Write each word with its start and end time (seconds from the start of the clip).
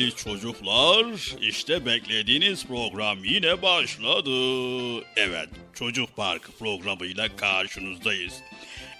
Sevgili 0.00 0.16
çocuklar 0.16 1.06
işte 1.40 1.86
beklediğiniz 1.86 2.66
program 2.66 3.24
yine 3.24 3.62
başladı. 3.62 4.30
Evet 5.16 5.48
Çocuk 5.74 6.16
Park 6.16 6.50
programıyla 6.58 7.36
karşınızdayız. 7.36 8.34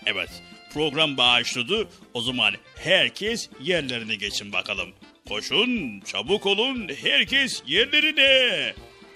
Evet 0.06 0.28
program 0.75 1.16
başladı 1.16 1.88
o 2.15 2.21
zaman 2.21 2.55
herkes 2.77 3.49
yerlerine 3.61 4.15
geçin 4.15 4.53
bakalım. 4.53 4.91
Koşun 5.28 6.00
çabuk 6.00 6.47
olun 6.47 6.88
herkes 7.03 7.62
yerlerine. 7.67 8.75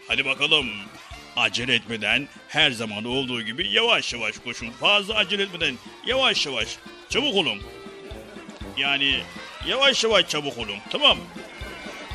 Hadi 0.08 0.24
bakalım 0.24 0.66
acele 1.36 1.74
etmeden 1.74 2.28
her 2.48 2.70
zaman 2.70 3.04
olduğu 3.04 3.42
gibi 3.42 3.68
yavaş 3.72 4.12
yavaş 4.12 4.38
koşun. 4.38 4.70
Fazla 4.70 5.14
acele 5.14 5.42
etmeden 5.42 5.74
yavaş 6.06 6.46
yavaş 6.46 6.68
çabuk 7.10 7.34
olun. 7.34 7.58
Yani 8.78 9.14
yavaş 9.68 10.04
yavaş 10.04 10.28
çabuk 10.28 10.58
olun. 10.58 10.76
Tamam. 10.90 11.18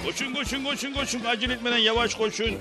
Koşun 0.05 0.33
koşun 0.33 0.63
koşun 0.63 0.93
koşun. 0.93 1.23
Acele 1.25 1.53
etmeden 1.53 1.77
yavaş 1.77 2.15
koşun. 2.15 2.57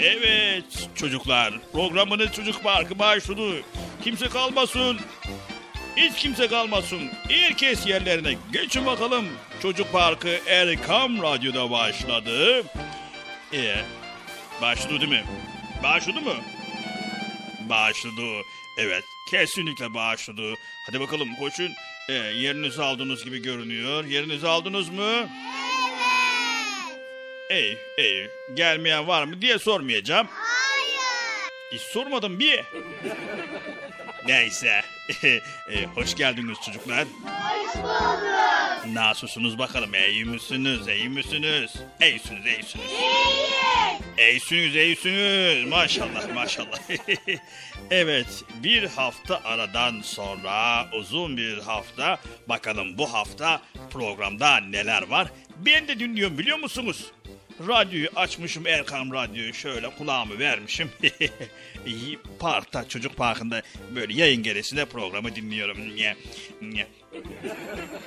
Evet 0.00 0.88
çocuklar. 0.94 1.54
Programının 1.72 2.28
çocuk 2.28 2.62
parkı 2.62 2.98
başladı. 2.98 3.62
Kimse 4.04 4.28
kalmasın. 4.28 4.98
Hiç 5.96 6.16
kimse 6.16 6.48
kalmasın. 6.48 7.10
Herkes 7.28 7.86
yerlerine 7.86 8.34
geçin 8.52 8.86
bakalım. 8.86 9.26
Çocuk 9.62 9.92
Parkı 9.92 10.28
Erkam 10.46 11.22
Radyo'da 11.22 11.70
başladı. 11.70 12.62
Ee, 13.54 13.74
başladı 14.62 15.00
değil 15.00 15.10
mi? 15.10 15.24
Başladı 15.82 16.20
mı? 16.20 16.34
Başladı. 17.68 18.42
Evet 18.78 19.04
kesinlikle 19.30 19.94
başladı. 19.94 20.54
Hadi 20.86 21.00
bakalım 21.00 21.34
koşun. 21.36 21.72
Ee, 22.08 22.14
yerinizi 22.14 22.82
aldığınız 22.82 23.24
gibi 23.24 23.42
görünüyor. 23.42 24.04
Yerinizi 24.04 24.48
aldınız 24.48 24.88
mı? 24.88 25.02
Evet. 25.02 25.28
Ey, 27.50 27.78
ey, 27.98 28.30
gelmeyen 28.54 29.06
var 29.08 29.24
mı 29.24 29.40
diye 29.42 29.58
sormayacağım. 29.58 30.28
Hayır. 30.30 31.50
Hiç 31.72 31.80
sormadım 31.82 32.38
bir. 32.38 32.60
Neyse. 34.26 34.82
e, 35.70 35.86
hoş 35.94 36.14
geldiniz 36.14 36.58
çocuklar. 36.66 37.04
Hoş 37.04 37.74
bulduk. 37.76 38.94
Nasılsınız 38.94 39.58
bakalım? 39.58 39.94
İyi 39.94 40.24
misiniz? 40.24 40.88
İyi 40.88 41.08
misiniz? 41.08 41.74
İyisiniz, 42.02 42.46
iyisiniz. 42.46 42.86
İyiyiz. 42.90 44.00
İyisiniz, 44.18 44.74
iyisiniz. 44.74 45.68
Maşallah, 45.68 46.34
maşallah. 46.34 46.78
evet, 47.90 48.44
bir 48.62 48.84
hafta 48.84 49.40
aradan 49.44 50.00
sonra 50.02 50.86
uzun 50.92 51.36
bir 51.36 51.58
hafta. 51.58 52.18
Bakalım 52.48 52.98
bu 52.98 53.12
hafta 53.12 53.60
programda 53.90 54.56
neler 54.56 55.08
var? 55.08 55.28
Ben 55.56 55.88
de 55.88 55.98
dinliyorum 55.98 56.38
biliyor 56.38 56.58
musunuz? 56.58 57.12
Radyoyu 57.66 58.08
açmışım 58.16 58.66
Erkan 58.66 59.10
Radyo'yu 59.12 59.54
şöyle 59.54 59.90
kulağımı 59.90 60.38
vermişim. 60.38 60.90
Parkta 62.38 62.88
çocuk 62.88 63.16
parkında 63.16 63.62
böyle 63.94 64.14
yayın 64.14 64.42
gerisinde 64.42 64.84
programı 64.84 65.34
dinliyorum. 65.34 65.78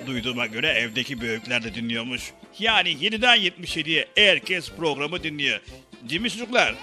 Duyduğuma 0.08 0.46
göre 0.46 0.68
evdeki 0.68 1.22
büyükler 1.22 1.64
de 1.64 1.76
dinliyormuş. 1.76 2.32
Yani 2.60 2.90
7'den 2.90 3.38
77'ye 3.38 4.08
herkes 4.16 4.72
programı 4.72 5.24
dinliyor. 5.24 5.60
Değil 6.10 6.22
mi 6.22 6.30
çocuklar? 6.30 6.76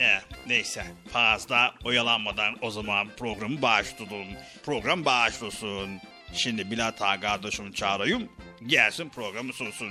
Eh, 0.00 0.20
neyse 0.46 0.84
fazla 1.12 1.74
oyalanmadan 1.84 2.56
o 2.60 2.70
zaman 2.70 3.08
programı 3.16 3.62
başlatalım. 3.62 4.26
Program 4.64 5.04
başlasın. 5.04 6.00
Şimdi 6.34 6.70
Bilal 6.70 6.90
Taha 6.90 7.20
kardeşim 7.20 7.72
çağırayım. 7.72 8.28
Gelsin 8.66 9.08
programı 9.08 9.52
sunsun. 9.52 9.90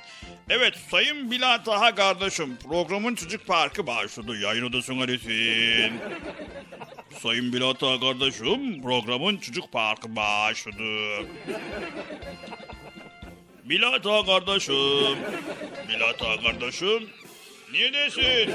Evet 0.50 0.74
Sayın 0.92 1.31
Bilal 1.31 1.58
Taha 1.58 1.96
kardeşim 1.96 2.58
programın 2.64 3.16
çocuk 3.16 3.48
parkı 3.48 3.88
başladı. 3.88 4.38
Yayın 4.38 4.66
odasına 4.66 5.04
lütfen. 5.04 5.94
Sayın 7.22 7.54
Bilal 7.54 7.74
Taha 7.74 8.00
kardeşim 8.00 8.81
programın 8.81 9.38
çocuk 9.38 9.72
parkı 9.72 10.16
başladı. 10.16 11.28
Bilal 13.64 14.00
Taha 14.00 14.25
kardeşim. 14.25 15.18
Bilal 15.90 16.14
Taha 16.14 16.42
kardeşim. 16.42 17.10
Neredesin? 17.74 18.54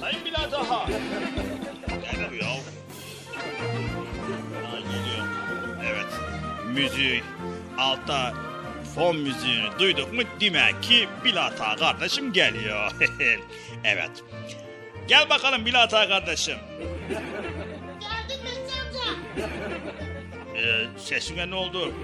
Sayın 0.00 0.24
Bilal 0.24 0.50
Taha. 0.50 0.88
Bu 2.30 2.34
ya? 2.34 2.48
Evet. 5.82 6.06
Müzik. 6.74 7.37
Altta 7.78 8.34
fon 8.94 9.16
müziğini 9.16 9.78
duyduk 9.78 10.12
mu 10.12 10.22
demek 10.40 10.82
ki 10.82 11.08
Bilata 11.24 11.76
kardeşim 11.76 12.32
geliyor. 12.32 12.92
evet. 13.84 14.10
Gel 15.08 15.30
bakalım 15.30 15.66
Bilata 15.66 16.08
kardeşim. 16.08 16.58
Geldim 18.00 18.40
Mesut 18.44 18.78
amca. 18.78 19.16
Ee, 20.56 20.86
sesine 20.98 21.50
ne 21.50 21.54
oldu? 21.54 21.94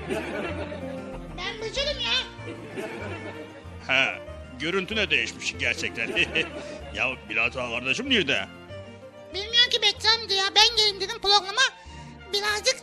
Ben 1.38 1.60
Bıcır'ım 1.60 2.00
ya. 2.00 2.14
He, 3.86 4.18
görüntü 4.58 4.96
ne 4.96 5.10
değişmiş 5.10 5.54
gerçekten. 5.58 6.08
ya 6.94 7.06
Bilata 7.28 7.70
kardeşim 7.70 8.10
nerede? 8.10 8.46
Bilmiyorum 9.34 9.70
ki 9.70 9.82
Bekçi 9.82 10.08
amca 10.08 10.34
ya. 10.34 10.44
Ben 10.56 10.76
gelin 10.76 11.00
dedim 11.00 11.18
programa. 11.22 11.62
Birazcık 12.32 12.76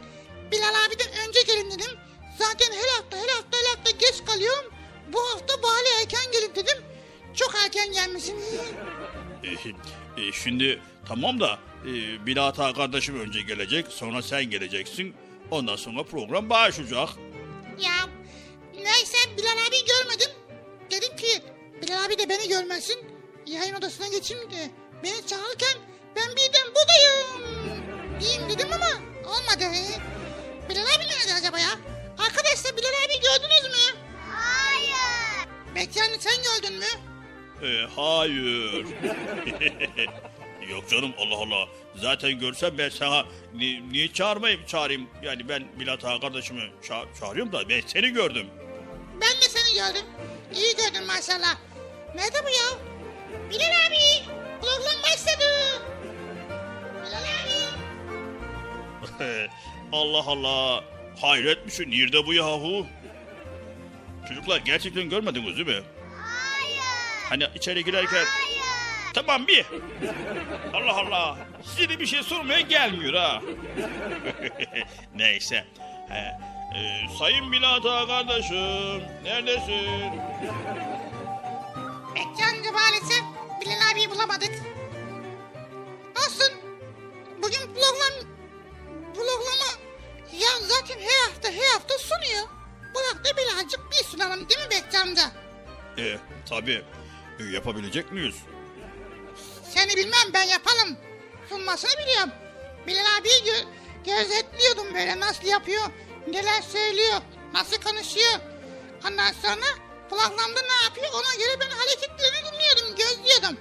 Bilal 0.52 0.86
abiden 0.88 1.28
önce 1.28 1.42
gelin 1.48 1.72
dedim. 1.72 1.98
Zaten 2.40 2.72
her 2.74 2.90
hafta 2.98 3.18
her 3.18 3.30
hafta 3.36 3.58
her 3.58 3.76
hafta 3.76 3.92
geç 3.92 4.26
kalıyorum. 4.26 4.74
Bu 5.14 5.20
hafta 5.20 5.64
bari 5.64 6.02
erken 6.02 6.32
gelin 6.32 6.56
dedim. 6.56 6.78
Çok 7.34 7.56
erken 7.66 7.92
gelmişsin. 7.92 8.36
Ee, 9.44 9.48
e, 10.22 10.32
şimdi 10.32 10.82
tamam 11.08 11.40
da 11.40 11.60
e, 11.86 12.26
Bilata 12.26 12.74
kardeşim 12.74 13.20
önce 13.20 13.42
gelecek 13.42 13.88
sonra 13.88 14.22
sen 14.22 14.44
geleceksin. 14.46 15.16
Ondan 15.52 15.76
sonra 15.76 16.04
program 16.04 16.50
başlayacak. 16.50 17.10
ya 17.80 17.94
neyse 18.76 19.18
Bilal 19.38 19.52
abi 19.68 19.86
görmedim. 19.86 20.30
Dedim 20.92 21.16
ki 21.16 21.42
Bilal 21.82 22.06
abi 22.06 22.18
de 22.20 22.30
beni 22.30 22.48
görmesin. 22.50 23.00
Yayın 23.46 23.76
odasına 23.76 24.08
geçeyim 24.08 24.52
de. 24.52 24.72
Beni 25.04 25.28
çağırırken 25.28 25.78
ben 26.16 26.30
birden 26.30 26.68
buradayım. 26.76 27.62
Diyeyim 28.22 28.50
dedim 28.50 28.68
ama 28.74 28.90
olmadı. 29.30 29.66
Bilal 30.70 30.82
abi 30.86 31.04
nerede 31.08 31.34
acaba 31.40 31.60
ya? 31.60 31.70
Arkadaşlar 32.26 32.78
Bilal 32.78 32.90
abi 33.06 33.14
gördünüz 33.22 33.64
mü? 33.64 34.00
Hayır. 34.32 35.48
Anne 35.76 36.20
sen 36.20 36.36
gördün 36.44 36.80
mü? 36.80 36.86
Ee, 37.64 37.88
hayır. 37.96 38.86
Yok 40.72 40.90
canım 40.90 41.14
Allah 41.18 41.36
Allah. 41.36 41.68
Zaten 41.96 42.40
görsem 42.40 42.78
ben 42.78 42.90
sana 42.90 43.26
ni- 43.54 43.92
niye 43.94 44.14
çağırmayayım 44.14 44.66
çağırayım. 44.66 45.10
Yani 45.24 45.50
ben 45.50 45.80
Bilata 45.80 46.20
kardeşimi 46.20 46.62
ça- 46.84 47.20
çağırıyorum 47.20 47.52
da 47.54 47.70
ben 47.70 47.82
seni 47.88 48.10
gördüm. 48.10 48.48
Ben 49.22 49.30
de 49.42 49.50
seni 49.50 49.74
gördüm. 49.76 50.06
İyi 50.56 50.76
gördün 50.76 51.08
maşallah. 51.08 51.58
Nerede 52.16 52.38
bu 52.46 52.50
ya? 52.50 52.80
Bilal 53.50 53.88
abi. 53.88 54.26
Program 54.62 55.04
başladı. 55.04 55.46
Bilal 57.06 57.24
abi. 57.24 57.62
Allah 59.94 60.24
Allah. 60.28 60.84
Hayret 61.22 61.68
bir 61.68 61.72
şey. 61.72 61.90
Nerede 61.90 62.26
bu 62.26 62.34
yahu? 62.34 62.88
Çocuklar 64.28 64.58
gerçekten 64.58 65.10
görmediniz 65.10 65.56
değil 65.58 65.68
mi? 65.68 65.84
Hayır. 66.24 66.80
Hani 67.30 67.48
içeri 67.56 67.84
girerken... 67.86 68.26
Tamam 69.14 69.48
bir. 69.48 69.66
Allah 70.74 70.96
Allah. 70.98 71.38
Size 71.64 71.90
de 71.90 72.00
bir 72.00 72.06
şey 72.06 72.24
sormaya 72.24 72.60
gelmiyor 72.62 73.14
ha. 73.14 73.42
Neyse. 75.16 75.66
He, 76.10 76.52
Ee, 76.76 77.18
Sayın 77.20 77.52
Bilata 77.52 78.08
kardeşim 78.08 79.04
neredesin? 79.24 80.20
Amca 82.18 82.72
maalesef 82.72 83.24
Bilal 83.62 83.92
abiyi 83.92 84.10
bulamadık. 84.10 84.52
Olsun. 86.18 86.54
Bugün 87.38 87.60
program 87.74 88.28
programa 89.14 89.71
ya 90.34 90.50
zaten 90.68 91.00
her 91.00 91.30
hafta 91.30 91.52
her 91.52 91.74
hafta 91.74 91.98
sunuyor. 91.98 92.48
Bu 92.96 93.00
hafta 93.00 93.38
birazcık 93.38 93.80
bir 93.92 94.04
sunalım 94.06 94.50
değil 94.50 94.60
mi 94.62 94.70
Bekçi 94.72 94.98
amca? 94.98 95.32
Ee, 95.98 96.18
tabii. 96.50 96.84
Ee, 97.40 97.44
yapabilecek 97.44 98.12
miyiz? 98.12 98.36
Seni 99.64 99.96
bilmem 99.98 100.34
ben 100.34 100.44
yapalım. 100.44 100.98
Sunmasını 101.50 101.92
biliyorum. 102.04 102.30
Bilal 102.88 103.18
abiyi 103.20 103.42
gö- 103.44 103.66
gözetliyordum 104.06 104.94
böyle 104.94 105.20
nasıl 105.20 105.48
yapıyor, 105.48 105.82
neler 106.28 106.62
söylüyor, 106.62 107.22
nasıl 107.54 107.78
konuşuyor. 107.82 108.40
Ondan 109.08 109.32
sonra 109.34 109.66
programda 110.10 110.62
ne 110.62 110.84
yapıyor 110.84 111.08
ona 111.14 111.36
göre 111.46 111.60
ben 111.60 111.70
hareketlerini 111.78 112.52
dinliyordum, 112.54 112.96
gözlüyordum. 112.96 113.58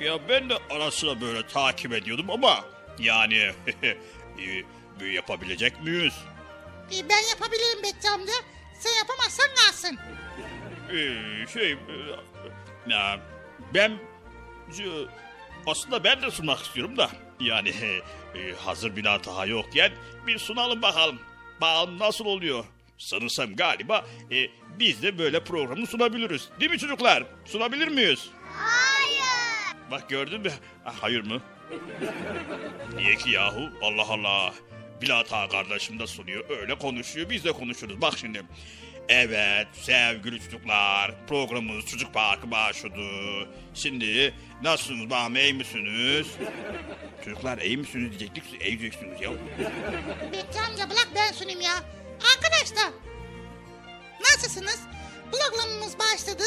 Ya 0.00 0.28
ben 0.28 0.50
de 0.50 0.54
ara 0.70 0.90
sıra 0.90 1.20
böyle 1.20 1.46
takip 1.46 1.92
ediyordum 1.92 2.30
ama 2.30 2.64
yani 2.98 3.36
e, 4.38 4.46
yapabilecek 5.00 5.82
miyiz? 5.82 6.14
Ee, 6.92 7.08
Ben 7.08 7.22
yapabilirim 7.30 7.82
Bekçi 7.82 8.08
amca. 8.10 8.32
Sen 8.78 8.90
yapamazsan 8.98 9.46
kalsın. 9.54 9.98
Ee, 10.90 11.46
şey 11.52 11.72
e, 11.72 11.76
ya 12.86 13.20
ben 13.74 13.92
şu- 14.76 15.08
aslında 15.66 16.04
ben 16.04 16.22
de 16.22 16.30
sunmak 16.30 16.58
istiyorum 16.62 16.96
da 16.96 17.10
yani 17.40 17.68
e, 18.34 18.52
hazır 18.64 18.96
bir 18.96 19.04
daha 19.04 19.46
yokken 19.46 19.92
bir 20.26 20.38
sunalım 20.38 20.82
bakalım. 20.82 21.18
Bakalım 21.60 21.98
nasıl 21.98 22.24
oluyor. 22.24 22.64
Sanırsam 22.98 23.56
galiba 23.56 24.04
e, 24.32 24.46
biz 24.78 25.02
de 25.02 25.18
böyle 25.18 25.44
programı 25.44 25.86
sunabiliriz. 25.86 26.48
Değil 26.60 26.70
mi 26.70 26.78
çocuklar? 26.78 27.24
Sunabilir 27.44 27.88
miyiz? 27.88 28.28
Hayır. 28.56 29.76
Bak 29.90 30.08
gördün 30.10 30.40
mü? 30.40 30.50
Ha, 30.84 30.94
hayır 31.00 31.26
mı? 31.26 31.42
Niye 32.96 33.14
ki 33.16 33.30
yahu? 33.30 33.70
Allah 33.82 34.02
Allah. 34.08 34.54
Bilata 35.04 35.48
kardeşim 35.48 35.98
de 35.98 36.06
sunuyor. 36.06 36.44
Öyle 36.50 36.78
konuşuyor. 36.78 37.30
Biz 37.30 37.44
de 37.44 37.52
konuşuruz. 37.52 38.00
Bak 38.00 38.14
şimdi. 38.18 38.42
Evet 39.08 39.66
sevgili 39.72 40.40
çocuklar. 40.40 41.26
Programımız 41.28 41.86
Çocuk 41.86 42.14
Parkı 42.14 42.50
başladı. 42.50 43.00
Şimdi 43.74 44.34
nasılsınız 44.62 45.10
bakalım 45.10 45.36
iyi 45.36 45.54
misiniz? 45.54 46.26
Çocuklar 47.24 47.58
iyi 47.58 47.76
misiniz 47.76 48.10
diyecektik. 48.10 48.44
siz 48.44 48.52
iyi 48.52 48.78
diyeceksiniz 48.78 49.20
ya. 49.20 49.30
Bekçi 50.32 50.60
amca 50.60 50.90
bırak 50.90 51.08
ben 51.14 51.32
sunayım 51.32 51.60
ya. 51.60 51.74
Arkadaşlar. 52.34 52.92
Nasılsınız? 54.20 54.80
Programımız 55.32 55.98
başladı. 55.98 56.44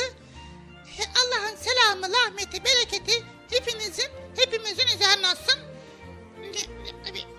Allah'ın 0.99 1.55
selamı, 1.55 2.15
rahmeti, 2.15 2.63
bereketi 2.65 3.23
hepinizin, 3.49 4.07
hepimizin 4.37 4.87
üzerine 4.95 5.27
olsun. 5.27 5.59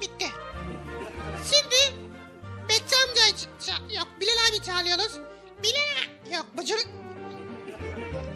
Bitti. 0.01 0.27
Şimdi 1.51 1.99
Bekçi 2.69 2.97
amca 3.09 3.23
ça- 3.61 3.97
yok 3.99 4.09
Bilal 4.21 4.33
abi 4.51 4.63
çağırıyoruz. 4.67 5.13
Bilal 5.63 6.35
yok 6.37 6.47
bıcır. 6.59 6.79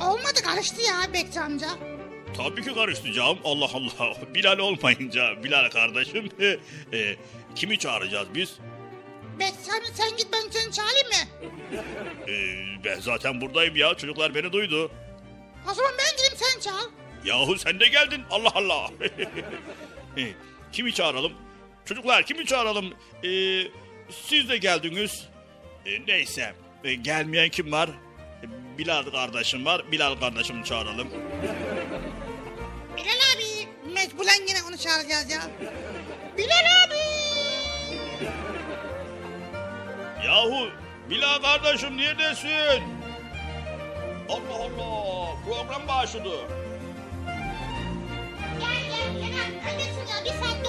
Olmadı 0.00 0.42
karıştı 0.45 0.83
ya 0.83 1.12
Bekçi 1.12 1.40
amca. 1.40 1.69
Tabii 2.37 2.62
ki 2.64 2.75
karıştıracağım. 2.75 3.38
Allah 3.45 3.69
Allah. 3.75 4.16
Bilal 4.35 4.59
olmayınca 4.59 5.45
Bilal 5.45 5.71
kardeşim. 5.71 6.31
e, 6.92 7.16
kimi 7.54 7.78
çağıracağız 7.78 8.28
biz? 8.35 8.57
Bekçi 9.38 9.73
amca 9.73 9.92
sen 9.95 10.16
git 10.16 10.28
ben 10.33 10.50
seni 10.50 10.73
çağırayım 10.73 11.09
mı? 11.09 11.49
Ee, 12.28 12.85
ben 12.85 13.00
zaten 13.00 13.40
buradayım 13.40 13.76
ya. 13.76 13.95
Çocuklar 13.95 14.35
beni 14.35 14.52
duydu. 14.52 14.90
O 15.71 15.75
zaman 15.75 15.92
ben 15.99 16.16
gideyim 16.16 16.35
sen 16.37 16.61
çağır. 16.61 16.90
Yahu 17.25 17.59
sen 17.59 17.81
de 17.81 17.88
geldin. 17.88 18.23
Allah 18.31 18.50
Allah. 18.54 18.90
Ee, 20.16 20.28
kimi 20.73 20.95
çağıralım? 20.95 21.33
Çocuklar 21.84 22.22
kimi 22.26 22.46
çağıralım? 22.46 22.94
Ee, 23.24 23.62
siz 24.10 24.48
de 24.48 24.56
geldiniz. 24.56 25.28
Ee, 25.86 26.06
neyse. 26.06 26.54
Ee, 26.84 26.94
gelmeyen 26.94 27.48
kim 27.48 27.72
var? 27.72 27.88
Ee, 28.42 28.78
Bilal 28.78 29.02
kardeşim 29.02 29.64
var. 29.66 29.92
Bilal 29.92 30.14
kardeşimi 30.20 30.64
çağıralım. 30.64 31.08
Bilal 32.96 33.20
abi. 33.36 33.68
Mecburen 33.94 34.46
yine 34.48 34.58
onu 34.68 34.78
çağıracağız 34.78 35.30
ya. 35.30 35.40
Bilal 36.38 36.64
abi. 36.86 37.02
Yahu 40.26 40.68
Bilal 41.10 41.38
kardeşim 41.42 41.96
neredesin? 41.96 42.82
Allah 44.28 44.54
Allah. 44.54 45.36
Program 45.46 45.88
başladı. 45.88 46.30
Gel 48.60 48.82
gel 48.90 49.12
Kenan. 49.22 49.64
Neredesin 49.64 50.00
ya? 50.00 50.24
Bir 50.24 50.30
saatten 50.30 50.62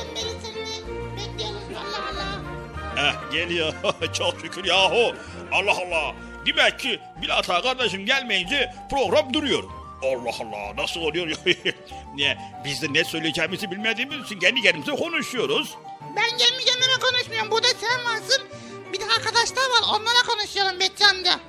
Eh 2.97 3.31
geliyor. 3.31 3.73
Çok 4.13 4.41
şükür 4.41 4.65
yahu. 4.65 5.15
Allah 5.51 5.71
Allah. 5.71 6.15
Demek 6.45 6.79
ki 6.79 6.99
Bilata 7.21 7.61
kardeşim 7.61 8.05
gelmeyince 8.05 8.73
program 8.89 9.33
duruyor. 9.33 9.63
Allah 10.03 10.31
Allah 10.39 10.75
nasıl 10.77 11.01
oluyor? 11.01 11.27
Niye? 12.15 12.37
Biz 12.65 12.81
de 12.81 12.93
ne 12.93 13.03
söyleyeceğimizi 13.03 13.71
bilmediğimiz 13.71 14.25
için 14.25 14.39
kendi 14.39 14.61
kendimize 14.61 14.91
konuşuyoruz. 14.91 15.73
Ben 16.15 16.37
kendi 16.37 16.65
kendime 16.65 16.99
konuşmuyorum. 17.01 17.51
Burada 17.51 17.67
sen 17.67 18.05
varsın. 18.05 18.41
Bir 18.93 18.99
de 18.99 19.03
arkadaşlar 19.05 19.55
var. 19.63 19.83
Onlara 19.89 20.23
konuşuyorum 20.27 20.79
Betçi 20.79 21.05
amca. 21.05 21.39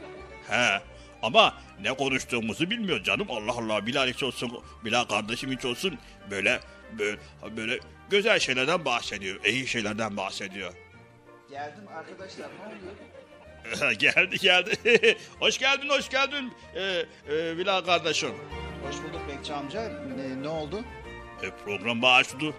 He. 0.49 0.81
Ama 1.23 1.55
ne 1.81 1.93
konuştuğumuzu 1.95 2.71
bilmiyor 2.71 3.03
canım. 3.05 3.27
Allah 3.31 3.53
Allah 3.53 3.87
Bilal 3.87 4.09
hiç 4.09 4.23
olsun, 4.23 4.65
Bilal 4.85 5.05
kardeşim 5.05 5.53
hiç 5.53 5.65
olsun 5.65 5.99
böyle 6.31 6.61
böyle 6.99 7.19
böyle 7.57 7.79
güzel 8.11 8.39
şeylerden 8.39 8.85
bahsediyor. 8.85 9.45
iyi 9.45 9.67
şeylerden 9.67 10.17
bahsediyor. 10.17 10.73
Geldim 11.51 11.89
arkadaşlar 11.97 12.49
ne 12.49 12.67
oluyor? 12.67 13.93
geldi 13.93 14.39
geldi. 14.39 15.19
hoş 15.41 15.59
geldin 15.59 15.89
hoş 15.89 16.09
geldin. 16.09 16.53
Ee, 16.75 17.07
e, 17.29 17.59
Bilal 17.59 17.81
kardeşim. 17.81 18.31
Hoş 18.87 18.97
bulduk 18.97 19.21
Bekçi 19.29 19.55
amca. 19.55 19.83
Ne, 20.17 20.43
ne 20.43 20.49
oldu? 20.49 20.85
E, 21.43 21.51
program 21.65 22.03
başladı. 22.03 22.55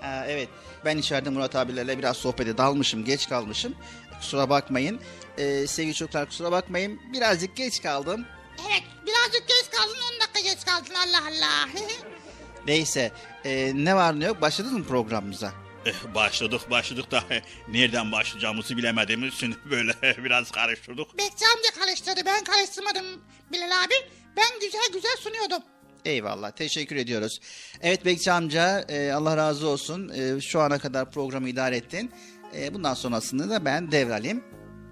Ha, 0.00 0.24
evet 0.28 0.48
ben 0.84 0.98
içeride 0.98 1.30
Murat 1.30 1.56
abilerle 1.56 1.98
biraz 1.98 2.16
sohbete 2.16 2.58
dalmışım 2.58 3.04
geç 3.04 3.28
kalmışım. 3.28 3.74
Kusura 4.18 4.50
bakmayın. 4.50 5.00
Ee, 5.38 5.66
sevgili 5.66 5.94
çocuklar 5.94 6.26
kusura 6.26 6.52
bakmayın. 6.52 7.00
Birazcık 7.12 7.56
geç 7.56 7.82
kaldım. 7.82 8.26
Evet 8.68 8.82
birazcık 9.06 9.48
geç 9.48 9.70
kaldın 9.70 9.96
10 10.14 10.20
dakika 10.20 10.40
geç 10.40 10.64
kaldın 10.66 10.94
Allah 10.94 11.28
Allah. 11.28 11.68
Neyse 12.66 13.12
ee, 13.44 13.72
ne 13.74 13.96
var 13.96 14.20
ne 14.20 14.24
yok 14.24 14.40
başladınız 14.40 14.78
mı 14.78 14.84
programımıza? 14.84 15.52
Eh, 15.86 16.14
başladık 16.14 16.70
başladık 16.70 17.10
da 17.10 17.24
eh, 17.30 17.40
nereden 17.68 18.12
başlayacağımızı 18.12 18.76
bilemediğimiz 18.76 19.34
için 19.34 19.56
böyle 19.70 19.92
biraz 20.24 20.50
karıştırdık. 20.50 21.18
Bekçi 21.18 21.44
amca 21.56 21.80
karıştırdı 21.80 22.20
ben 22.26 22.44
karıştırmadım 22.44 23.04
Bilal 23.52 23.84
abi. 23.84 23.94
Ben 24.36 24.60
güzel 24.60 24.88
güzel 24.92 25.16
sunuyordum. 25.16 25.62
Eyvallah 26.04 26.50
teşekkür 26.50 26.96
ediyoruz. 26.96 27.40
Evet 27.80 28.04
Bekçi 28.04 28.32
amca 28.32 28.80
e, 28.88 29.12
Allah 29.12 29.36
razı 29.36 29.68
olsun 29.68 30.08
E, 30.08 30.40
şu 30.40 30.60
ana 30.60 30.78
kadar 30.78 31.10
programı 31.10 31.48
idare 31.48 31.76
ettin. 31.76 32.12
E, 32.56 32.74
bundan 32.74 32.94
sonrasını 32.94 33.50
da 33.50 33.64
ben 33.64 33.92
devralayım. 33.92 34.44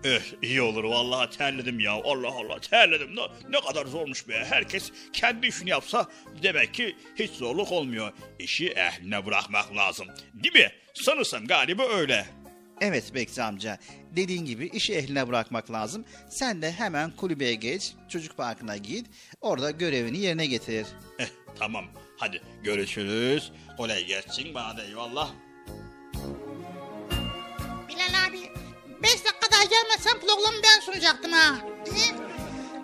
Eh, 0.05 0.21
iyi 0.43 0.63
olur. 0.63 0.85
Vallahi 0.85 1.37
terledim 1.37 1.81
ya. 1.81 1.93
Allah 1.93 2.29
Allah. 2.29 2.61
Terledim. 2.61 3.17
Ne, 3.17 3.21
ne 3.49 3.61
kadar 3.61 3.87
zormuş 3.87 4.29
be. 4.29 4.45
Herkes 4.49 4.93
kendi 5.13 5.47
işini 5.47 5.71
yapsa 5.71 6.07
demek 6.43 6.75
ki 6.75 6.97
hiç 7.17 7.31
zorluk 7.31 7.73
olmuyor. 7.73 8.13
İşi 8.39 8.69
ehline 8.69 9.27
bırakmak 9.27 9.77
lazım. 9.77 10.07
Değil 10.35 10.55
mi? 10.55 10.73
Sanırsam 10.95 11.47
galiba 11.47 11.83
öyle. 11.89 12.27
Evet 12.81 13.15
Bekçi 13.15 13.43
amca. 13.43 13.79
Dediğin 14.17 14.45
gibi 14.45 14.67
işi 14.67 14.95
ehline 14.95 15.29
bırakmak 15.29 15.71
lazım. 15.71 16.05
Sen 16.29 16.63
de 16.63 16.73
hemen 16.73 17.11
kulübeye 17.11 17.55
geç 17.55 17.93
çocuk 18.09 18.37
parkına 18.37 18.77
git 18.77 19.07
orada 19.41 19.71
görevini 19.71 20.19
yerine 20.19 20.47
getir. 20.47 20.87
eh, 21.19 21.27
tamam. 21.59 21.85
Hadi 22.19 22.43
görüşürüz. 22.63 23.53
Kolay 23.77 24.05
gelsin. 24.07 24.55
Bana 24.55 24.77
da 24.77 24.85
eyvallah. 24.85 25.31
Bilal 27.89 28.27
abi 28.29 28.39
5 29.03 29.25
dakika 29.25 29.51
daha 29.53 29.65
gelmezsen 29.65 30.21
programı 30.21 30.63
ben 30.63 30.81
sunacaktım 30.81 31.33
ha. 31.33 31.55
Ee, 31.87 32.28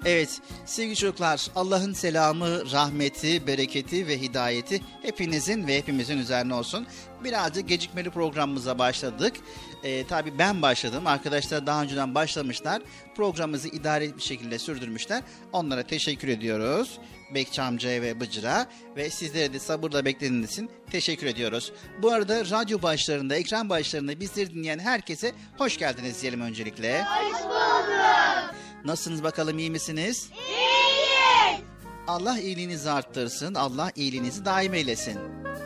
Evet 0.07 0.41
sevgili 0.67 0.97
çocuklar 0.97 1.47
Allah'ın 1.57 1.93
selamı, 1.93 2.71
rahmeti, 2.73 3.47
bereketi 3.47 4.07
ve 4.07 4.21
hidayeti 4.21 4.81
hepinizin 5.03 5.67
ve 5.67 5.79
hepimizin 5.79 6.19
üzerine 6.19 6.55
olsun. 6.55 6.87
Birazcık 7.25 7.69
gecikmeli 7.69 8.11
programımıza 8.11 8.79
başladık. 8.79 9.37
Ee, 9.85 10.07
tabii 10.07 10.39
ben 10.39 10.63
başladım. 10.63 11.07
Arkadaşlar 11.07 11.67
daha 11.67 11.83
önceden 11.83 12.15
başlamışlar. 12.15 12.83
Programımızı 13.17 13.69
idare 13.69 14.17
bir 14.17 14.23
şekilde 14.23 14.59
sürdürmüşler. 14.59 15.23
Onlara 15.53 15.83
teşekkür 15.83 16.29
ediyoruz. 16.29 16.99
Bekçi 17.35 17.63
amcaya 17.63 18.03
ve 18.03 18.21
Bıcır'a 18.21 18.67
ve 18.97 19.11
sizlere 19.11 19.53
de 19.53 19.59
sabırla 19.59 20.05
beklediğiniz 20.05 20.51
için 20.53 20.71
teşekkür 20.91 21.27
ediyoruz. 21.27 21.73
Bu 22.03 22.13
arada 22.13 22.45
radyo 22.45 22.83
başlarında, 22.83 23.37
ekran 23.37 23.69
başlarında 23.69 24.21
bizleri 24.21 24.55
dinleyen 24.55 24.79
herkese 24.79 25.33
hoş 25.59 25.79
geldiniz 25.79 26.23
diyelim 26.23 26.41
öncelikle. 26.41 27.05
Hoş 27.05 27.43
bulduk. 27.43 28.64
Nasılsınız 28.85 29.23
bakalım 29.23 29.59
iyi 29.59 29.71
misiniz? 29.71 30.29
İyiyiz. 30.49 31.61
Allah 32.07 32.39
iyiliğinizi 32.39 32.91
arttırsın. 32.91 33.55
Allah 33.55 33.93
iyiliğinizi 33.95 34.45
daim 34.45 34.75
eylesin. 34.75 35.19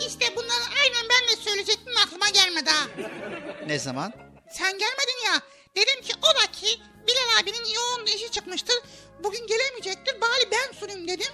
İşte 0.07 0.37
bunları 0.37 0.65
aynen 0.83 1.09
ben 1.11 1.29
de 1.37 1.41
söyleyecektim 1.43 1.95
aklıma 2.07 2.29
gelmedi 2.29 2.71
ha. 2.71 2.87
Ne 3.67 3.79
zaman? 3.79 4.13
Sen 4.51 4.73
gelmedin 4.79 5.25
ya. 5.27 5.41
Dedim 5.77 6.03
ki 6.03 6.13
o 6.23 6.43
da 6.43 6.53
ki 6.53 6.81
Bilal 7.07 7.41
abinin 7.43 7.75
yoğun 7.75 8.07
işi 8.07 8.31
çıkmıştır. 8.31 8.77
Bugün 9.25 9.47
gelemeyecektir. 9.47 10.21
Bari 10.21 10.51
ben 10.53 10.79
sunayım 10.81 11.09
dedim. 11.09 11.33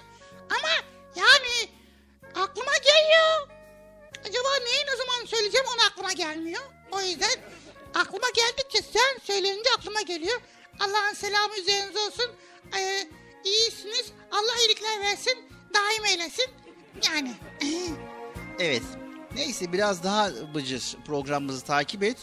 Ama 0.51 0.69
yani 1.17 1.71
aklıma 2.35 2.73
geliyor. 2.85 3.49
Acaba 4.21 4.49
neyi 4.65 4.87
ne 4.87 4.97
zaman 4.97 5.27
söyleyeceğim 5.27 5.67
onu 5.75 5.87
aklıma 5.87 6.13
gelmiyor. 6.13 6.63
O 6.93 7.01
yüzden 7.01 7.41
aklıma 7.95 8.27
geldikçe 8.37 8.83
sen 8.93 9.19
söyleyince 9.25 9.71
aklıma 9.79 10.01
geliyor. 10.03 10.41
Allah'ın 10.81 11.15
selamı 11.15 11.55
üzerinize 11.59 11.99
olsun. 11.99 12.31
Ee, 12.79 13.09
iyisiniz. 13.45 14.13
Allah 14.33 14.59
iyilikler 14.61 15.01
versin. 15.01 15.35
Daim 15.75 16.05
eylesin. 16.05 16.47
Yani. 17.09 17.33
Evet. 18.59 18.83
Neyse 19.35 19.73
biraz 19.73 20.05
daha 20.05 20.31
bıcır 20.55 20.97
programımızı 21.07 21.65
takip 21.65 22.03
et. 22.03 22.17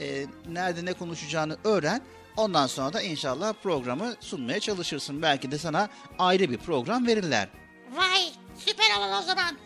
Ee, 0.00 0.26
nerede 0.48 0.84
ne 0.84 0.92
konuşacağını 0.92 1.58
öğren. 1.64 2.02
Ondan 2.36 2.66
sonra 2.66 2.92
da 2.92 3.02
inşallah 3.02 3.52
programı 3.62 4.14
sunmaya 4.20 4.60
çalışırsın. 4.60 5.22
Belki 5.22 5.50
de 5.50 5.58
sana 5.58 5.88
ayrı 6.18 6.50
bir 6.50 6.58
program 6.58 7.06
verirler. 7.06 7.48
Vay 7.92 8.32
süper 8.66 8.96
olur 8.98 9.18
o 9.18 9.22
zaman. 9.22 9.56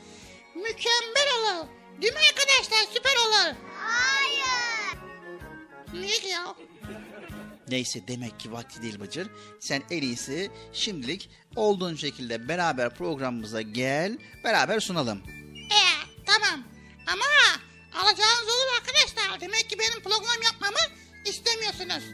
Mükemmel 0.54 1.28
olur. 1.40 1.66
Değil 2.02 2.12
mi 2.12 2.20
arkadaşlar 2.30 2.92
süper 2.94 3.16
olur. 3.16 3.56
Hayır. 3.78 4.98
Niye 5.92 6.16
ki 6.20 6.28
ya? 6.28 6.54
Neyse 7.68 8.08
demek 8.08 8.40
ki 8.40 8.52
vakti 8.52 8.82
değil 8.82 9.00
Bıcır. 9.00 9.28
Sen 9.60 9.82
en 9.90 10.02
iyisi 10.02 10.50
şimdilik 10.72 11.30
olduğun 11.56 11.94
şekilde 11.94 12.48
beraber 12.48 12.94
programımıza 12.94 13.62
gel. 13.62 14.18
Beraber 14.44 14.80
sunalım. 14.80 15.22
Ee, 15.72 16.06
tamam. 16.26 16.64
Ama 17.06 17.24
alacağınız 17.94 18.48
olur 18.48 18.72
arkadaşlar. 18.80 19.40
Demek 19.40 19.70
ki 19.70 19.78
benim 19.78 20.02
program 20.02 20.42
yapmamı 20.44 20.96
istemiyorsunuz. 21.26 22.04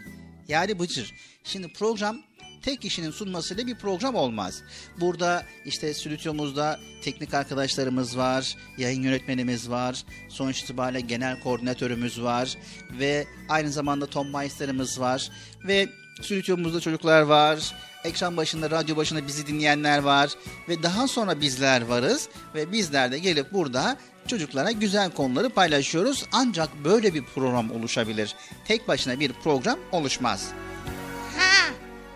Yani 0.48 0.78
Bıcır. 0.78 1.14
Şimdi 1.44 1.72
program 1.72 2.22
tek 2.62 2.80
kişinin 2.80 3.10
sunmasıyla 3.10 3.66
bir 3.66 3.74
program 3.74 4.14
olmaz. 4.14 4.62
Burada 5.00 5.46
işte 5.64 5.94
stüdyomuzda 5.94 6.80
teknik 7.02 7.34
arkadaşlarımız 7.34 8.18
var, 8.18 8.56
yayın 8.78 9.02
yönetmenimiz 9.02 9.70
var, 9.70 10.04
sonuç 10.28 10.62
itibariyle 10.62 11.00
genel 11.00 11.40
koordinatörümüz 11.40 12.22
var 12.22 12.56
ve 12.98 13.26
aynı 13.48 13.70
zamanda 13.70 14.06
Tom 14.06 14.32
Meister'ımız 14.32 15.00
var 15.00 15.30
ve 15.64 15.88
stüdyomuzda 16.22 16.80
çocuklar 16.80 17.22
var, 17.22 17.74
ekran 18.04 18.36
başında, 18.36 18.70
radyo 18.70 18.96
başında 18.96 19.26
bizi 19.26 19.46
dinleyenler 19.46 19.98
var 19.98 20.30
ve 20.68 20.82
daha 20.82 21.08
sonra 21.08 21.40
bizler 21.40 21.82
varız 21.82 22.28
ve 22.54 22.72
bizler 22.72 23.12
de 23.12 23.18
gelip 23.18 23.52
burada 23.52 23.96
çocuklara 24.26 24.70
güzel 24.70 25.10
konuları 25.10 25.50
paylaşıyoruz. 25.50 26.24
Ancak 26.32 26.84
böyle 26.84 27.14
bir 27.14 27.24
program 27.24 27.70
oluşabilir. 27.70 28.34
Tek 28.64 28.88
başına 28.88 29.20
bir 29.20 29.32
program 29.32 29.78
oluşmaz. 29.92 30.52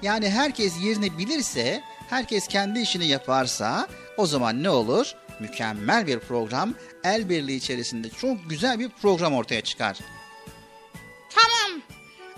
Yani 0.03 0.31
herkes 0.31 0.81
yerini 0.81 1.19
bilirse, 1.19 1.83
herkes 2.11 2.49
kendi 2.49 2.81
işini 2.81 3.07
yaparsa 3.07 3.89
o 4.17 4.27
zaman 4.27 4.63
ne 4.63 4.71
olur? 4.71 5.13
Mükemmel 5.41 6.07
bir 6.07 6.19
program, 6.19 6.75
el 7.05 7.29
birliği 7.29 7.57
içerisinde 7.57 8.11
çok 8.11 8.51
güzel 8.51 8.79
bir 8.79 8.89
program 8.89 9.35
ortaya 9.35 9.61
çıkar. 9.61 9.99
tamam. 11.35 11.83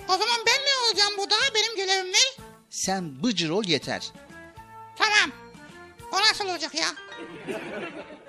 O 0.09 0.13
zaman 0.13 0.37
ben 0.47 0.61
ne 0.65 0.89
olacağım 0.89 1.13
burada? 1.19 1.35
Benim 1.55 1.77
görevim 1.77 2.13
ne? 2.13 2.45
Sen 2.71 3.23
bıcır 3.23 3.51
ol 3.51 3.65
yeter. 3.65 4.13
Tamam. 4.97 5.37
O 6.13 6.17
nasıl 6.21 6.49
olacak 6.49 6.75
ya? 6.75 6.87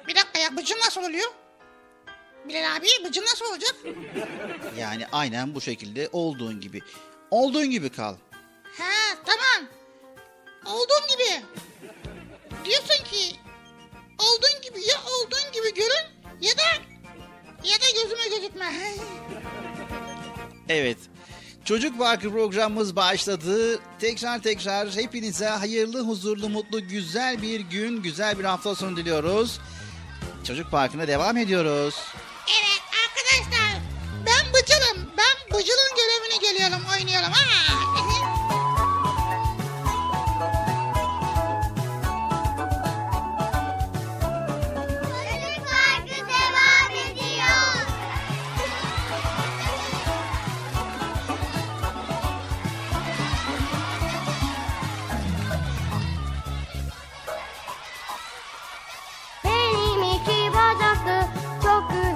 Bir 0.08 0.16
dakika 0.16 0.40
ya 0.40 0.58
bıcın 0.58 0.78
nasıl 0.86 1.02
oluyor? 1.04 1.32
Bilal 2.48 2.76
abi 2.76 2.88
bıcın 3.06 3.24
nasıl 3.24 3.46
olacak? 3.46 3.76
Yani 4.80 5.08
aynen 5.12 5.56
bu 5.56 5.62
şekilde 5.62 6.10
olduğun 6.12 6.62
gibi. 6.62 6.82
Olduğun 7.32 7.70
gibi 7.70 7.90
kal. 7.90 8.16
Ha 8.78 9.18
tamam. 9.26 9.70
Olduğum 10.66 11.08
gibi. 11.10 11.46
Diyorsun 12.66 13.04
ki 13.04 13.36
olduğun 14.20 14.62
gibi 14.62 14.80
ya 14.90 14.96
olduğun 14.98 15.52
gibi 15.54 15.74
görün 15.74 16.06
ya 16.42 16.58
da 16.58 16.64
ya 17.64 17.76
da 17.82 18.02
gözüme 18.04 18.28
gözükme. 18.38 18.74
Evet. 20.70 20.98
Çocuk 21.66 21.98
Parkı 22.00 22.32
programımız 22.32 22.96
başladı. 22.96 23.80
Tekrar 24.00 24.42
tekrar 24.42 24.96
hepinize 24.96 25.48
hayırlı, 25.48 26.08
huzurlu, 26.08 26.50
mutlu, 26.50 26.88
güzel 26.88 27.42
bir 27.42 27.60
gün, 27.60 28.04
güzel 28.04 28.40
bir 28.40 28.44
hafta 28.44 28.76
sonu 28.76 28.98
diliyoruz. 28.98 29.60
Çocuk 30.48 30.72
Parkı'na 30.72 31.08
devam 31.08 31.38
ediyoruz. 31.38 31.96
Evet 32.60 32.82
arkadaşlar 33.08 33.82
ben 34.26 34.54
bıcılım. 34.54 35.12
Ben 35.18 35.58
bıcılın 35.60 35.92
görevini 35.98 36.40
geliyorum 36.42 36.86
oynuyorum. 36.96 37.32
Ha. 37.32 38.15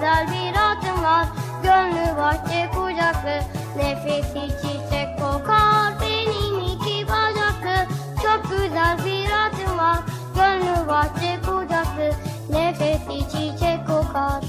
Güzel 0.10 0.28
bir 0.28 0.56
atım 0.56 1.04
var. 1.04 1.28
Gönlü 1.64 2.18
bahçe 2.18 2.70
kucaklı 2.72 3.42
nefesi 3.78 4.48
çiçek 4.62 5.20
kokar. 5.20 5.94
Benim 6.02 6.60
iki 6.60 7.08
bacaklı 7.08 7.94
çok 8.24 8.44
güzel 8.44 8.98
bir 9.06 9.32
atım 9.32 9.78
var. 9.78 10.00
Gönlü 10.36 10.88
bahçe 10.88 11.40
kucaklı 11.42 12.12
nefesi 12.50 13.20
çiçek 13.32 13.88
kokar. 13.88 14.44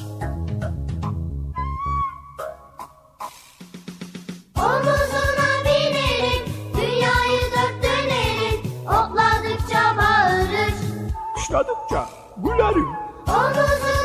Omuzuna 4.56 5.50
binerim, 5.64 6.44
dünyayı 6.74 7.40
dört 7.52 7.82
dönerim. 7.82 8.60
Otladıkça 8.86 9.96
bağırır. 9.96 10.74
Kışladıkça 11.34 12.08
gülerim. 12.36 12.88
Omuzuna 13.28 13.99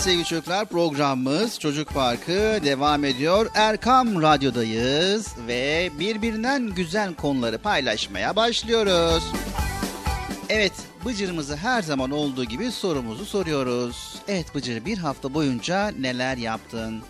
sevgili 0.00 0.24
çocuklar 0.24 0.66
programımız 0.66 1.58
Çocuk 1.58 1.88
Parkı 1.88 2.60
devam 2.64 3.04
ediyor. 3.04 3.50
Erkam 3.54 4.22
Radyo'dayız 4.22 5.28
ve 5.46 5.90
birbirinden 5.98 6.66
güzel 6.66 7.14
konuları 7.14 7.58
paylaşmaya 7.58 8.36
başlıyoruz. 8.36 9.24
Evet 10.48 10.72
Bıcır'ımızı 11.04 11.56
her 11.56 11.82
zaman 11.82 12.10
olduğu 12.10 12.44
gibi 12.44 12.70
sorumuzu 12.70 13.26
soruyoruz. 13.26 14.16
Evet 14.28 14.54
Bıcır 14.54 14.84
bir 14.84 14.98
hafta 14.98 15.34
boyunca 15.34 15.88
neler 15.88 16.36
yaptın? 16.36 17.02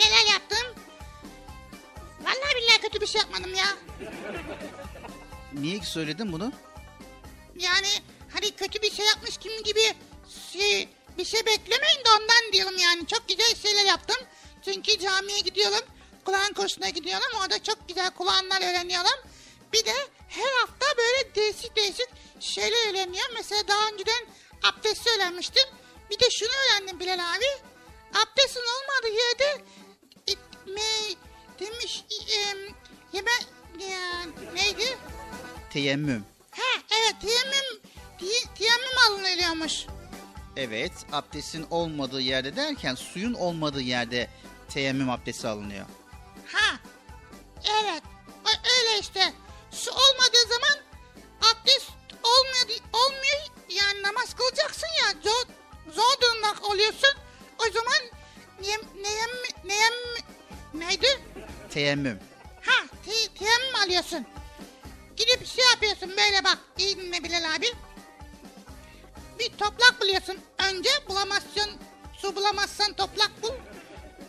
Neler 0.00 0.32
yaptım? 0.32 0.82
Vallahi 2.20 2.56
billahi 2.56 2.80
kötü 2.82 3.00
bir 3.00 3.06
şey 3.06 3.20
yapmadım 3.20 3.54
ya. 3.54 3.66
Niye 5.52 5.80
söyledin 5.80 6.32
bunu? 6.32 6.52
Yani 7.60 7.88
hani 8.34 8.50
kötü 8.50 8.82
bir 8.82 8.90
şey 8.90 9.06
yapmış 9.06 9.36
kim 9.36 9.62
gibi 9.64 9.80
şey, 10.52 10.88
bir 11.20 11.24
şey 11.24 11.46
beklemeyin 11.46 12.04
de 12.04 12.08
ondan 12.20 12.52
diyorum 12.52 12.78
yani. 12.78 13.06
Çok 13.06 13.28
güzel 13.28 13.54
şeyler 13.54 13.84
yaptım. 13.84 14.16
Çünkü 14.64 14.98
camiye 14.98 15.40
gidiyorum. 15.40 15.84
Kur'an 16.24 16.52
kursuna 16.52 16.88
gidiyorum. 16.88 17.28
Orada 17.40 17.62
çok 17.62 17.88
güzel 17.88 18.10
Kur'anlar 18.10 18.70
öğreniyorum. 18.70 19.20
Bir 19.72 19.84
de 19.84 19.94
her 20.28 20.52
hafta 20.60 20.86
böyle 20.98 21.34
değişik 21.34 21.76
değişik 21.76 22.08
şeyler 22.40 22.90
öğreniyorum. 22.90 23.34
Mesela 23.34 23.68
daha 23.68 23.88
önceden 23.88 24.26
abdesti 24.62 25.10
öğrenmiştim. 25.10 25.62
Bir 26.10 26.20
de 26.20 26.30
şunu 26.30 26.48
öğrendim 26.48 27.00
Bilal 27.00 27.34
abi. 27.34 27.46
Abdestin 28.14 28.60
olmadığı 28.60 29.14
yerde 29.14 29.64
e, 30.28 30.32
me, 30.66 31.14
demiş 31.60 32.04
e, 32.10 32.36
yeme, 33.12 33.30
ya, 33.78 34.26
neydi? 34.54 34.98
Teyemmüm. 35.72 36.24
Ha 36.50 36.82
evet 36.90 37.14
teyemmüm, 37.22 37.80
teyemmüm 38.58 38.98
alınıyormuş. 39.08 39.86
Evet 40.56 40.92
abdestin 41.12 41.66
olmadığı 41.70 42.20
yerde 42.20 42.56
derken 42.56 42.94
suyun 42.94 43.34
olmadığı 43.34 43.80
yerde 43.80 44.30
teyemmüm 44.68 45.10
abdesti 45.10 45.48
alınıyor. 45.48 45.86
Ha 46.52 46.78
evet 47.82 48.02
öyle 48.48 48.98
işte. 49.00 49.32
Su 49.70 49.90
olmadığı 49.90 50.48
zaman 50.48 50.84
abdest 51.40 51.90
olmuyor, 52.22 52.80
olmuyor 52.92 53.50
yani 53.68 54.02
namaz 54.02 54.34
kılacaksın 54.34 54.88
ya 55.02 55.14
zor, 55.22 55.44
zor 55.92 56.20
durumda 56.22 56.66
oluyorsun. 56.66 57.14
O 57.58 57.72
zaman 57.72 58.00
neyem, 58.60 58.80
neyem, 59.02 59.30
neyem, 59.64 59.92
neydi? 60.74 61.20
Teyemmüm. 61.70 62.18
Ha 62.66 62.84
te, 63.04 63.34
teyemmüm 63.38 63.74
alıyorsun. 63.84 64.26
Gidip 65.16 65.46
şey 65.46 65.64
yapıyorsun 65.70 66.10
böyle 66.10 66.44
bak 66.44 66.58
iyi 66.78 66.96
dinle 66.96 67.24
Bilal 67.24 67.54
abi. 67.56 67.66
Bir 69.40 69.50
toplak 69.58 70.00
buluyorsun. 70.00 70.38
Önce 70.68 70.90
bulamazsın. 71.08 71.70
Su 72.18 72.36
bulamazsan 72.36 72.92
toplak 72.92 73.30
bul. 73.42 73.52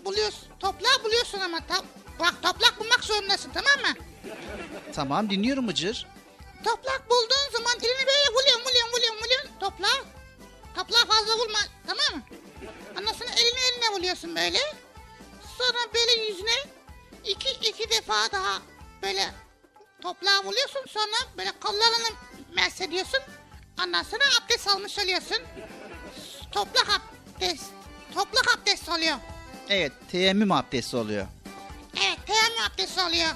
Buluyorsun. 0.06 0.48
Toplağı 0.60 1.04
buluyorsun 1.04 1.40
ama. 1.40 1.60
Ta- 1.68 1.84
bak 2.20 2.34
toplak 2.42 2.80
bulmak 2.80 3.04
zorundasın 3.04 3.52
tamam 3.54 3.92
mı? 3.92 4.02
Tamam 4.96 5.30
dinliyorum 5.30 5.68
Bıcır. 5.68 6.08
Toprak 6.64 7.10
bulduğun 7.10 7.52
zaman 7.52 7.78
elini 7.80 8.08
böyle 8.08 8.34
vuruyorsun 8.34 8.62
vuruyorsun 8.66 8.94
vuruyorsun 8.94 9.24
vuruyorsun 9.24 9.50
toprağa. 9.60 10.06
Toprağa 10.76 11.06
fazla 11.14 11.38
vurma 11.38 11.60
tamam 11.88 12.06
mı? 12.16 12.22
Ondan 13.00 13.14
sonra 13.14 13.30
elini 13.30 13.60
eline 13.72 13.96
vuruyorsun 13.98 14.36
böyle. 14.36 14.60
Sonra 15.58 15.80
böyle 15.96 16.26
yüzüne 16.26 16.56
iki 17.26 17.50
iki 17.70 17.90
defa 17.90 18.32
daha 18.32 18.62
böyle 19.04 19.30
toprağa 20.02 20.44
vuruyorsun. 20.44 20.82
Sonra 20.88 21.18
böyle 21.38 21.52
kollarını 21.60 22.16
mersediyorsun. 22.56 23.20
Ondan 23.80 24.04
sonra 24.04 24.24
abdest 24.44 24.68
almış 24.68 25.00
oluyorsun. 25.00 25.38
Toprak 26.52 26.88
abdest. 26.90 27.64
Toprak 28.14 28.58
abdest 28.58 28.90
oluyor. 28.90 29.18
Evet 29.70 29.92
teyemmüm 30.12 30.52
abdesti 30.52 30.98
oluyor. 30.98 31.28
Evet 31.96 32.20
teyemmüm 32.28 32.62
abdesti 32.74 33.02
oluyor. 33.02 33.30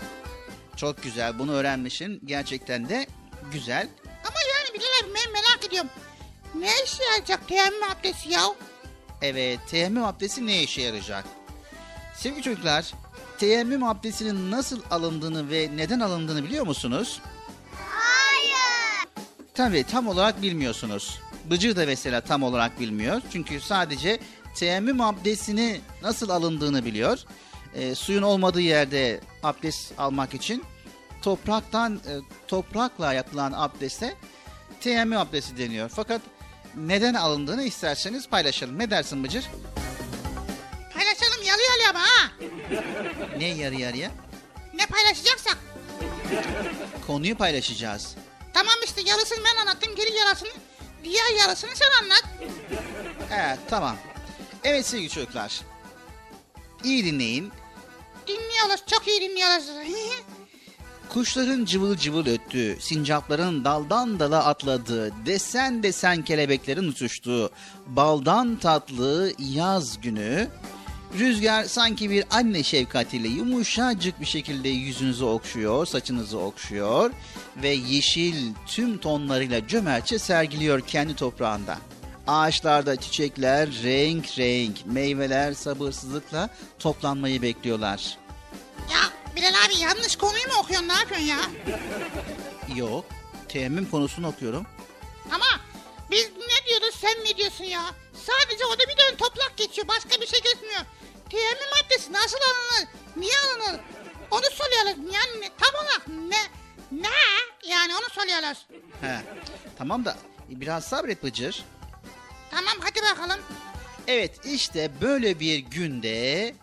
Çok 0.76 1.04
güzel 1.04 1.40
bunu 1.40 1.52
öğrenmişsin. 1.54 2.22
Gerçekten 2.26 2.90
de 2.90 3.08
güzel. 3.52 3.90
Ama 4.06 4.36
yani 4.54 4.78
abi 5.04 5.14
ben 5.16 5.32
merak 5.34 5.66
ediyorum. 5.68 5.90
Ne 6.56 6.72
işe 6.86 7.04
yarayacak 7.04 7.48
teyemmüm 7.48 7.84
abdesti 7.84 8.30
ya? 8.30 8.42
Evet 9.22 9.60
teyemmüm 9.70 10.04
abdesti 10.04 10.46
ne 10.48 10.64
işe 10.64 10.82
yarayacak? 10.82 11.26
Sevgili 12.16 12.42
çocuklar 12.44 12.94
teyemmüm 13.38 13.84
abdestinin 13.84 14.52
nasıl 14.52 14.82
alındığını 14.92 15.50
ve 15.50 15.70
neden 15.76 16.00
alındığını 16.00 16.44
biliyor 16.44 16.66
musunuz? 16.68 17.22
Tabii 19.56 19.84
tam 19.84 20.08
olarak 20.08 20.42
bilmiyorsunuz. 20.42 21.20
Bıcır 21.50 21.76
da 21.76 21.86
mesela 21.86 22.22
tam 22.22 22.44
olarak 22.44 22.80
bilmiyor. 22.80 23.22
Çünkü 23.32 23.62
sadece 23.62 24.20
teyemmüm 24.56 25.02
abdestini 25.02 25.82
nasıl 26.02 26.30
alındığını 26.30 26.86
biliyor. 26.86 27.20
Ee, 27.76 27.96
suyun 27.96 28.22
olmadığı 28.22 28.62
yerde 28.62 29.22
abdest 29.44 29.94
almak 29.98 30.34
için 30.34 30.64
topraktan 31.22 31.96
e, 31.96 32.14
toprakla 32.48 33.14
yapılan 33.14 33.54
abdeste 33.56 34.16
teyemmüm 34.82 35.18
abdesti 35.18 35.58
deniyor. 35.58 35.90
Fakat 35.96 36.22
neden 36.76 37.14
alındığını 37.14 37.64
isterseniz 37.64 38.30
paylaşalım. 38.30 38.80
Ne 38.80 38.92
dersin 38.92 39.24
Bıcır? 39.24 39.46
Paylaşalım 40.94 41.44
yalı 41.48 41.62
yalı 41.62 41.90
ama 41.90 42.00
ha. 42.00 42.32
Ne 43.38 43.46
yarı 43.46 43.76
yarıya? 43.76 44.12
Ne 44.74 44.86
paylaşacaksak. 44.86 45.58
Konuyu 47.08 47.36
paylaşacağız. 47.38 48.16
Tamam 48.56 48.76
işte 48.86 49.02
yarısını 49.02 49.40
ben 49.46 49.62
anlattım. 49.62 49.96
Geri 49.96 50.16
yarısını 50.16 50.50
diğer 51.04 51.40
yarısını 51.40 51.70
sen 51.76 52.04
anlat. 52.04 52.24
Evet 53.32 53.60
tamam. 53.70 53.98
Evet 54.64 54.86
sevgili 54.86 55.10
çocuklar. 55.10 55.62
İyi 56.84 57.06
dinleyin. 57.06 57.52
Dinliyoruz. 58.28 58.84
Çok 58.88 59.08
iyi 59.08 59.22
dinliyoruz. 59.22 59.66
Kuşların 61.10 61.66
cıvıl 61.66 61.98
cıvıl 61.98 62.26
öttüğü, 62.26 62.78
sincapların 62.80 63.66
daldan 63.66 64.20
dala 64.20 64.46
atladığı, 64.46 65.26
desen 65.26 65.84
desen 65.84 66.22
kelebeklerin 66.26 66.88
uçuştuğu, 66.88 67.52
baldan 67.88 68.56
tatlı 68.60 69.34
yaz 69.40 70.02
günü, 70.02 70.48
rüzgar 71.14 71.64
sanki 71.64 72.10
bir 72.10 72.26
anne 72.30 72.64
şefkatiyle 72.64 73.28
yumuşacık 73.28 74.22
bir 74.22 74.26
şekilde 74.26 74.70
yüzünüzü 74.70 75.24
okşuyor, 75.26 75.86
saçınızı 75.86 76.40
okşuyor 76.40 77.12
ve 77.58 77.70
yeşil 77.70 78.54
tüm 78.68 78.98
tonlarıyla 78.98 79.68
cömertçe 79.68 80.20
sergiliyor 80.20 80.82
kendi 80.82 81.16
toprağında. 81.16 81.78
Ağaçlarda 82.28 82.96
çiçekler 82.96 83.70
renk 83.84 84.38
renk, 84.40 84.86
meyveler 84.86 85.54
sabırsızlıkla 85.54 86.50
toplanmayı 86.80 87.42
bekliyorlar. 87.42 88.18
ya 88.92 89.00
Bilal 89.36 89.54
abi 89.66 89.78
yanlış 89.82 90.16
konuyu 90.16 90.48
mu 90.48 90.54
okuyorsun? 90.64 90.88
Ne 90.88 90.94
yapıyorsun 90.94 91.28
ya? 91.28 91.38
Yok, 92.76 93.06
teyemmüm 93.48 93.86
konusunu 93.86 94.28
okuyorum. 94.28 94.66
Ama 95.32 95.46
biz 96.12 96.30
ne 96.38 96.70
diyoruz 96.70 96.96
sen 97.02 97.16
ne 97.26 97.38
diyorsun 97.38 97.64
ya? 97.64 97.82
Sadece 98.26 98.66
orada 98.66 98.84
bir 98.84 98.98
dön 98.98 99.16
toplak 99.18 99.58
geçiyor. 99.58 99.88
Başka 99.88 100.22
bir 100.22 100.28
şey 100.28 100.40
geçmiyor. 100.42 100.82
Teyemmüm 101.30 101.70
maddesi 101.76 102.14
nasıl 102.14 102.38
alınır? 102.38 102.88
Niye 103.16 103.34
alınır? 103.40 103.82
Onu 104.32 104.44
soruyoruz. 104.52 105.14
Yani 105.14 105.50
tam 105.60 105.76
olarak 105.86 106.08
ne? 106.08 106.42
Ne? 107.02 107.10
Yani 107.70 107.94
onu 107.96 108.10
soruyoruz. 108.12 108.66
He. 109.02 109.22
Tamam 109.78 110.06
da 110.06 110.18
biraz 110.50 110.86
sabret 110.86 111.24
Bıcır. 111.24 111.64
Tamam 112.52 112.74
hadi 112.80 113.02
bakalım. 113.02 113.42
Evet 114.08 114.46
işte 114.46 114.92
böyle 115.02 115.40
bir 115.40 115.58
günde 115.60 116.56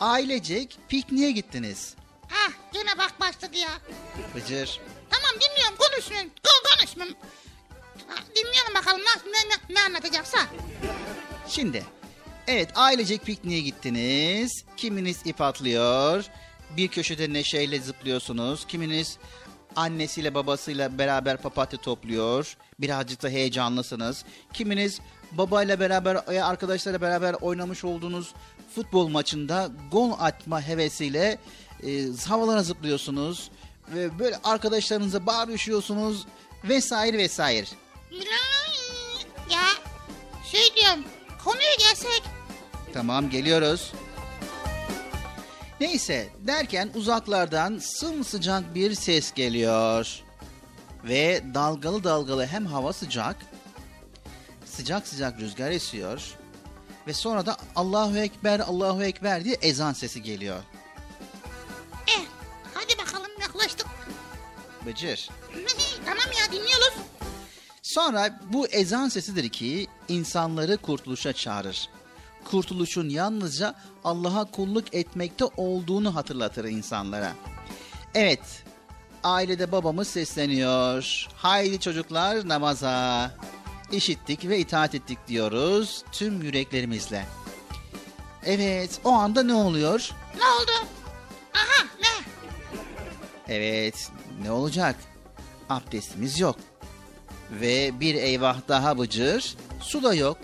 ailecek 0.00 0.78
pikniğe 0.88 1.30
gittiniz. 1.30 1.94
Ah 2.32 2.50
gene 2.72 2.98
bak 2.98 3.20
başladı 3.20 3.56
ya. 3.56 3.70
Bıcır. 4.34 4.80
Tamam 5.10 5.40
dinliyorum 5.40 5.76
konuşmayın. 5.76 6.28
Ko 6.28 6.68
konuşmayın. 6.76 7.16
Dinleyelim 8.36 8.74
bakalım 8.74 9.00
ne, 9.00 9.48
ne, 9.48 9.74
ne 9.74 9.80
anlatacaksa. 9.80 10.38
Şimdi 11.48 11.84
evet 12.46 12.68
ailecek 12.74 13.22
pikniğe 13.22 13.60
gittiniz. 13.60 14.64
Kiminiz 14.76 15.20
ip 15.24 15.40
atlıyor. 15.40 16.24
Bir 16.76 16.88
köşede 16.88 17.32
neşeyle 17.32 17.80
zıplıyorsunuz. 17.80 18.66
Kiminiz 18.66 19.18
annesiyle 19.76 20.34
babasıyla 20.34 20.98
beraber 20.98 21.36
papatya 21.36 21.80
topluyor. 21.80 22.56
Birazcık 22.78 23.22
da 23.22 23.28
heyecanlısınız. 23.28 24.24
Kiminiz 24.52 25.00
babayla 25.32 25.80
beraber 25.80 26.28
veya 26.28 26.46
arkadaşlarla 26.46 27.00
beraber 27.00 27.34
oynamış 27.34 27.84
olduğunuz 27.84 28.34
futbol 28.74 29.08
maçında 29.08 29.70
gol 29.90 30.12
atma 30.20 30.62
hevesiyle 30.62 31.38
e, 31.86 32.06
havalara 32.28 32.62
zıplıyorsunuz. 32.62 33.50
Ve 33.94 34.18
böyle 34.18 34.36
arkadaşlarınıza 34.44 35.26
bağırışıyorsunuz 35.26 36.26
vesaire 36.64 37.18
vesaire. 37.18 37.66
Ya 39.50 39.64
şey 40.44 40.74
diyorum 40.76 41.04
konuya 41.44 41.74
gelsek. 41.78 42.22
Tamam 42.92 43.30
geliyoruz. 43.30 43.92
Neyse 45.80 46.28
derken 46.38 46.90
uzaklardan 46.94 47.78
sımsıcak 47.78 48.74
bir 48.74 48.94
ses 48.94 49.32
geliyor. 49.32 50.22
Ve 51.04 51.42
dalgalı 51.54 52.04
dalgalı 52.04 52.46
hem 52.46 52.66
hava 52.66 52.92
sıcak, 52.92 53.36
sıcak 54.64 55.08
sıcak 55.08 55.40
rüzgar 55.40 55.70
esiyor. 55.70 56.34
Ve 57.06 57.12
sonra 57.12 57.46
da 57.46 57.56
Allahu 57.76 58.18
Ekber, 58.18 58.60
Allahu 58.60 59.04
Ekber 59.04 59.44
diye 59.44 59.56
ezan 59.62 59.92
sesi 59.92 60.22
geliyor. 60.22 60.62
Eh 62.06 62.22
hadi 62.74 62.98
bakalım 62.98 63.30
yaklaştık. 63.40 63.86
Bıcır. 64.86 65.28
tamam 66.04 66.26
ya 66.40 66.52
dinliyoruz. 66.52 66.94
Sonra 67.92 68.40
bu 68.52 68.66
ezan 68.66 69.08
sesidir 69.08 69.48
ki 69.48 69.86
insanları 70.08 70.76
kurtuluşa 70.76 71.32
çağırır. 71.32 71.88
Kurtuluşun 72.44 73.08
yalnızca 73.08 73.74
Allah'a 74.04 74.44
kulluk 74.44 74.94
etmekte 74.94 75.44
olduğunu 75.44 76.14
hatırlatır 76.14 76.64
insanlara. 76.64 77.32
Evet, 78.14 78.64
ailede 79.24 79.72
babamız 79.72 80.08
sesleniyor. 80.08 81.26
Haydi 81.36 81.80
çocuklar 81.80 82.48
namaza. 82.48 83.30
İşittik 83.92 84.48
ve 84.48 84.58
itaat 84.58 84.94
ettik 84.94 85.18
diyoruz 85.28 86.04
tüm 86.12 86.42
yüreklerimizle. 86.42 87.26
Evet, 88.44 89.00
o 89.04 89.10
anda 89.10 89.42
ne 89.42 89.54
oluyor? 89.54 90.10
Ne 90.36 90.44
oldu? 90.44 90.86
Aha 91.54 91.86
ne? 92.00 92.24
Evet, 93.54 94.10
ne 94.42 94.50
olacak? 94.50 94.96
Abdestimiz 95.68 96.40
yok. 96.40 96.56
Ve 97.60 98.00
bir 98.00 98.14
eyvah 98.14 98.56
daha 98.68 98.98
bıcır, 98.98 99.56
su 99.80 100.02
da 100.02 100.14
yok. 100.14 100.38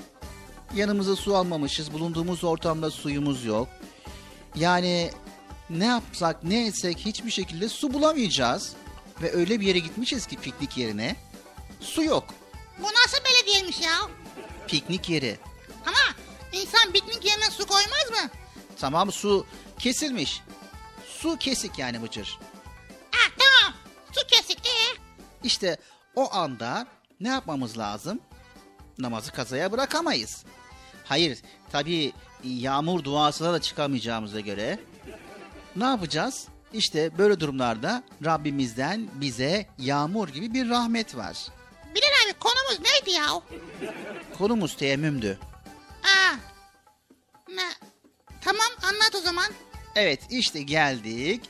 Yanımıza 0.75 1.17
su 1.17 1.37
almamışız, 1.37 1.93
bulunduğumuz 1.93 2.45
ortamda 2.45 2.91
suyumuz 2.91 3.45
yok. 3.45 3.69
Yani 4.55 5.11
ne 5.71 5.85
yapsak 5.87 6.45
ne 6.45 6.67
etsek 6.67 6.99
hiçbir 6.99 7.31
şekilde 7.31 7.69
su 7.69 7.93
bulamayacağız. 7.95 8.73
Ve 9.23 9.33
öyle 9.33 9.61
bir 9.61 9.67
yere 9.67 9.79
gitmişiz 9.79 10.27
ki 10.27 10.37
piknik 10.37 10.77
yerine. 10.77 11.17
Su 11.81 12.03
yok. 12.03 12.25
Bu 12.79 12.87
nasıl 12.87 13.19
belediyemiş 13.25 13.81
ya? 13.81 13.93
Piknik 14.67 15.09
yeri. 15.09 15.39
Ama 15.87 16.17
insan 16.53 16.93
piknik 16.93 17.25
yerine 17.25 17.51
su 17.51 17.67
koymaz 17.67 18.11
mı? 18.11 18.31
Tamam 18.81 19.13
su 19.13 19.47
kesilmiş. 19.79 20.43
Su 21.07 21.37
kesik 21.37 21.79
yani 21.79 22.03
bıcır. 22.03 22.39
Ah 23.15 23.31
tamam 23.39 23.75
su 24.13 24.27
kesik 24.27 24.59
ee? 24.67 24.99
İşte 25.45 25.77
o 26.15 26.35
anda 26.35 26.87
ne 27.21 27.29
yapmamız 27.29 27.79
lazım? 27.79 28.21
Namazı 28.99 29.33
kazaya 29.33 29.73
bırakamayız. 29.73 30.45
Hayır, 31.05 31.39
tabii 31.73 32.13
yağmur 32.45 33.05
duasına 33.05 33.53
da 33.53 33.61
çıkamayacağımıza 33.61 34.41
göre 34.41 34.79
ne 35.77 35.85
yapacağız? 35.85 36.49
İşte 36.73 37.19
böyle 37.19 37.41
durumlarda 37.41 38.03
Rabbimizden 38.25 39.09
bize 39.15 39.67
yağmur 39.79 40.29
gibi 40.29 40.55
bir 40.55 40.69
rahmet 40.71 41.17
var. 41.17 41.37
Bilal 41.95 42.27
abi 42.27 42.39
konumuz 42.39 42.81
neydi 42.81 43.11
ya? 43.11 43.29
Konumuz 44.39 44.77
teyemmümdü. 44.77 45.39
Aa, 46.05 46.35
ne? 47.55 47.63
Tamam 48.41 48.67
anlat 48.83 49.15
o 49.15 49.21
zaman. 49.21 49.47
Evet 49.95 50.21
işte 50.31 50.63
geldik. 50.63 51.41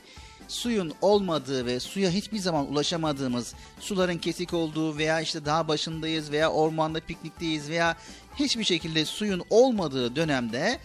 Suyun 0.49 0.93
olmadığı 1.01 1.65
ve 1.65 1.79
suya 1.79 2.09
hiçbir 2.09 2.39
zaman 2.39 2.71
ulaşamadığımız, 2.71 3.53
suların 3.79 4.17
kesik 4.17 4.53
olduğu 4.53 4.97
veya 4.97 5.21
işte 5.21 5.45
dağ 5.45 5.67
başındayız 5.67 6.31
veya 6.31 6.51
ormanda 6.51 6.99
piknikteyiz 6.99 7.69
veya 7.69 7.97
hiçbir 8.35 8.63
şekilde 8.63 9.05
suyun 9.05 9.43
olmadığı 9.49 10.15
dönemde 10.15 10.79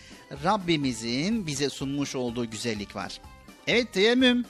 Rabbimizin 0.44 1.46
bize 1.46 1.70
sunmuş 1.70 2.14
olduğu 2.14 2.50
güzellik 2.50 2.96
var. 2.96 3.20
Evet 3.66 3.92
teyemmüm. 3.92 4.44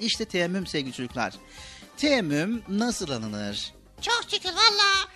İşte 0.00 0.24
teyemmüm 0.24 0.66
sevgili 0.66 0.92
çocuklar. 0.92 1.34
Teyemmüm 1.96 2.62
nasıl 2.68 3.10
alınır? 3.10 3.74
Çok 4.00 4.24
şükür 4.30 4.48
valla. 4.48 5.08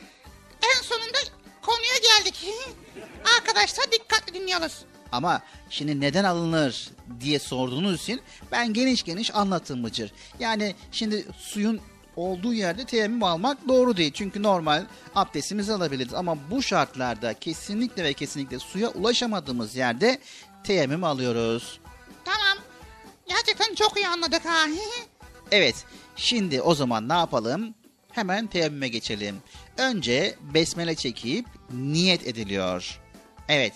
En 0.63 0.83
sonunda 0.83 1.19
konuya 1.63 1.99
geldik. 2.03 2.47
Arkadaşlar 3.39 3.93
dikkatli 3.93 4.35
dinliyoruz. 4.35 4.85
Ama 5.13 5.43
şimdi 5.71 6.01
neden 6.01 6.25
alınır 6.25 6.91
diye 7.21 7.39
sorduğunuz 7.39 8.03
için 8.03 8.21
ben 8.53 8.73
geniş 8.73 9.03
geniş 9.03 9.35
anlattım 9.35 9.85
Bıcır. 9.85 10.13
Yani 10.41 10.75
şimdi 10.93 11.27
suyun 11.39 11.81
olduğu 12.17 12.55
yerde 12.55 12.85
teyemmüm 12.85 13.23
almak 13.23 13.69
doğru 13.69 13.97
değil. 13.97 14.13
Çünkü 14.15 14.43
normal 14.43 14.85
abdestimizi 15.15 15.73
alabiliriz. 15.73 16.15
Ama 16.15 16.39
bu 16.51 16.63
şartlarda 16.63 17.35
kesinlikle 17.35 18.05
ve 18.05 18.13
kesinlikle 18.13 18.59
suya 18.59 18.89
ulaşamadığımız 18.89 19.77
yerde 19.77 20.19
teyemmüm 20.65 21.05
alıyoruz. 21.05 21.81
Tamam. 22.25 22.59
Gerçekten 23.29 23.75
çok 23.75 23.97
iyi 23.97 24.09
anladık 24.09 24.45
ha. 24.45 24.67
Evet 25.51 25.85
şimdi 26.17 26.63
o 26.63 26.75
zaman 26.75 27.09
ne 27.09 27.13
yapalım? 27.13 27.75
Hemen 28.13 28.47
teyemmüme 28.47 28.89
geçelim. 28.89 29.37
Önce 29.79 30.37
besmele 30.55 30.95
çekip 30.95 31.47
niyet 31.73 32.27
ediliyor. 32.27 33.01
Evet. 33.49 33.73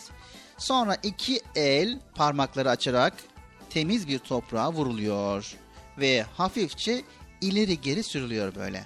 Sonra 0.62 0.96
iki 1.02 1.40
el 1.56 1.98
parmakları 2.14 2.70
açarak 2.70 3.14
temiz 3.70 4.08
bir 4.08 4.18
toprağa 4.18 4.72
vuruluyor. 4.72 5.54
Ve 5.98 6.22
hafifçe 6.22 7.02
ileri 7.40 7.80
geri 7.80 8.02
sürülüyor 8.02 8.54
böyle. 8.54 8.84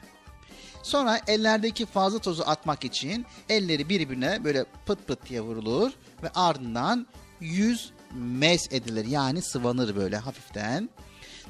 Sonra 0.83 1.21
ellerdeki 1.27 1.87
fazla 1.87 2.19
tozu 2.19 2.43
atmak 2.47 2.85
için 2.85 3.27
elleri 3.49 3.89
birbirine 3.89 4.45
böyle 4.45 4.65
pıt 4.87 5.07
pıt 5.07 5.29
diye 5.29 5.41
vurulur 5.41 5.93
ve 6.23 6.29
ardından 6.35 7.07
yüz 7.41 7.93
mes 8.15 8.73
edilir 8.73 9.07
yani 9.07 9.43
sıvanır 9.43 9.97
böyle 9.97 10.17
hafiften. 10.17 10.91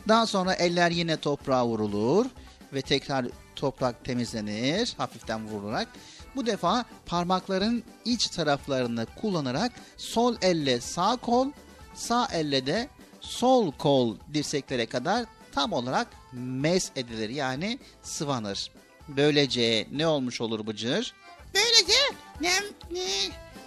Daha 0.09 0.27
sonra 0.27 0.55
eller 0.55 0.91
yine 0.91 1.17
toprağa 1.17 1.67
vurulur 1.67 2.27
ve 2.73 2.83
tekrar 2.83 3.27
toprak 3.57 4.05
temizlenir 4.05 4.95
hafiften 4.97 5.49
vurularak. 5.49 5.89
Bu 6.37 6.47
defa 6.47 6.85
parmakların 7.07 7.85
iç 8.05 8.27
taraflarını 8.27 9.07
kullanarak 9.21 9.73
sol 9.97 10.37
elle 10.43 10.81
sağ 10.81 11.17
kol, 11.17 11.53
sağ 11.95 12.29
elle 12.33 12.67
de 12.67 12.89
sol 13.21 13.73
kol 13.73 14.17
dirseklere 14.35 14.87
kadar 14.87 15.27
tam 15.55 15.73
olarak 15.73 16.07
mes 16.33 16.91
edilir 16.97 17.29
yani 17.29 17.79
sıvanır. 18.03 18.71
Böylece 19.09 19.87
ne 19.93 20.07
olmuş 20.07 20.41
olur 20.41 20.67
Bıcır? 20.67 21.15
Böylece 21.55 21.99
ne, 22.41 22.53
ne, 22.91 23.07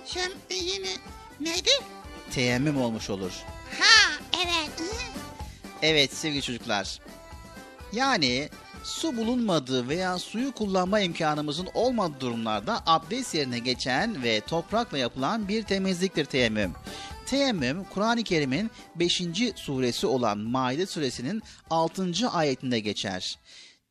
şem, 0.06 0.32
yine, 0.52 0.90
neydi? 1.40 1.70
Teyemmüm 2.32 2.82
olmuş 2.82 3.10
olur. 3.10 3.32
Ha 3.80 4.14
evet. 4.38 4.70
Evet 5.82 6.14
sevgili 6.14 6.42
çocuklar. 6.42 7.00
Yani 7.94 8.50
su 8.84 9.18
bulunmadığı 9.18 9.88
veya 9.88 10.18
suyu 10.18 10.52
kullanma 10.52 11.00
imkanımızın 11.00 11.68
olmadığı 11.74 12.20
durumlarda 12.20 12.84
abdest 12.86 13.36
yerine 13.36 13.60
geçen 13.60 14.24
ve 14.24 14.42
toprakla 14.42 14.98
yapılan 14.98 15.48
bir 15.48 15.64
temizliktir 15.64 16.26
teyemmüm. 16.26 16.74
Teyemmüm 17.26 17.84
Kur'an-ı 17.84 18.24
Kerim'in 18.24 18.72
5. 18.96 19.24
suresi 19.56 20.08
olan 20.08 20.38
Maide 20.38 20.86
suresinin 20.86 21.42
6. 21.70 22.30
ayetinde 22.30 22.80
geçer. 22.80 23.40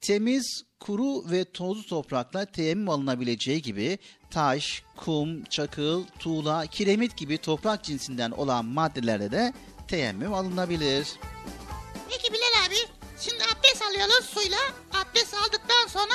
Temiz, 0.00 0.64
kuru 0.80 1.30
ve 1.30 1.44
tozlu 1.44 1.86
toprakla 1.86 2.46
teyemmüm 2.46 2.88
alınabileceği 2.88 3.62
gibi 3.62 3.98
taş, 4.30 4.82
kum, 4.96 5.44
çakıl, 5.44 6.04
tuğla, 6.18 6.66
kiremit 6.66 7.16
gibi 7.16 7.38
toprak 7.38 7.84
cinsinden 7.84 8.30
olan 8.30 8.64
maddelerde 8.64 9.30
de 9.30 9.52
teyemmüm 9.88 10.34
alınabilir. 10.34 11.08
Peki 12.10 12.32
Bilal 12.32 12.66
abi 12.66 12.74
şimdi 13.20 13.44
abdest 13.78 13.90
alıyoruz 13.90 14.24
suyla. 14.24 14.58
Abdest 14.94 15.34
aldıktan 15.34 15.86
sonra 15.88 16.14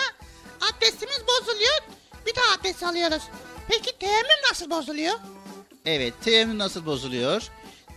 abdestimiz 0.62 1.22
bozuluyor. 1.28 1.80
Bir 2.26 2.36
daha 2.36 2.56
abdest 2.60 2.84
alıyoruz. 2.84 3.24
Peki 3.68 4.00
teyemmüm 4.00 4.38
nasıl 4.50 4.70
bozuluyor? 4.70 5.14
Evet, 5.86 6.14
teyemmüm 6.24 6.58
nasıl 6.58 6.86
bozuluyor? 6.86 7.50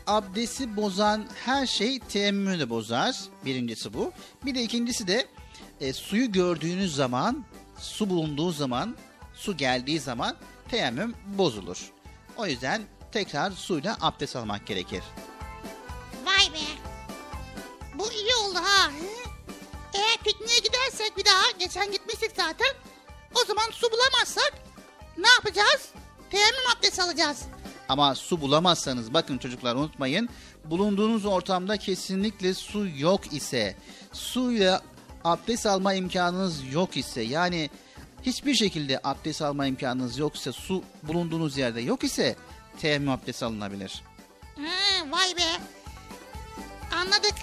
Abdesti 0.07 0.77
bozan 0.77 1.27
her 1.45 1.67
şey 1.67 1.99
teyemmümü 1.99 2.59
de 2.59 2.71
bozar. 2.71 3.17
Birincisi 3.45 3.95
bu. 3.95 4.13
Bir 4.45 4.55
de 4.55 4.63
ikincisi 4.63 5.09
de 5.09 5.27
e, 5.81 5.93
suyu 5.93 6.33
gördüğünüz 6.33 6.95
zaman, 6.95 7.45
su 7.79 8.11
bulunduğu 8.11 8.53
zaman, 8.53 8.97
su 9.35 9.57
geldiği 9.57 10.01
zaman 10.01 10.37
teyemmüm 10.69 11.15
bozulur. 11.27 11.93
O 12.37 12.47
yüzden 12.47 12.83
tekrar 13.13 13.51
suyla 13.51 13.97
abdest 14.01 14.37
almak 14.37 14.67
gerekir. 14.67 15.03
Vay 16.25 16.55
be. 16.55 16.67
Bu 17.95 18.13
iyi 18.13 18.35
oldu 18.35 18.59
ha. 18.59 18.91
Eğer 19.97 20.17
pikniğe 20.25 20.59
gidersek 20.59 21.17
bir 21.17 21.25
daha, 21.25 21.51
geçen 21.59 21.93
gitmiştik 21.93 22.31
zaten. 22.37 22.75
O 23.35 23.45
zaman 23.45 23.71
su 23.73 23.87
bulamazsak 23.93 24.53
ne 25.19 25.29
yapacağız? 25.29 25.89
Teyemmüm 26.31 26.71
abdesti 26.77 27.03
alacağız. 27.03 27.43
Ama 27.89 28.15
su 28.15 28.41
bulamazsanız 28.41 29.15
bakın 29.15 29.39
çocuklar 29.39 29.75
unutmayın 29.75 30.29
bulunduğunuz 30.65 31.25
ortamda 31.25 31.77
kesinlikle 31.77 32.55
su 32.55 32.87
yok 32.97 33.33
ise 33.33 33.77
suyla 34.13 34.83
abdest 35.25 35.67
alma 35.67 35.95
imkanınız 35.95 36.73
yok 36.73 36.97
ise 36.97 37.23
yani 37.23 37.71
hiçbir 38.23 38.55
şekilde 38.55 39.01
abdest 39.05 39.43
alma 39.43 39.67
imkanınız 39.67 40.19
yoksa 40.19 40.53
su 40.53 40.83
bulunduğunuz 41.03 41.57
yerde 41.59 41.81
yok 41.81 42.05
ise 42.05 42.37
teyemmüm 42.81 43.11
abdesti 43.11 43.45
alınabilir. 43.45 44.03
Ha, 44.57 45.11
vay 45.11 45.37
be. 45.37 45.61
Anladık. 46.97 47.35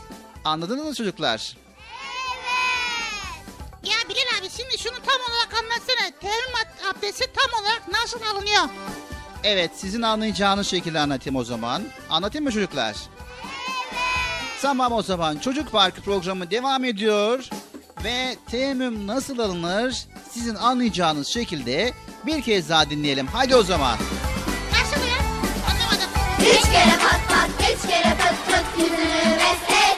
Anladınız 0.45 0.85
mı 0.85 0.95
çocuklar? 0.95 1.57
Ya 3.83 3.95
Bilal 4.09 4.39
abi 4.39 4.49
şimdi 4.57 4.77
şunu 4.77 4.93
tam 4.93 5.21
olarak 5.29 5.53
anlatsana. 5.63 6.11
Teyemmüm 6.21 6.53
ab- 6.55 6.89
abdesti 6.97 7.25
tam 7.33 7.61
olarak 7.63 7.81
nasıl 7.91 8.19
alınıyor? 8.21 8.63
Evet 9.43 9.71
sizin 9.75 10.01
anlayacağınız 10.01 10.67
şekilde 10.67 10.99
anlatayım 10.99 11.35
o 11.39 11.43
zaman. 11.43 11.83
Anlatayım 12.09 12.45
mı 12.45 12.51
çocuklar? 12.51 12.95
Tamam 14.61 14.91
o 14.91 15.01
zaman 15.03 15.37
Çocuk 15.37 15.71
Parkı 15.71 16.01
programı 16.01 16.51
devam 16.51 16.83
ediyor. 16.83 17.47
Ve 18.03 18.35
teyemmüm 18.51 19.07
nasıl 19.07 19.39
alınır 19.39 19.95
sizin 20.31 20.55
anlayacağınız 20.55 21.27
şekilde 21.27 21.93
bir 22.25 22.41
kez 22.41 22.69
daha 22.69 22.89
dinleyelim. 22.89 23.27
Hadi 23.27 23.55
o 23.55 23.63
zaman. 23.63 23.97
Nasıl 24.71 25.07
ya? 25.07 25.15
Anlamadım. 25.71 26.09
Üç 26.41 26.61
kere 26.71 26.97
pat 27.01 27.21
pat, 27.29 27.49
üç 27.71 27.89
kere 27.89 28.13
pıt 28.17 28.47
pıt 28.55 28.79
yüzünü 28.79 29.35
meslet. 29.35 29.92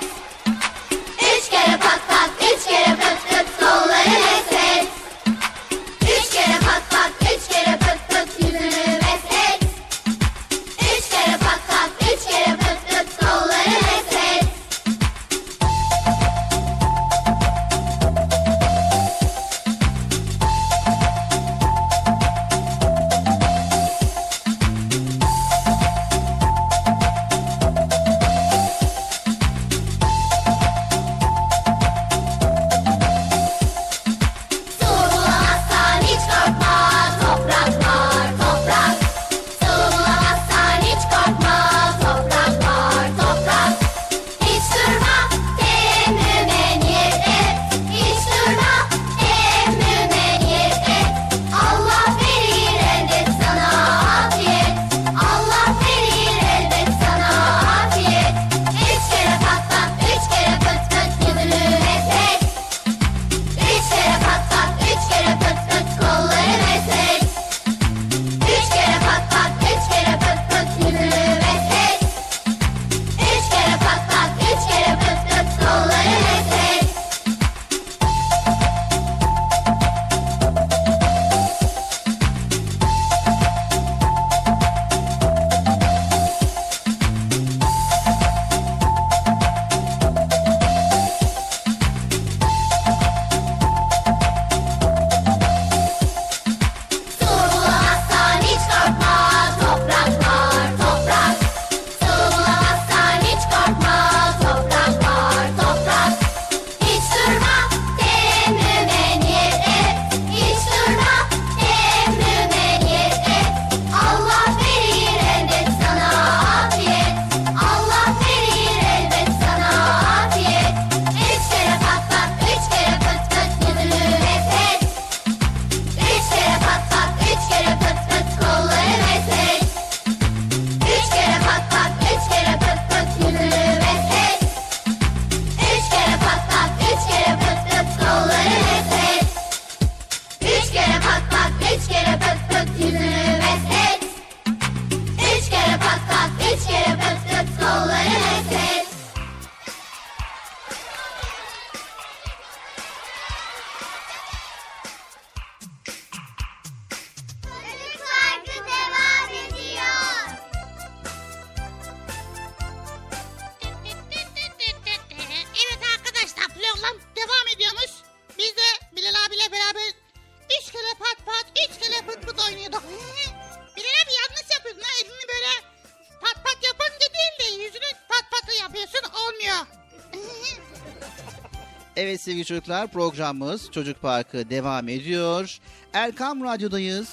Çocuklar 182.66 182.88
programımız 182.88 183.72
Çocuk 183.72 184.02
Parkı 184.02 184.50
devam 184.50 184.90
ediyor. 184.90 185.60
Erkam 185.94 186.44
Radyo'dayız 186.44 187.10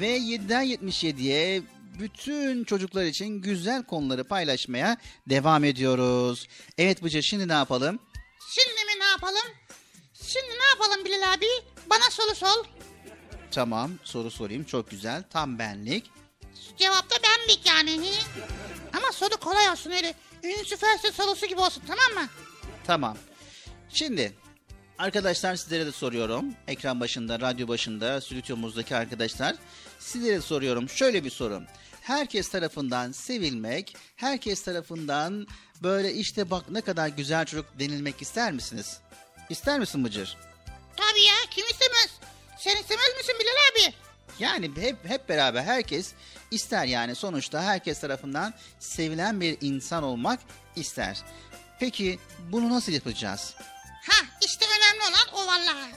ve 0.00 0.18
7'den 0.18 0.66
77'ye 0.66 1.62
bütün 1.98 2.64
çocuklar 2.64 3.04
için 3.04 3.26
güzel 3.42 3.82
konuları 3.82 4.24
paylaşmaya 4.24 4.96
devam 5.28 5.64
ediyoruz. 5.64 6.48
Evet 6.78 7.02
Bıcır 7.02 7.22
şimdi 7.22 7.48
ne 7.48 7.52
yapalım? 7.52 7.98
Şimdi 8.50 8.74
mi 8.84 9.00
ne 9.00 9.04
yapalım? 9.04 9.54
Şimdi 10.22 10.48
ne 10.48 10.66
yapalım 10.74 11.04
Bilal 11.04 11.32
abi? 11.34 11.46
Bana 11.90 12.10
soru 12.10 12.34
sor. 12.34 12.64
Tamam 13.50 13.90
soru 14.04 14.30
sorayım 14.30 14.64
çok 14.64 14.90
güzel 14.90 15.22
tam 15.30 15.58
benlik. 15.58 16.10
Cevapta 16.76 17.16
benlik 17.22 17.66
yani. 17.66 18.00
Ama 18.96 19.12
soru 19.12 19.36
kolay 19.36 19.70
olsun 19.70 19.90
öyle. 19.90 20.14
Ünsüferse 20.42 21.12
sorusu 21.12 21.46
gibi 21.46 21.60
olsun 21.60 21.82
tamam 21.86 22.24
mı? 22.24 22.30
Tamam. 22.86 23.16
Şimdi 23.88 24.34
Arkadaşlar 24.98 25.56
sizlere 25.56 25.86
de 25.86 25.92
soruyorum. 25.92 26.44
Ekran 26.68 27.00
başında, 27.00 27.40
radyo 27.40 27.68
başında, 27.68 28.20
stüdyomuzdaki 28.20 28.96
arkadaşlar. 28.96 29.56
Sizlere 29.98 30.36
de 30.36 30.40
soruyorum. 30.40 30.88
Şöyle 30.88 31.24
bir 31.24 31.30
soru. 31.30 31.62
Herkes 32.00 32.48
tarafından 32.48 33.12
sevilmek, 33.12 33.96
herkes 34.16 34.62
tarafından 34.62 35.46
böyle 35.82 36.14
işte 36.14 36.50
bak 36.50 36.70
ne 36.70 36.80
kadar 36.80 37.08
güzel 37.08 37.44
çocuk 37.44 37.78
denilmek 37.78 38.22
ister 38.22 38.52
misiniz? 38.52 38.98
İster 39.50 39.78
misin 39.78 40.04
Bıcır? 40.04 40.36
Tabii 40.96 41.24
ya 41.24 41.34
kim 41.50 41.66
istemez? 41.66 42.10
Sen 42.58 42.76
istemez 42.76 43.16
misin 43.18 43.34
Bilal 43.40 43.86
abi? 43.88 43.94
Yani 44.38 44.70
hep 44.80 44.96
hep 45.04 45.28
beraber 45.28 45.62
herkes 45.62 46.12
ister 46.50 46.84
yani 46.84 47.14
sonuçta 47.14 47.62
herkes 47.62 48.00
tarafından 48.00 48.54
sevilen 48.78 49.40
bir 49.40 49.58
insan 49.60 50.02
olmak 50.02 50.40
ister. 50.76 51.18
Peki 51.80 52.18
bunu 52.52 52.70
nasıl 52.70 52.92
yapacağız? 52.92 53.54
Ha 54.08 54.26
işte 54.46 54.64
olan 55.32 55.60
o. 55.60 55.88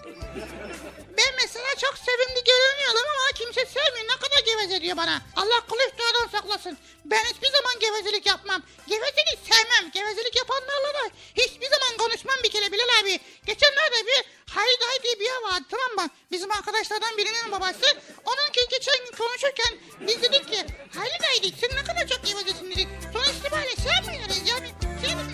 Ben 1.17 1.32
mesela 1.41 1.76
çok 1.82 1.95
sevimli 1.97 2.43
görünüyorum 2.43 3.10
ama 3.10 3.32
kimse 3.36 3.65
sevmiyor. 3.65 4.06
Ne 4.06 4.17
kadar 4.19 4.39
geveze 4.45 4.82
diyor 4.82 4.97
bana. 4.97 5.21
Allah 5.36 5.62
iftiradan 5.88 6.28
saklasın. 6.32 6.78
Ben 7.06 7.24
hiçbir 7.24 7.52
zaman 7.52 7.80
gevezelik 7.80 8.26
yapmam. 8.26 8.62
Gevezelik 8.88 9.39
sevmem. 9.50 9.91
Gevezelik 9.91 10.36
yapanlarla 10.36 10.93
da 10.93 11.04
hiçbir 11.36 11.69
zaman 11.69 11.97
konuşmam 11.97 12.36
bir 12.43 12.52
kere 12.52 12.71
Bilal 12.71 13.02
abi. 13.02 13.19
Geçenlerde 13.45 14.06
bir 14.08 14.24
Hayri 14.54 14.80
Dayı 14.82 15.04
diye 15.04 15.19
bir 15.19 15.26
yer 15.26 15.41
vardı 15.41 15.65
tamam 15.71 15.91
mı? 15.95 16.13
Bizim 16.32 16.52
arkadaşlardan 16.52 17.17
birinin 17.17 17.52
babası. 17.52 17.86
Onunki 18.26 18.62
geçen 18.69 19.06
gün 19.06 19.17
konuşurken 19.17 19.78
biz 20.00 20.21
dedik 20.21 20.47
ki 20.52 20.65
Hayri 20.95 21.19
Dayı 21.24 21.43
dedik 21.43 21.56
sen 21.62 21.69
ne 21.76 21.84
kadar 21.84 22.08
çok 22.08 22.26
gevezesin 22.26 22.71
dedik. 22.71 22.88
Sonuç 23.13 23.30
itibariyle 23.30 23.76
sevmiyoruz 23.76 24.50
yani. 24.50 24.71
Sevmiyoruz. 25.02 25.30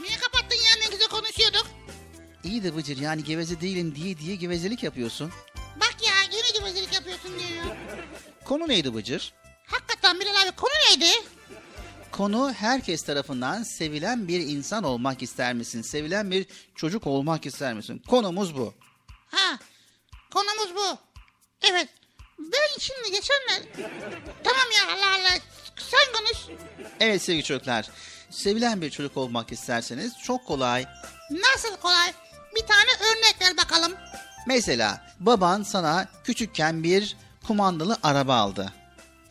Niye 0.00 0.16
kapattın 0.20 0.56
ya 0.56 0.72
ne 0.84 0.86
güzel 0.90 1.08
konuşuyorduk. 1.08 1.66
İyi 2.44 2.64
de 2.64 2.76
Bıcır 2.76 2.96
yani 2.96 3.24
geveze 3.24 3.60
değilim 3.60 3.94
diye 3.94 4.18
diye 4.18 4.36
gevezelik 4.36 4.82
yapıyorsun. 4.82 5.32
Bak 5.76 5.96
ya 6.06 6.12
yine 6.32 6.58
gevezelik 6.58 6.94
yapıyorsun 6.94 7.30
diyor. 7.38 7.76
Konu 8.44 8.68
neydi 8.68 8.94
Bıcır? 8.94 9.32
Hakikaten 9.66 10.20
Bilal 10.20 10.42
abi 10.42 10.56
konu 10.56 10.72
neydi? 10.90 11.10
Konu 12.12 12.52
herkes 12.52 13.02
tarafından 13.02 13.62
sevilen 13.62 14.28
bir 14.28 14.40
insan 14.40 14.84
olmak 14.84 15.22
ister 15.22 15.54
misin? 15.54 15.82
Sevilen 15.82 16.30
bir 16.30 16.46
çocuk 16.74 17.06
olmak 17.06 17.46
ister 17.46 17.74
misin? 17.74 18.02
Konumuz 18.08 18.56
bu. 18.56 18.74
Ha 19.26 19.58
konumuz 20.30 20.76
bu. 20.76 20.98
Evet. 21.62 21.88
Ben 22.38 22.78
şimdi 22.78 23.10
geçenler... 23.10 23.62
tamam 24.44 24.66
ya 24.78 24.94
Allah 24.94 25.14
Allah. 25.14 25.38
Sen 25.76 26.12
konuş. 26.12 26.60
Evet 27.00 27.22
sevgili 27.22 27.44
çocuklar. 27.44 27.88
Sevilen 28.30 28.82
bir 28.82 28.90
çocuk 28.90 29.16
olmak 29.16 29.52
isterseniz 29.52 30.12
çok 30.24 30.46
kolay. 30.46 30.84
Nasıl 31.30 31.76
kolay? 31.76 32.12
Bir 32.56 32.66
tane 32.66 32.90
örnek 33.00 33.36
ver 33.40 33.56
bakalım. 33.56 33.92
Mesela 34.46 35.06
baban 35.20 35.62
sana 35.62 36.08
küçükken 36.24 36.82
bir 36.82 37.16
kumandalı 37.46 37.98
araba 38.02 38.36
aldı. 38.36 38.72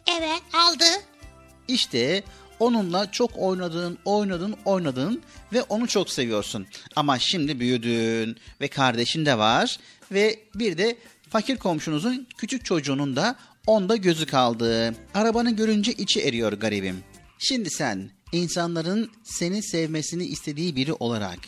Evet 0.07 0.41
aldı. 0.53 0.85
İşte 1.67 2.23
onunla 2.59 3.11
çok 3.11 3.31
oynadın, 3.37 3.97
oynadın, 4.05 4.55
oynadın 4.65 5.21
ve 5.53 5.61
onu 5.63 5.87
çok 5.87 6.09
seviyorsun. 6.09 6.67
Ama 6.95 7.19
şimdi 7.19 7.59
büyüdün 7.59 8.37
ve 8.61 8.67
kardeşin 8.67 9.25
de 9.25 9.37
var 9.37 9.79
ve 10.11 10.39
bir 10.55 10.77
de 10.77 10.97
fakir 11.29 11.57
komşunuzun 11.57 12.27
küçük 12.37 12.65
çocuğunun 12.65 13.15
da 13.15 13.35
onda 13.67 13.95
gözü 13.95 14.25
kaldı. 14.25 14.95
Arabanı 15.13 15.51
görünce 15.51 15.91
içi 15.91 16.21
eriyor 16.21 16.53
garibim. 16.53 17.03
Şimdi 17.39 17.69
sen 17.69 18.11
insanların 18.31 19.11
seni 19.23 19.63
sevmesini 19.63 20.25
istediği 20.25 20.75
biri 20.75 20.93
olarak 20.93 21.39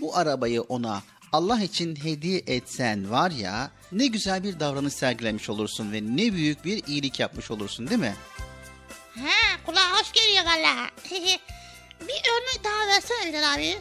bu 0.00 0.16
arabayı 0.16 0.62
ona 0.62 1.02
Allah 1.32 1.60
için 1.60 1.96
hediye 1.96 2.42
etsen 2.46 3.10
var 3.10 3.30
ya 3.30 3.70
ne 3.92 4.06
güzel 4.06 4.44
bir 4.44 4.60
davranış 4.60 4.94
sergilemiş 4.94 5.50
olursun 5.50 5.92
ve 5.92 6.02
ne 6.02 6.32
büyük 6.32 6.64
bir 6.64 6.86
iyilik 6.86 7.20
yapmış 7.20 7.50
olursun 7.50 7.88
değil 7.88 8.00
mi? 8.00 8.14
Ha 9.14 9.64
kulağa 9.66 10.00
hoş 10.00 10.12
geliyor 10.12 10.44
valla. 10.44 10.90
bir 12.00 12.22
örnek 12.32 12.64
daha 12.64 12.86
versene 12.86 13.28
Bilal 13.28 13.54
abi. 13.54 13.76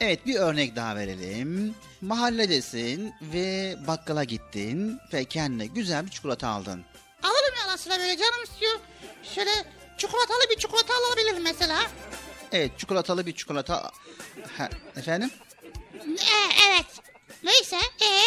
Evet 0.00 0.26
bir 0.26 0.34
örnek 0.34 0.76
daha 0.76 0.96
verelim. 0.96 1.74
Mahalledesin 2.00 3.12
ve 3.22 3.76
bakkala 3.86 4.24
gittin 4.24 4.98
ve 5.12 5.24
kendine 5.24 5.66
güzel 5.66 6.06
bir 6.06 6.10
çikolata 6.10 6.48
aldın. 6.48 6.84
Alırım 7.22 7.54
ya 7.66 7.72
aslında 7.72 7.98
böyle 7.98 8.16
canım 8.16 8.44
istiyor. 8.44 8.78
Şöyle 9.34 9.50
çikolatalı 9.98 10.40
bir 10.50 10.56
çikolata 10.58 10.94
alabilirim 10.94 11.42
mesela. 11.42 11.78
Evet 12.52 12.78
çikolatalı 12.78 13.26
bir 13.26 13.32
çikolata... 13.36 13.90
Ha, 14.58 14.68
efendim? 14.96 15.30
Ee, 15.94 16.68
evet. 16.68 16.86
Neyse. 17.44 17.76
Ee, 17.76 18.22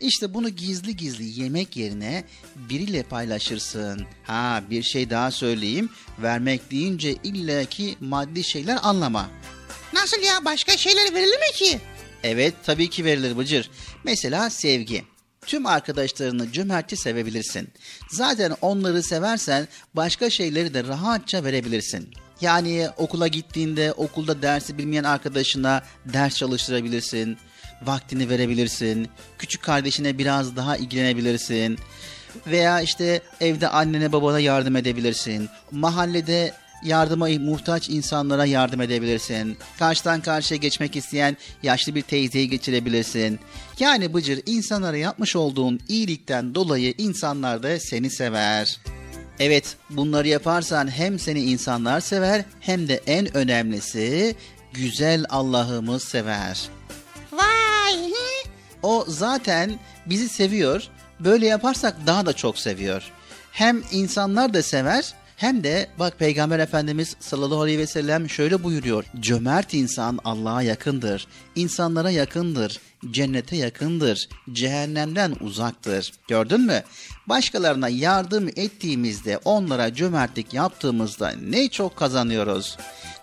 İşte 0.00 0.34
bunu 0.34 0.48
gizli 0.48 0.96
gizli 0.96 1.40
yemek 1.42 1.76
yerine 1.76 2.24
biriyle 2.56 3.02
paylaşırsın. 3.02 4.06
Ha 4.26 4.62
bir 4.70 4.82
şey 4.82 5.10
daha 5.10 5.30
söyleyeyim. 5.30 5.90
Vermek 6.18 6.70
deyince 6.70 7.12
illaki 7.12 7.96
maddi 8.00 8.44
şeyler 8.44 8.78
anlama. 8.82 9.30
nasıl 9.92 10.20
ya 10.22 10.44
başka 10.44 10.76
şeyler 10.76 11.14
verilir 11.14 11.38
mi 11.38 11.52
ki? 11.54 11.80
Evet 12.22 12.54
tabii 12.66 12.90
ki 12.90 13.04
verilir 13.04 13.36
Bıcır. 13.38 13.70
Mesela 14.04 14.50
sevgi. 14.50 15.04
Tüm 15.46 15.66
arkadaşlarını 15.66 16.52
cömertçe 16.52 16.96
sevebilirsin. 16.96 17.68
Zaten 18.10 18.56
onları 18.60 19.02
seversen 19.02 19.68
başka 19.94 20.30
şeyleri 20.30 20.74
de 20.74 20.84
rahatça 20.84 21.44
verebilirsin. 21.44 22.08
Yani 22.40 22.88
okula 22.96 23.28
gittiğinde 23.28 23.92
okulda 23.92 24.42
dersi 24.42 24.78
bilmeyen 24.78 25.04
arkadaşına 25.04 25.82
ders 26.06 26.36
çalıştırabilirsin. 26.36 27.36
Vaktini 27.82 28.28
verebilirsin. 28.28 29.08
Küçük 29.38 29.62
kardeşine 29.62 30.18
biraz 30.18 30.56
daha 30.56 30.76
ilgilenebilirsin. 30.76 31.78
Veya 32.46 32.80
işte 32.80 33.20
evde 33.40 33.68
annene 33.68 34.12
babana 34.12 34.40
yardım 34.40 34.76
edebilirsin. 34.76 35.48
Mahallede 35.70 36.54
yardıma 36.84 37.28
muhtaç 37.28 37.88
insanlara 37.88 38.44
yardım 38.44 38.80
edebilirsin. 38.80 39.56
Karşıdan 39.78 40.20
karşıya 40.20 40.58
geçmek 40.58 40.96
isteyen 40.96 41.36
yaşlı 41.62 41.94
bir 41.94 42.02
teyzeyi 42.02 42.48
geçirebilirsin. 42.48 43.40
Yani 43.78 44.14
Bıcır 44.14 44.42
insanlara 44.46 44.96
yapmış 44.96 45.36
olduğun 45.36 45.80
iyilikten 45.88 46.54
dolayı 46.54 46.94
insanlar 46.98 47.62
da 47.62 47.80
seni 47.80 48.10
sever. 48.10 48.80
Evet 49.38 49.76
bunları 49.90 50.28
yaparsan 50.28 50.90
hem 50.90 51.18
seni 51.18 51.40
insanlar 51.40 52.00
sever 52.00 52.44
hem 52.60 52.88
de 52.88 53.00
en 53.06 53.36
önemlisi 53.36 54.36
güzel 54.72 55.24
Allah'ımız 55.30 56.02
sever. 56.02 56.68
Vay. 57.32 58.12
O 58.82 59.04
zaten 59.08 59.78
bizi 60.06 60.28
seviyor. 60.28 60.88
Böyle 61.20 61.46
yaparsak 61.46 61.96
daha 62.06 62.26
da 62.26 62.32
çok 62.32 62.58
seviyor. 62.58 63.02
Hem 63.52 63.82
insanlar 63.92 64.54
da 64.54 64.62
sever 64.62 65.14
hem 65.42 65.64
de 65.64 65.86
bak 65.98 66.18
Peygamber 66.18 66.58
Efendimiz 66.58 67.16
sallallahu 67.20 67.60
aleyhi 67.60 67.78
ve 67.78 67.86
sellem 67.86 68.30
şöyle 68.30 68.64
buyuruyor. 68.64 69.04
Cömert 69.20 69.74
insan 69.74 70.18
Allah'a 70.24 70.62
yakındır. 70.62 71.26
insanlara 71.54 72.10
yakındır. 72.10 72.80
Cennete 73.10 73.56
yakındır. 73.56 74.28
Cehennemden 74.52 75.36
uzaktır. 75.40 76.12
Gördün 76.28 76.60
mü? 76.60 76.82
Başkalarına 77.26 77.88
yardım 77.88 78.48
ettiğimizde 78.48 79.38
onlara 79.44 79.94
cömertlik 79.94 80.54
yaptığımızda 80.54 81.32
ne 81.48 81.68
çok 81.68 81.96
kazanıyoruz. 81.96 82.78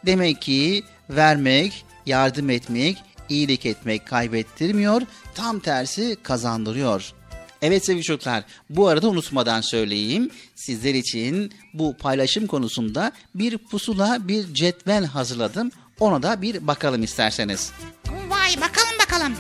Demek 0.05 0.41
ki 0.41 0.83
vermek, 1.09 1.85
yardım 2.05 2.49
etmek, 2.49 2.97
iyilik 3.29 3.65
etmek 3.65 4.07
kaybettirmiyor, 4.07 5.01
tam 5.35 5.59
tersi 5.59 6.17
kazandırıyor. 6.23 7.13
Evet 7.61 7.85
sevgili 7.85 8.03
çocuklar, 8.03 8.43
bu 8.69 8.87
arada 8.87 9.09
unutmadan 9.09 9.61
söyleyeyim. 9.61 10.31
Sizler 10.55 10.93
için 10.93 11.53
bu 11.73 11.97
paylaşım 11.97 12.47
konusunda 12.47 13.11
bir 13.35 13.57
pusula, 13.57 14.27
bir 14.27 14.53
cetvel 14.53 15.05
hazırladım. 15.05 15.71
Ona 15.99 16.23
da 16.23 16.41
bir 16.41 16.67
bakalım 16.67 17.03
isterseniz. 17.03 17.71
Vay 18.07 18.55
bakalım 18.55 18.99
bakalım. 19.01 19.33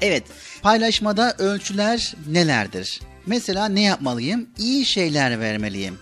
Evet, 0.00 0.24
paylaşmada 0.62 1.34
ölçüler 1.38 2.14
nelerdir? 2.28 3.00
Mesela 3.26 3.68
ne 3.68 3.80
yapmalıyım? 3.80 4.46
İyi 4.58 4.86
şeyler 4.86 5.40
vermeliyim. 5.40 5.98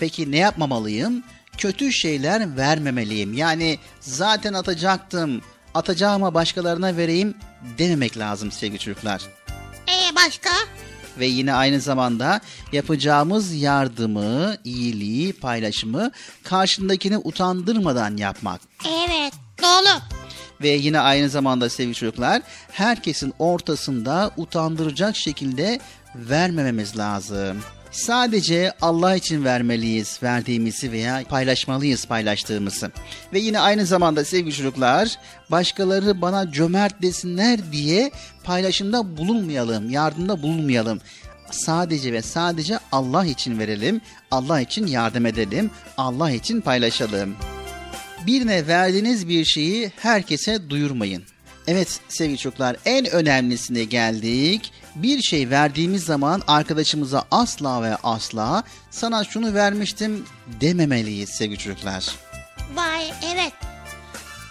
Peki 0.00 0.30
ne 0.30 0.36
yapmamalıyım? 0.36 1.24
Kötü 1.58 1.92
şeyler 1.92 2.56
vermemeliyim. 2.56 3.32
Yani 3.32 3.78
zaten 4.00 4.52
atacaktım, 4.52 5.42
atacağıma 5.74 6.34
başkalarına 6.34 6.96
vereyim 6.96 7.34
dememek 7.78 8.18
lazım 8.18 8.52
sevgili 8.52 8.78
çocuklar. 8.78 9.22
Ee 9.88 10.16
başka? 10.16 10.50
Ve 11.18 11.26
yine 11.26 11.54
aynı 11.54 11.80
zamanda 11.80 12.40
yapacağımız 12.72 13.52
yardımı, 13.54 14.56
iyiliği, 14.64 15.32
paylaşımı 15.32 16.10
karşındakini 16.44 17.18
utandırmadan 17.18 18.16
yapmak. 18.16 18.60
Evet 18.86 19.32
doğru. 19.62 20.00
Ve 20.62 20.68
yine 20.68 21.00
aynı 21.00 21.28
zamanda 21.28 21.68
sevgili 21.68 21.94
çocuklar 21.94 22.42
herkesin 22.72 23.34
ortasında 23.38 24.30
utandıracak 24.36 25.16
şekilde 25.16 25.80
vermememiz 26.14 26.98
lazım. 26.98 27.62
Sadece 27.90 28.72
Allah 28.80 29.16
için 29.16 29.44
vermeliyiz 29.44 30.18
verdiğimizi 30.22 30.92
veya 30.92 31.24
paylaşmalıyız 31.28 32.06
paylaştığımızı. 32.06 32.90
Ve 33.32 33.38
yine 33.38 33.60
aynı 33.60 33.86
zamanda 33.86 34.24
sevgili 34.24 34.54
çocuklar 34.54 35.18
başkaları 35.50 36.20
bana 36.20 36.52
cömert 36.52 37.02
desinler 37.02 37.72
diye 37.72 38.10
paylaşımda 38.44 39.16
bulunmayalım, 39.16 39.90
yardımda 39.90 40.42
bulunmayalım. 40.42 41.00
Sadece 41.50 42.12
ve 42.12 42.22
sadece 42.22 42.78
Allah 42.92 43.26
için 43.26 43.58
verelim, 43.58 44.00
Allah 44.30 44.60
için 44.60 44.86
yardım 44.86 45.26
edelim, 45.26 45.70
Allah 45.96 46.30
için 46.30 46.60
paylaşalım. 46.60 47.36
Birine 48.26 48.66
verdiğiniz 48.66 49.28
bir 49.28 49.44
şeyi 49.44 49.92
herkese 49.96 50.70
duyurmayın. 50.70 51.22
Evet 51.66 52.00
sevgili 52.08 52.38
çocuklar 52.38 52.76
en 52.84 53.06
önemlisine 53.10 53.84
geldik. 53.84 54.72
Bir 54.94 55.22
şey 55.22 55.50
verdiğimiz 55.50 56.04
zaman 56.04 56.42
arkadaşımıza 56.46 57.24
asla 57.30 57.82
ve 57.82 57.96
asla 58.02 58.62
sana 58.90 59.24
şunu 59.24 59.54
vermiştim 59.54 60.24
dememeliyiz 60.60 61.28
sevgili 61.28 61.58
çocuklar. 61.58 62.14
Vay 62.74 63.12
evet. 63.34 63.52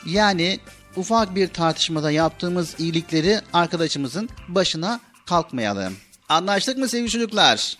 Yani 0.05 0.59
ufak 0.95 1.35
bir 1.35 1.47
tartışmada 1.47 2.11
yaptığımız 2.11 2.75
iyilikleri 2.79 3.41
arkadaşımızın 3.53 4.29
başına 4.47 4.99
kalkmayalım. 5.25 5.97
Anlaştık 6.29 6.77
mı 6.77 6.87
sevgili 6.87 7.09
çocuklar? 7.09 7.77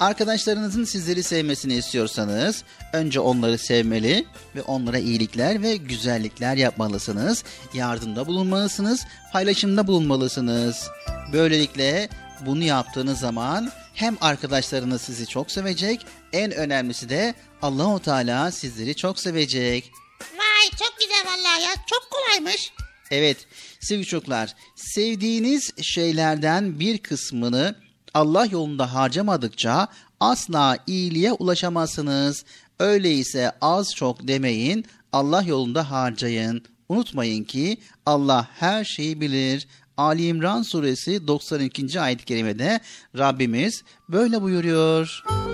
Arkadaşlarınızın 0.00 0.84
sizleri 0.84 1.22
sevmesini 1.22 1.74
istiyorsanız 1.74 2.64
önce 2.92 3.20
onları 3.20 3.58
sevmeli 3.58 4.26
ve 4.56 4.62
onlara 4.62 4.98
iyilikler 4.98 5.62
ve 5.62 5.76
güzellikler 5.76 6.56
yapmalısınız. 6.56 7.44
Yardımda 7.74 8.26
bulunmalısınız, 8.26 9.04
paylaşımda 9.32 9.86
bulunmalısınız. 9.86 10.88
Böylelikle 11.32 12.08
bunu 12.46 12.64
yaptığınız 12.64 13.18
zaman 13.18 13.72
hem 13.94 14.16
arkadaşlarınız 14.20 15.02
sizi 15.02 15.26
çok 15.26 15.50
sevecek, 15.50 16.06
en 16.32 16.52
önemlisi 16.52 17.08
de 17.08 17.34
Allahu 17.62 18.02
Teala 18.02 18.50
sizleri 18.50 18.96
çok 18.96 19.18
sevecek. 19.20 19.92
Vay 20.20 20.70
çok 20.78 20.94
güzel 20.98 21.24
vallahi 21.26 21.62
ya. 21.62 21.70
Çok 21.90 22.08
kolaymış. 22.10 22.72
Evet 23.10 23.36
sevgili 23.80 24.06
çocuklar 24.06 24.54
sevdiğiniz 24.76 25.72
şeylerden 25.82 26.80
bir 26.80 26.98
kısmını 26.98 27.87
Allah 28.14 28.46
yolunda 28.46 28.94
harcamadıkça 28.94 29.88
asla 30.20 30.76
iyiliğe 30.86 31.32
ulaşamazsınız. 31.32 32.44
Öyleyse 32.78 33.52
az 33.60 33.94
çok 33.94 34.28
demeyin 34.28 34.84
Allah 35.12 35.42
yolunda 35.42 35.90
harcayın. 35.90 36.62
Unutmayın 36.88 37.44
ki 37.44 37.78
Allah 38.06 38.48
her 38.58 38.84
şeyi 38.84 39.20
bilir. 39.20 39.66
Ali 39.96 40.26
İmran 40.26 40.62
suresi 40.62 41.26
92. 41.26 42.00
ayet-i 42.00 42.24
kerimede 42.24 42.80
Rabbimiz 43.18 43.82
böyle 44.08 44.42
buyuruyor. 44.42 45.22
Çocuk 45.28 45.47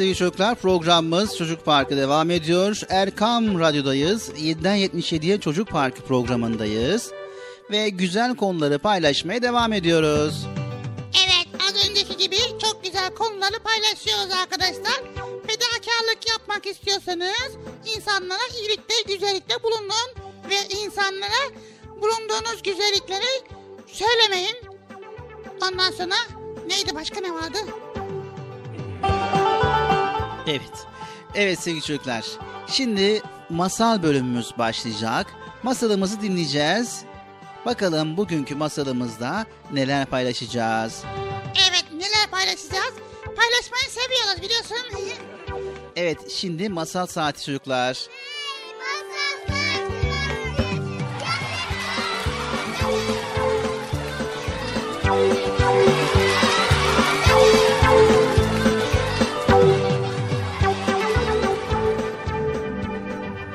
sevgili 0.00 0.16
çocuklar 0.16 0.54
programımız 0.54 1.36
Çocuk 1.36 1.64
Parkı 1.64 1.96
devam 1.96 2.30
ediyor. 2.30 2.80
Erkam 2.88 3.60
Radyo'dayız. 3.60 4.28
7'den 4.28 4.76
77'ye 4.76 5.40
Çocuk 5.40 5.68
Parkı 5.68 6.02
programındayız. 6.02 7.10
Ve 7.70 7.88
güzel 7.88 8.36
konuları 8.36 8.78
paylaşmaya 8.78 9.42
devam 9.42 9.72
ediyoruz. 9.72 10.46
Evet 11.26 11.62
az 11.62 11.90
önceki 11.90 12.16
gibi 12.16 12.36
çok 12.36 12.84
güzel 12.84 13.14
konuları 13.14 13.58
paylaşıyoruz 13.64 14.32
arkadaşlar. 14.42 15.00
Fedakarlık 15.46 16.28
yapmak 16.28 16.66
istiyorsanız 16.66 17.50
insanlara 17.96 18.46
iyilikte 18.60 18.94
güzellikte 19.14 19.62
bulunun. 19.62 20.30
Ve 20.50 20.74
insanlara 20.84 21.42
bulunduğunuz 22.00 22.62
güzellikleri 22.62 23.42
söylemeyin. 23.86 24.56
Ondan 25.62 25.90
sonra 25.90 26.14
neydi 26.66 26.94
başka 26.94 27.20
ne 27.20 27.32
vardı? 27.34 27.58
Evet. 30.50 30.86
Evet 31.34 31.58
sevgili 31.58 31.82
çocuklar. 31.82 32.24
Şimdi 32.66 33.22
masal 33.50 34.02
bölümümüz 34.02 34.52
başlayacak. 34.58 35.26
Masalımızı 35.62 36.20
dinleyeceğiz. 36.22 37.04
Bakalım 37.66 38.16
bugünkü 38.16 38.54
masalımızda 38.54 39.46
neler 39.72 40.06
paylaşacağız. 40.06 41.04
Evet 41.68 41.84
neler 41.92 42.30
paylaşacağız? 42.30 42.94
Paylaşmayı 43.24 43.90
seviyoruz 43.90 44.42
biliyorsun. 44.42 44.76
Evet 45.96 46.30
şimdi 46.30 46.68
masal 46.68 47.06
saati 47.06 47.44
çocuklar. 47.44 48.06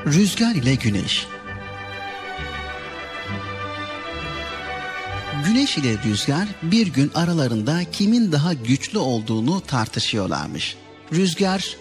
Rüzgar 0.06 0.56
ile 0.56 0.76
Güneş 0.76 1.28
Güneş 5.45 5.78
ile 5.78 6.03
Rüzgar 6.03 6.47
bir 6.62 6.88
gün 6.88 7.12
aralarında 7.16 7.91
kimin 7.91 8.32
daha 8.32 8.53
güçlü 8.53 8.97
olduğunu 8.97 9.62
tartışıyorlarmış. 9.62 10.78
Rüzgar 11.14 11.78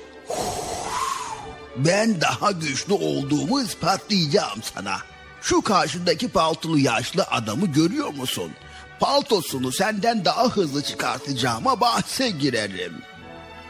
Ben 1.76 2.20
daha 2.20 2.52
güçlü 2.52 2.92
olduğumu 2.92 3.62
ispatlayacağım 3.62 4.60
sana. 4.74 4.96
Şu 5.42 5.62
karşındaki 5.62 6.28
paltolu 6.28 6.78
yaşlı 6.78 7.22
adamı 7.22 7.66
görüyor 7.66 8.14
musun? 8.14 8.52
Paltosunu 9.00 9.72
senden 9.72 10.24
daha 10.24 10.48
hızlı 10.48 10.82
çıkartacağıma 10.82 11.80
bahse 11.80 12.30
girerim. 12.30 12.94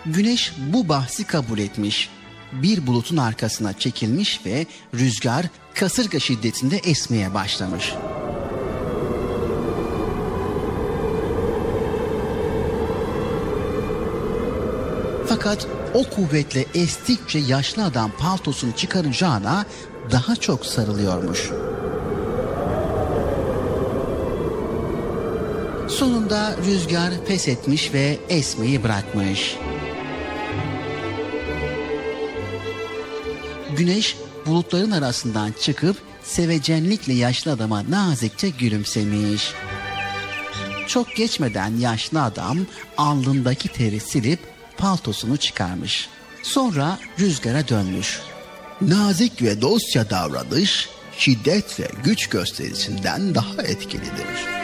Güneş 0.06 0.52
bu 0.58 0.88
bahsi 0.88 1.24
kabul 1.24 1.58
etmiş. 1.58 2.10
Bir 2.62 2.86
bulutun 2.86 3.16
arkasına 3.16 3.78
çekilmiş 3.78 4.40
ve 4.46 4.66
rüzgar 4.94 5.46
kasırga 5.74 6.20
şiddetinde 6.20 6.76
esmeye 6.76 7.34
başlamış. 7.34 7.94
Fakat 15.26 15.66
o 15.94 16.04
kuvvetle 16.10 16.64
estikçe 16.74 17.38
yaşlı 17.38 17.84
adam 17.84 18.10
paltosunu 18.18 18.72
çıkaracağına 18.76 19.66
daha 20.10 20.36
çok 20.36 20.66
sarılıyormuş. 20.66 21.50
Sonunda 25.88 26.56
rüzgar 26.66 27.12
pes 27.26 27.48
etmiş 27.48 27.94
ve 27.94 28.18
esmeyi 28.28 28.82
bırakmış. 28.82 29.56
Güneş 33.76 34.16
bulutların 34.46 34.90
arasından 34.90 35.54
çıkıp 35.60 35.96
sevecenlikle 36.22 37.12
yaşlı 37.12 37.52
adama 37.52 37.90
nazikçe 37.90 38.48
gülümsemiş. 38.48 39.52
Çok 40.88 41.16
geçmeden 41.16 41.76
yaşlı 41.78 42.22
adam 42.22 42.58
alnındaki 42.96 43.68
teri 43.68 44.00
silip 44.00 44.38
paltosunu 44.76 45.36
çıkarmış. 45.36 46.08
Sonra 46.42 46.98
rüzgara 47.20 47.68
dönmüş. 47.68 48.20
Nazik 48.80 49.42
ve 49.42 49.60
dostça 49.60 50.10
davranış 50.10 50.88
şiddet 51.18 51.80
ve 51.80 51.88
güç 52.04 52.28
gösterisinden 52.28 53.34
daha 53.34 53.62
etkilidir. 53.62 54.63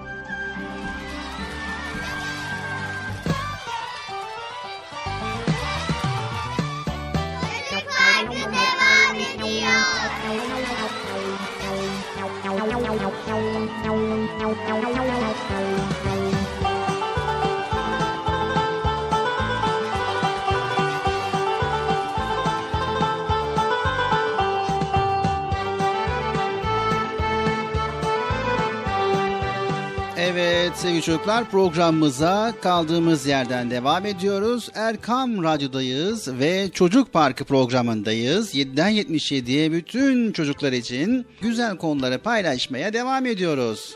Evet 30.71 30.79
sevgili 30.79 31.01
çocuklar 31.01 31.49
programımıza 31.49 32.53
kaldığımız 32.61 33.25
yerden 33.25 33.71
devam 33.71 34.05
ediyoruz. 34.05 34.69
Erkam 34.75 35.43
Radyo'dayız 35.43 36.39
ve 36.39 36.71
Çocuk 36.73 37.13
Parkı 37.13 37.45
programındayız. 37.45 38.55
7'den 38.55 38.91
77'ye 38.91 39.71
bütün 39.71 40.31
çocuklar 40.31 40.71
için 40.71 41.27
güzel 41.41 41.77
konuları 41.77 42.19
paylaşmaya 42.19 42.93
devam 42.93 43.25
ediyoruz. 43.25 43.95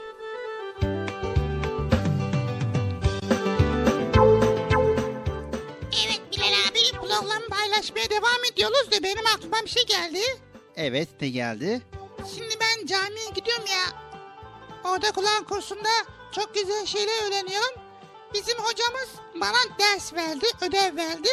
Evet 6.06 6.22
Bilal 6.32 6.54
abi 6.72 6.92
programı 7.08 7.48
paylaşmaya 7.50 8.10
devam 8.10 8.46
ediyoruz 8.54 8.92
da 8.92 9.04
benim 9.04 9.26
aklıma 9.36 9.58
bir 9.66 9.70
şey 9.70 9.86
geldi. 9.86 10.20
Evet 10.76 11.10
ne 11.22 11.30
geldi? 11.30 11.82
Şimdi 12.36 12.56
ben 12.62 12.86
camiye 12.86 13.30
gidiyorum 13.36 13.66
ya. 13.68 14.06
Orada 14.92 15.12
Kur'an 15.12 15.44
kursunda 15.44 15.90
çok 16.36 16.56
güzel 16.56 16.86
şeyler 16.86 17.28
öğreniyorum. 17.28 17.76
Bizim 18.34 18.58
hocamız 18.58 19.10
bana 19.36 19.78
ders 19.80 20.14
verdi, 20.14 20.46
ödev 20.62 20.98
verdi. 20.98 21.30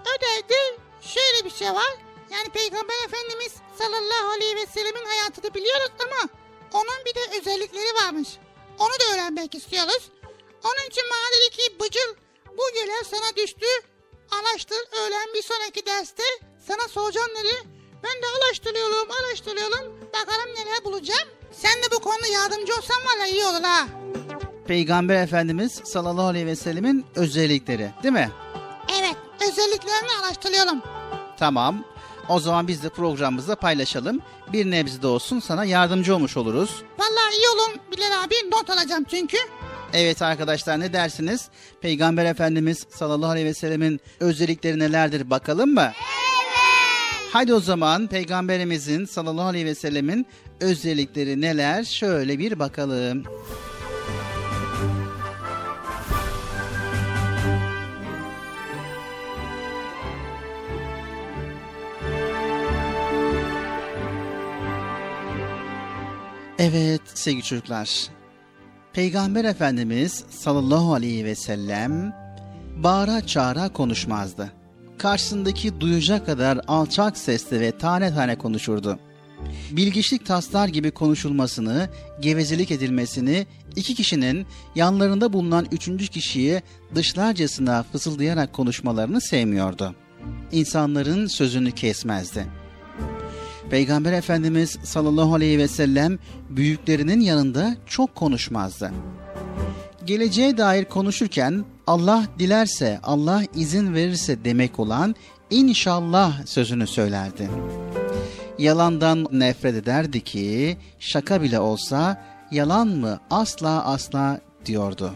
Ödevde 0.00 0.78
şöyle 1.00 1.44
bir 1.44 1.50
şey 1.50 1.68
var. 1.68 1.96
Yani 2.30 2.48
Peygamber 2.48 2.94
Efendimiz 3.04 3.52
sallallahu 3.78 4.28
aleyhi 4.30 4.56
ve 4.56 4.66
sellemin 4.66 5.04
hayatını 5.06 5.54
biliyoruz 5.54 5.90
ama 6.00 6.30
onun 6.72 7.04
bir 7.06 7.14
de 7.14 7.38
özellikleri 7.40 7.94
varmış. 7.94 8.28
Onu 8.78 8.92
da 8.92 9.14
öğrenmek 9.14 9.54
istiyoruz. 9.54 10.10
Onun 10.64 10.88
için 10.90 11.04
bana 11.10 11.36
dedi 11.36 11.50
ki 11.50 11.80
Bıcıl 11.80 12.14
bu 12.58 12.62
görev 12.74 13.02
sana 13.10 13.36
düştü. 13.36 13.66
Araştır 14.30 14.78
öğlen 14.92 15.34
bir 15.34 15.42
sonraki 15.42 15.86
derste 15.86 16.22
sana 16.66 16.88
soracağım 16.88 17.30
dedi. 17.38 17.68
Ben 18.02 18.22
de 18.22 18.26
araştırıyorum 18.26 19.08
araştırıyorum. 19.10 20.10
Bakalım 20.12 20.54
neler 20.54 20.84
bulacağım. 20.84 21.28
Sen 21.56 21.72
de 21.82 21.86
bu 21.96 22.00
konuda 22.00 22.26
yardımcı 22.26 22.72
olsan 22.76 22.96
valla 23.06 23.26
iyi 23.26 23.44
olur 23.44 23.62
ha. 23.62 23.86
Peygamber 24.66 25.22
Efendimiz 25.22 25.80
sallallahu 25.84 26.26
aleyhi 26.26 26.46
ve 26.46 26.56
sellemin 26.56 27.06
özellikleri 27.14 27.90
değil 28.02 28.14
mi? 28.14 28.30
Evet 29.00 29.16
özelliklerini 29.42 30.10
araştırıyorum. 30.24 30.82
Tamam. 31.38 31.84
O 32.28 32.40
zaman 32.40 32.68
biz 32.68 32.82
de 32.82 32.88
programımızda 32.88 33.56
paylaşalım. 33.56 34.20
Bir 34.52 34.70
nebze 34.70 35.02
de 35.02 35.06
olsun 35.06 35.40
sana 35.40 35.64
yardımcı 35.64 36.14
olmuş 36.14 36.36
oluruz. 36.36 36.82
Valla 36.98 37.30
iyi 37.38 37.48
olun 37.48 37.80
Bilal 37.92 38.22
abi 38.24 38.34
not 38.50 38.70
alacağım 38.70 39.04
çünkü. 39.10 39.36
Evet 39.92 40.22
arkadaşlar 40.22 40.80
ne 40.80 40.92
dersiniz? 40.92 41.48
Peygamber 41.80 42.24
Efendimiz 42.24 42.86
sallallahu 42.90 43.30
aleyhi 43.30 43.46
ve 43.46 43.54
sellemin 43.54 44.00
özellikleri 44.20 44.78
nelerdir 44.78 45.30
bakalım 45.30 45.74
mı? 45.74 45.80
Evet. 45.92 46.25
Hadi 47.32 47.54
o 47.54 47.60
zaman 47.60 48.06
Peygamberimizin 48.06 49.04
sallallahu 49.04 49.46
aleyhi 49.46 49.66
ve 49.66 49.74
sellemin 49.74 50.26
özellikleri 50.60 51.40
neler? 51.40 51.84
Şöyle 51.84 52.38
bir 52.38 52.58
bakalım. 52.58 53.22
Evet 66.58 67.00
sevgili 67.14 67.42
çocuklar. 67.42 68.08
Peygamber 68.92 69.44
Efendimiz 69.44 70.24
sallallahu 70.30 70.94
aleyhi 70.94 71.24
ve 71.24 71.34
sellem 71.34 72.14
bağıra 72.76 73.26
çağıra 73.26 73.68
konuşmazdı. 73.68 74.52
Karşısındaki 74.98 75.80
duyacak 75.80 76.26
kadar 76.26 76.60
alçak 76.68 77.18
sesli 77.18 77.60
ve 77.60 77.78
tane 77.78 78.14
tane 78.14 78.38
konuşurdu. 78.38 78.98
Bilgiçlik 79.70 80.26
taslar 80.26 80.68
gibi 80.68 80.90
konuşulmasını, 80.90 81.88
gevezelik 82.20 82.70
edilmesini, 82.70 83.46
iki 83.76 83.94
kişinin 83.94 84.46
yanlarında 84.74 85.32
bulunan 85.32 85.66
üçüncü 85.72 86.06
kişiyi 86.06 86.62
dışlarcasına 86.94 87.82
fısıldayarak 87.82 88.52
konuşmalarını 88.52 89.20
sevmiyordu. 89.20 89.94
İnsanların 90.52 91.26
sözünü 91.26 91.72
kesmezdi. 91.72 92.46
Peygamber 93.70 94.12
Efendimiz 94.12 94.78
sallallahu 94.82 95.34
aleyhi 95.34 95.58
ve 95.58 95.68
sellem 95.68 96.18
büyüklerinin 96.50 97.20
yanında 97.20 97.76
çok 97.86 98.14
konuşmazdı. 98.14 98.92
Geleceğe 100.04 100.58
dair 100.58 100.84
konuşurken 100.84 101.64
Allah 101.86 102.26
dilerse, 102.38 103.00
Allah 103.02 103.42
izin 103.54 103.94
verirse 103.94 104.44
demek 104.44 104.78
olan 104.78 105.14
inşallah 105.50 106.46
sözünü 106.46 106.86
söylerdi. 106.86 107.50
Yalandan 108.58 109.26
nefret 109.32 109.74
ederdi 109.74 110.20
ki 110.20 110.76
şaka 110.98 111.42
bile 111.42 111.60
olsa 111.60 112.24
yalan 112.50 112.88
mı 112.88 113.20
asla 113.30 113.84
asla 113.84 114.40
diyordu. 114.66 115.14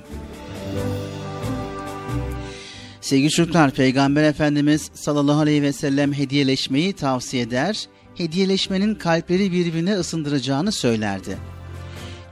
Sevgili 3.00 3.30
çocuklar, 3.30 3.70
Peygamber 3.70 4.22
Efendimiz 4.22 4.90
sallallahu 4.94 5.40
aleyhi 5.40 5.62
ve 5.62 5.72
sellem 5.72 6.12
hediyeleşmeyi 6.12 6.92
tavsiye 6.92 7.42
eder, 7.42 7.88
hediyeleşmenin 8.14 8.94
kalpleri 8.94 9.52
birbirine 9.52 9.94
ısındıracağını 9.94 10.72
söylerdi. 10.72 11.38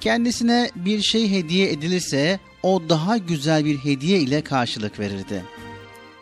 Kendisine 0.01 0.70
bir 0.76 1.03
şey 1.03 1.30
hediye 1.30 1.70
edilirse 1.70 2.41
o 2.63 2.83
daha 2.89 3.19
güzel 3.19 3.65
bir 3.65 3.79
hediye 3.79 4.21
ile 4.21 4.41
karşılık 4.41 4.99
verirdi. 4.99 5.45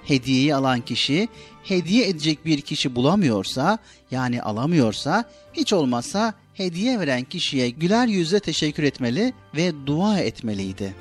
Hediyeyi 0.05 0.55
alan 0.55 0.81
kişi 0.81 1.29
hediye 1.65 2.09
edecek 2.09 2.47
bir 2.47 2.61
kişi 2.61 2.95
bulamıyorsa 2.95 3.79
yani 4.11 4.43
alamıyorsa 4.43 5.25
hiç 5.53 5.73
olmazsa 5.73 6.35
hediye 6.55 7.01
veren 7.01 7.25
kişiye 7.25 7.71
güler 7.71 8.07
yüzle 8.07 8.41
teşekkür 8.41 8.83
etmeli 8.83 9.33
ve 9.57 9.73
dua 9.87 10.19
etmeliydi. 10.19 10.95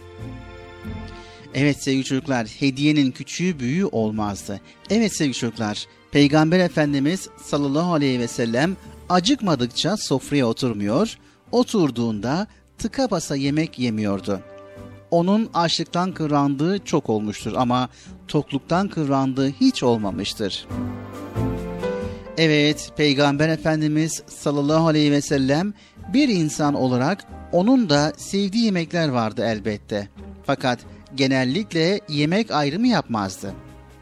Evet 1.53 1.83
sevgili 1.83 2.03
çocuklar 2.03 2.47
hediyenin 2.47 3.11
küçüğü 3.11 3.59
büyüğü 3.59 3.85
olmazdı. 3.85 4.61
Evet 4.89 5.15
sevgili 5.15 5.37
çocuklar 5.37 5.85
Peygamber 6.11 6.59
Efendimiz 6.59 7.29
sallallahu 7.43 7.93
aleyhi 7.93 8.19
ve 8.19 8.27
sellem 8.27 8.77
acıkmadıkça 9.09 9.97
sofraya 9.97 10.47
oturmuyor, 10.47 11.17
oturduğunda 11.51 12.47
tıka 12.77 13.11
basa 13.11 13.35
yemek 13.35 13.79
yemiyordu. 13.79 14.41
Onun 15.15 15.49
açlıktan 15.53 16.11
kıvrandığı 16.11 16.79
çok 16.79 17.09
olmuştur 17.09 17.53
ama 17.55 17.89
tokluktan 18.27 18.87
kıvrandığı 18.87 19.49
hiç 19.49 19.83
olmamıştır. 19.83 20.67
Evet, 22.37 22.91
Peygamber 22.97 23.49
Efendimiz 23.49 24.23
sallallahu 24.27 24.87
aleyhi 24.87 25.11
ve 25.11 25.21
sellem 25.21 25.73
bir 26.13 26.27
insan 26.29 26.73
olarak 26.73 27.23
onun 27.51 27.89
da 27.89 28.13
sevdiği 28.17 28.65
yemekler 28.65 29.09
vardı 29.09 29.45
elbette. 29.45 30.09
Fakat 30.45 30.79
genellikle 31.15 32.01
yemek 32.09 32.51
ayrımı 32.51 32.87
yapmazdı. 32.87 33.53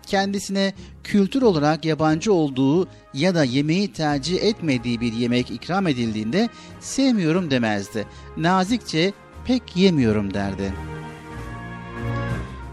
Kendisine 0.08 0.74
kültür 1.04 1.42
olarak 1.42 1.86
yabancı 1.86 2.34
olduğu 2.34 2.88
ya 3.14 3.36
da 3.36 3.44
yemeği 3.44 3.94
tercih 3.94 4.44
etmediği 4.44 5.02
bir 5.02 5.14
yemek 5.14 5.52
ikram 5.52 5.88
edildiğinde 5.88 6.50
sevmiyorum 6.80 7.52
demezdi. 7.52 8.08
Nazikçe 8.38 9.14
pek 9.46 9.76
yemiyorum 9.76 10.34
derdi. 10.34 10.74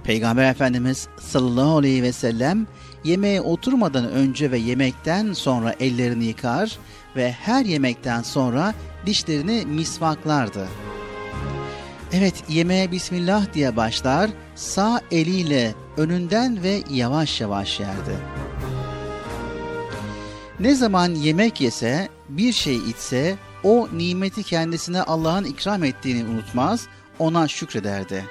Peygamber 0.04 0.50
Efendimiz 0.50 1.08
sallallahu 1.20 1.76
aleyhi 1.76 2.02
ve 2.02 2.12
sellem 2.12 2.66
yemeğe 3.04 3.40
oturmadan 3.40 4.08
önce 4.10 4.50
ve 4.50 4.58
yemekten 4.58 5.32
sonra 5.32 5.74
ellerini 5.80 6.24
yıkar 6.24 6.78
ve 7.16 7.32
her 7.32 7.64
yemekten 7.64 8.22
sonra 8.22 8.74
dişlerini 9.06 9.66
misvaklardı. 9.66 10.68
Evet 12.12 12.34
yemeğe 12.48 12.92
Bismillah 12.92 13.54
diye 13.54 13.76
başlar, 13.76 14.30
sağ 14.54 15.00
eliyle 15.10 15.74
önünden 15.96 16.62
ve 16.62 16.82
yavaş 16.90 17.40
yavaş 17.40 17.80
yerdi. 17.80 18.16
Ne 20.60 20.74
zaman 20.74 21.14
yemek 21.14 21.60
yese, 21.60 22.08
bir 22.28 22.52
şey 22.52 22.76
içse, 22.76 23.36
o 23.64 23.88
nimeti 23.92 24.42
kendisine 24.42 25.02
Allah'ın 25.02 25.44
ikram 25.44 25.84
ettiğini 25.84 26.24
unutmaz, 26.24 26.86
ona 27.18 27.48
şükrederdi. 27.48 28.24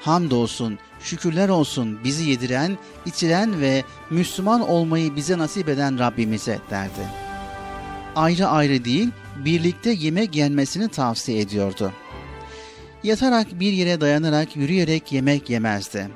Hamdolsun 0.00 0.78
şükürler 1.04 1.48
olsun 1.48 1.98
bizi 2.04 2.30
yediren, 2.30 2.78
içiren 3.06 3.60
ve 3.60 3.84
Müslüman 4.10 4.68
olmayı 4.68 5.16
bize 5.16 5.38
nasip 5.38 5.68
eden 5.68 5.98
Rabbimize 5.98 6.58
derdi. 6.70 7.08
Ayrı 8.16 8.46
ayrı 8.46 8.84
değil, 8.84 9.08
birlikte 9.44 9.90
yemek 9.90 10.36
yenmesini 10.36 10.88
tavsiye 10.88 11.40
ediyordu. 11.40 11.92
Yatarak 13.02 13.60
bir 13.60 13.72
yere 13.72 14.00
dayanarak 14.00 14.56
yürüyerek 14.56 15.12
yemek 15.12 15.50
yemezdi. 15.50 16.08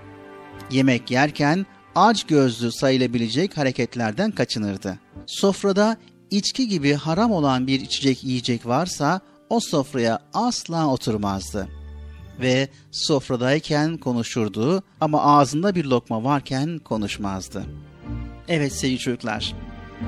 Yemek 0.71 1.11
yerken 1.11 1.67
aç 1.95 2.25
gözlü 2.25 2.73
sayılabilecek 2.73 3.57
hareketlerden 3.57 4.31
kaçınırdı. 4.31 4.99
Sofrada 5.27 5.97
içki 6.31 6.69
gibi 6.69 6.95
haram 6.95 7.33
olan 7.33 7.67
bir 7.67 7.81
içecek 7.81 8.25
yiyecek 8.25 8.67
varsa 8.67 9.21
o 9.51 9.61
sofraya 9.61 10.19
asla 10.35 10.87
oturmazdı. 10.87 11.78
Ve 12.41 12.69
sofradayken 12.91 13.97
konuşurdu 13.97 14.83
ama 15.01 15.23
ağzında 15.23 15.75
bir 15.75 15.85
lokma 15.85 16.25
varken 16.25 16.79
konuşmazdı. 16.79 17.65
Evet 18.49 18.73
sevgili 18.73 18.99
çocuklar, 18.99 19.55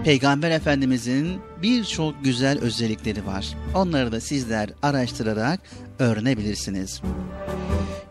Peygamber 0.05 0.51
Efendimizin 0.51 1.41
birçok 1.62 2.24
güzel 2.24 2.61
özellikleri 2.61 3.26
var. 3.26 3.47
Onları 3.74 4.12
da 4.12 4.20
sizler 4.20 4.70
araştırarak 4.83 5.61
öğrenebilirsiniz. 5.99 7.03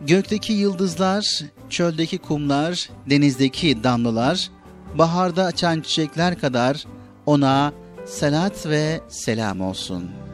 Gökteki 0.00 0.52
yıldızlar, 0.52 1.40
çöldeki 1.70 2.18
kumlar, 2.18 2.90
denizdeki 3.10 3.84
damlalar, 3.84 4.50
baharda 4.94 5.44
açan 5.44 5.80
çiçekler 5.80 6.38
kadar 6.38 6.84
ona 7.26 7.72
salat 8.06 8.66
ve 8.66 9.00
selam 9.08 9.60
olsun.'' 9.60 10.29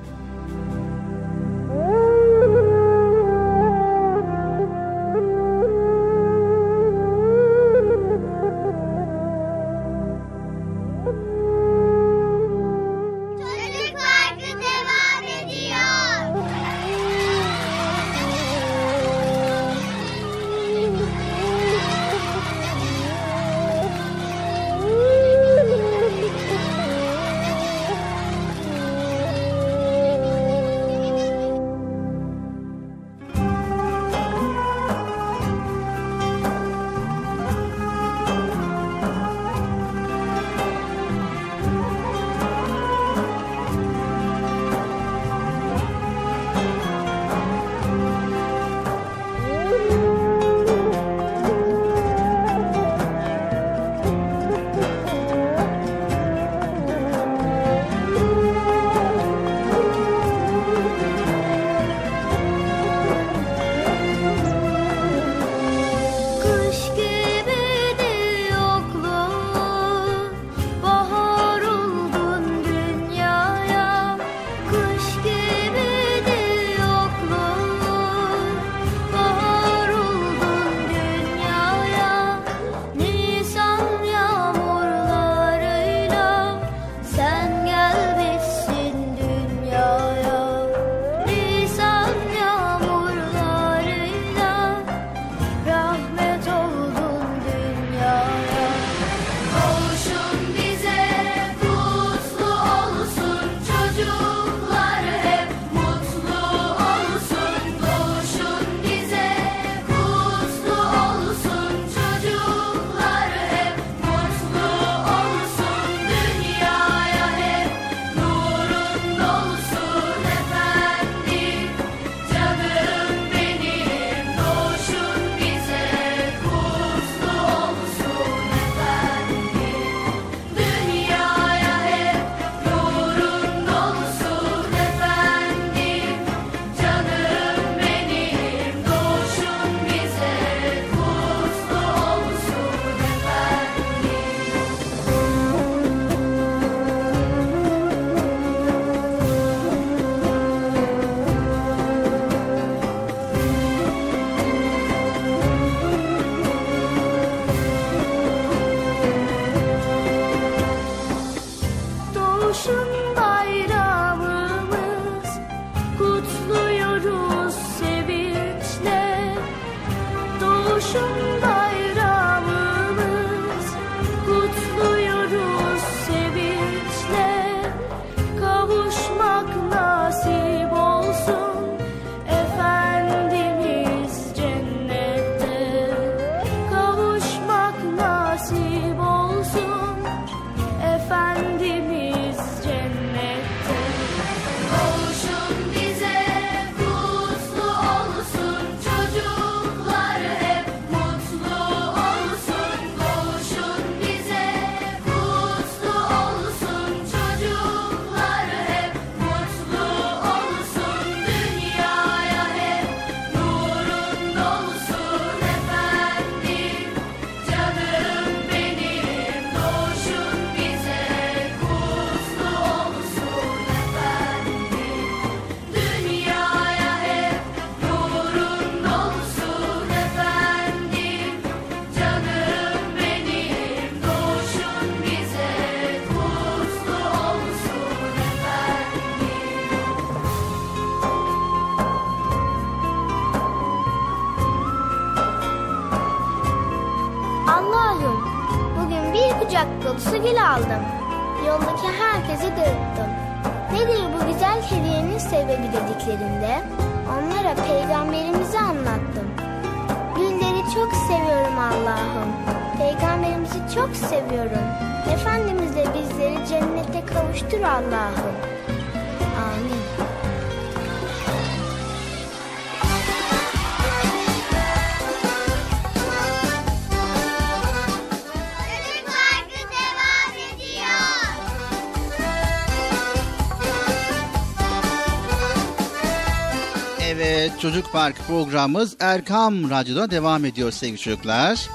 Çocuk 287.62 287.92
Park 287.92 288.16
programımız 288.26 288.96
Erkam 289.00 289.70
Radyo'da 289.70 290.10
devam 290.10 290.44
ediyor 290.44 290.70
sevgili 290.70 290.98
çocuklar. 290.98 291.68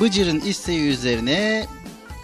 Bıcır'ın 0.00 0.40
isteği 0.40 0.88
üzerine 0.88 1.66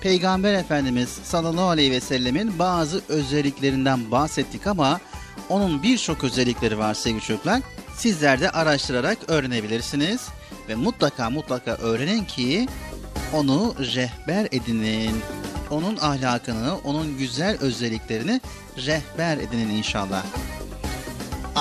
Peygamber 0.00 0.54
Efendimiz 0.54 1.08
sallallahu 1.08 1.68
aleyhi 1.68 1.90
ve 1.90 2.00
sellemin 2.00 2.58
bazı 2.58 3.02
özelliklerinden 3.08 4.10
bahsettik 4.10 4.66
ama 4.66 5.00
onun 5.48 5.82
birçok 5.82 6.24
özellikleri 6.24 6.78
var 6.78 6.94
sevgili 6.94 7.20
çocuklar. 7.20 7.60
Sizler 7.96 8.40
de 8.40 8.50
araştırarak 8.50 9.18
öğrenebilirsiniz 9.28 10.28
ve 10.68 10.74
mutlaka 10.74 11.30
mutlaka 11.30 11.70
öğrenin 11.70 12.24
ki 12.24 12.68
onu 13.32 13.74
rehber 13.78 14.48
edinin. 14.52 15.16
Onun 15.70 15.96
ahlakını, 15.96 16.78
onun 16.84 17.18
güzel 17.18 17.58
özelliklerini 17.60 18.40
rehber 18.76 19.36
edinin 19.36 19.70
inşallah. 19.70 20.22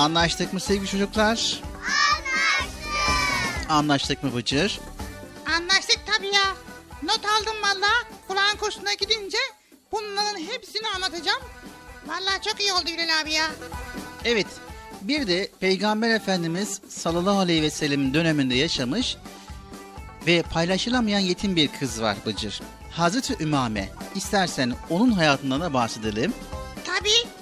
Anlaştık 0.00 0.52
mı 0.52 0.60
sevgili 0.60 0.86
çocuklar? 0.86 1.60
Anlaştık. 1.74 3.70
Anlaştık 3.70 4.22
mı 4.22 4.34
Bıcır? 4.34 4.80
Anlaştık 5.56 6.00
tabii 6.06 6.26
ya. 6.26 6.54
Not 7.02 7.20
aldım 7.24 7.62
valla. 7.62 7.88
Kur'an 8.28 8.56
kursuna 8.56 8.94
gidince 8.94 9.38
bunların 9.92 10.40
hepsini 10.40 10.88
anlatacağım. 10.96 11.42
Valla 12.06 12.42
çok 12.44 12.60
iyi 12.60 12.72
oldu 12.72 12.90
Ülal 12.94 13.20
abi 13.22 13.32
ya. 13.32 13.46
Evet. 14.24 14.46
Bir 15.02 15.26
de 15.26 15.50
Peygamber 15.60 16.10
Efendimiz 16.10 16.80
sallallahu 16.88 17.38
aleyhi 17.38 17.62
ve 17.62 17.70
sellem 17.70 18.14
döneminde 18.14 18.54
yaşamış 18.54 19.16
ve 20.26 20.42
paylaşılamayan 20.42 21.20
yetim 21.20 21.56
bir 21.56 21.68
kız 21.68 22.02
var 22.02 22.16
Bıcır. 22.26 22.60
Hazreti 22.90 23.36
Ümame. 23.40 23.88
İstersen 24.14 24.72
onun 24.90 25.10
hayatından 25.10 25.60
da 25.60 25.74
bahsedelim. 25.74 26.34
Tabii. 26.86 27.39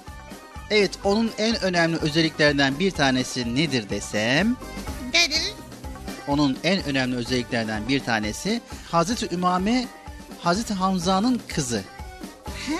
Evet 0.71 0.91
onun 1.03 1.31
en 1.37 1.61
önemli 1.61 1.97
özelliklerden 1.97 2.79
bir 2.79 2.91
tanesi 2.91 3.55
nedir 3.55 3.89
desem? 3.89 4.57
Dedi. 5.13 5.39
Onun 6.27 6.57
en 6.63 6.83
önemli 6.83 7.15
özelliklerden 7.15 7.87
bir 7.87 7.99
tanesi 7.99 8.61
Hazreti 8.91 9.35
Ümame 9.35 9.87
Hazreti 10.41 10.73
Hamza'nın 10.73 11.41
kızı. 11.47 11.83
He. 12.67 12.77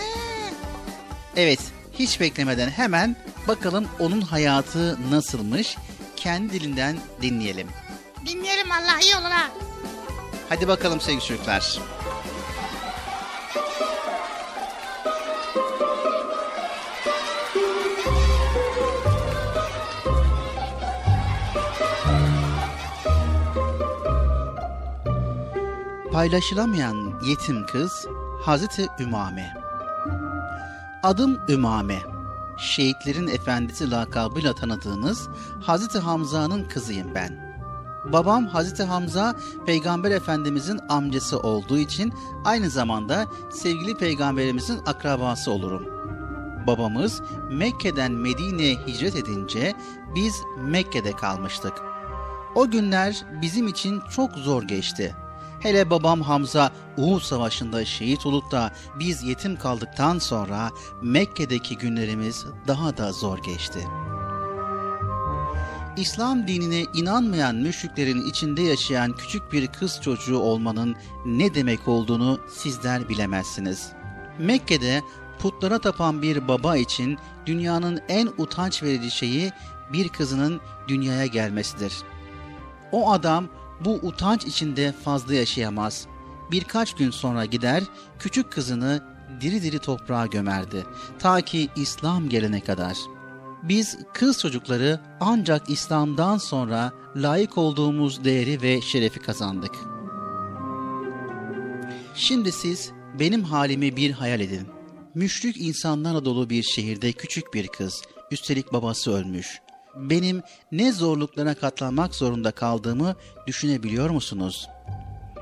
Evet, 1.36 1.60
hiç 1.94 2.20
beklemeden 2.20 2.70
hemen 2.70 3.16
bakalım 3.48 3.88
onun 4.00 4.22
hayatı 4.22 4.98
nasılmış? 5.12 5.78
Kendi 6.16 6.54
dilinden 6.54 6.98
dinleyelim. 7.22 7.68
Dinleyelim 8.26 8.72
Allah 8.72 9.00
iyi 9.02 9.16
olur 9.16 9.32
ha. 9.32 9.50
Hadi 10.50 10.68
bakalım 10.68 11.02
sevgili 11.02 11.26
çocuklar. 11.26 11.80
Paylaşılamayan 26.12 27.14
yetim 27.26 27.66
kız 27.66 28.08
Hazreti 28.42 28.88
Ümame. 29.00 29.54
Adım 31.04 31.40
Ümame. 31.50 32.00
Şehitlerin 32.58 33.28
efendisi 33.28 33.92
lakabıyla 33.92 34.56
tanıdığınız 34.56 35.30
Hazreti 35.62 36.00
Hamza'nın 36.00 36.64
kızıyım 36.64 37.16
ben. 37.16 37.60
Babam 38.14 38.48
Hazreti 38.48 38.84
Hamza 38.84 39.36
Peygamber 39.66 40.12
Efendimizin 40.12 40.80
amcası 40.90 41.40
olduğu 41.40 41.78
için 41.78 42.14
aynı 42.46 42.70
zamanda 42.70 43.26
sevgili 43.52 43.98
peygamberimizin 43.98 44.80
akrabası 44.86 45.52
olurum. 45.52 45.84
Babamız 46.68 47.22
Mekke'den 47.52 48.12
Medine'ye 48.12 48.76
hicret 48.76 49.16
edince 49.16 49.74
biz 50.16 50.42
Mekke'de 50.58 51.12
kalmıştık. 51.12 51.74
O 52.56 52.72
günler 52.72 53.26
bizim 53.42 53.68
için 53.68 54.02
çok 54.16 54.32
zor 54.32 54.64
geçti. 54.64 55.16
Hele 55.60 55.90
babam 55.90 56.22
Hamza 56.22 56.72
Uhud 56.98 57.22
Savaşı'nda 57.22 57.86
şehit 57.86 58.26
olup 58.26 58.52
da 58.52 58.72
biz 59.00 59.24
yetim 59.24 59.60
kaldıktan 59.60 60.20
sonra 60.20 60.70
Mekke'deki 61.02 61.78
günlerimiz 61.78 62.46
daha 62.68 62.98
da 62.98 63.12
zor 63.12 63.38
geçti. 63.38 63.88
İslam 65.98 66.48
dinine 66.48 66.86
inanmayan 66.94 67.56
müşriklerin 67.56 68.30
içinde 68.30 68.62
yaşayan 68.62 69.14
küçük 69.14 69.54
bir 69.54 69.68
kız 69.68 70.02
çocuğu 70.02 70.38
olmanın 70.38 70.96
ne 71.26 71.56
demek 71.56 71.88
olduğunu 71.88 72.40
sizler 72.50 73.10
bilemezsiniz. 73.10 73.92
Mekke'de 74.40 75.02
putlara 75.40 75.80
tapan 75.80 76.22
bir 76.22 76.48
baba 76.48 76.78
için 76.78 77.18
dünyanın 77.46 78.02
en 78.10 78.30
utanç 78.38 78.84
verici 78.84 79.12
şeyi 79.12 79.52
bir 79.94 80.10
kızının 80.10 80.62
dünyaya 80.88 81.26
gelmesidir. 81.26 81.94
O 82.92 83.12
adam 83.12 83.48
bu 83.86 83.94
utanç 83.94 84.46
içinde 84.46 84.92
fazla 84.92 85.34
yaşayamaz. 85.34 86.08
Birkaç 86.52 86.96
gün 86.96 87.12
sonra 87.12 87.46
gider, 87.46 87.84
küçük 88.20 88.52
kızını 88.52 89.04
diri 89.42 89.64
diri 89.64 89.80
toprağa 89.80 90.26
gömerdi. 90.26 90.86
Ta 91.20 91.42
ki 91.42 91.70
İslam 91.76 92.30
gelene 92.30 92.62
kadar. 92.62 92.98
Biz 93.64 93.98
kız 94.14 94.40
çocukları 94.40 95.00
ancak 95.20 95.70
İslam'dan 95.70 96.38
sonra 96.38 96.92
layık 97.16 97.58
olduğumuz 97.58 98.24
değeri 98.24 98.62
ve 98.62 98.82
şerefi 98.82 99.20
kazandık. 99.20 99.76
Şimdi 102.16 102.52
siz 102.52 102.92
benim 103.20 103.44
halimi 103.44 103.96
bir 103.96 104.12
hayal 104.12 104.40
edin. 104.40 104.68
Müşrik 105.16 105.58
insanlarla 105.58 106.26
dolu 106.26 106.50
bir 106.50 106.64
şehirde 106.64 107.12
küçük 107.12 107.54
bir 107.54 107.68
kız, 107.68 108.02
üstelik 108.32 108.74
babası 108.74 109.12
ölmüş 109.12 109.62
benim 109.96 110.42
ne 110.72 110.92
zorluklara 110.92 111.54
katlanmak 111.54 112.16
zorunda 112.16 112.52
kaldığımı 112.52 113.16
düşünebiliyor 113.48 114.10
musunuz? 114.10 114.70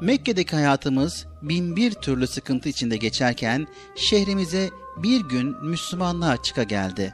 Mekke'deki 0.02 0.56
hayatımız 0.56 1.26
bin 1.42 1.76
bir 1.76 1.92
türlü 1.92 2.28
sıkıntı 2.28 2.70
içinde 2.70 2.98
geçerken 2.98 3.68
şehrimize 3.96 4.70
bir 4.98 5.22
gün 5.22 5.66
Müslümanlığa 5.66 6.44
çıka 6.44 6.64
geldi. 6.64 7.14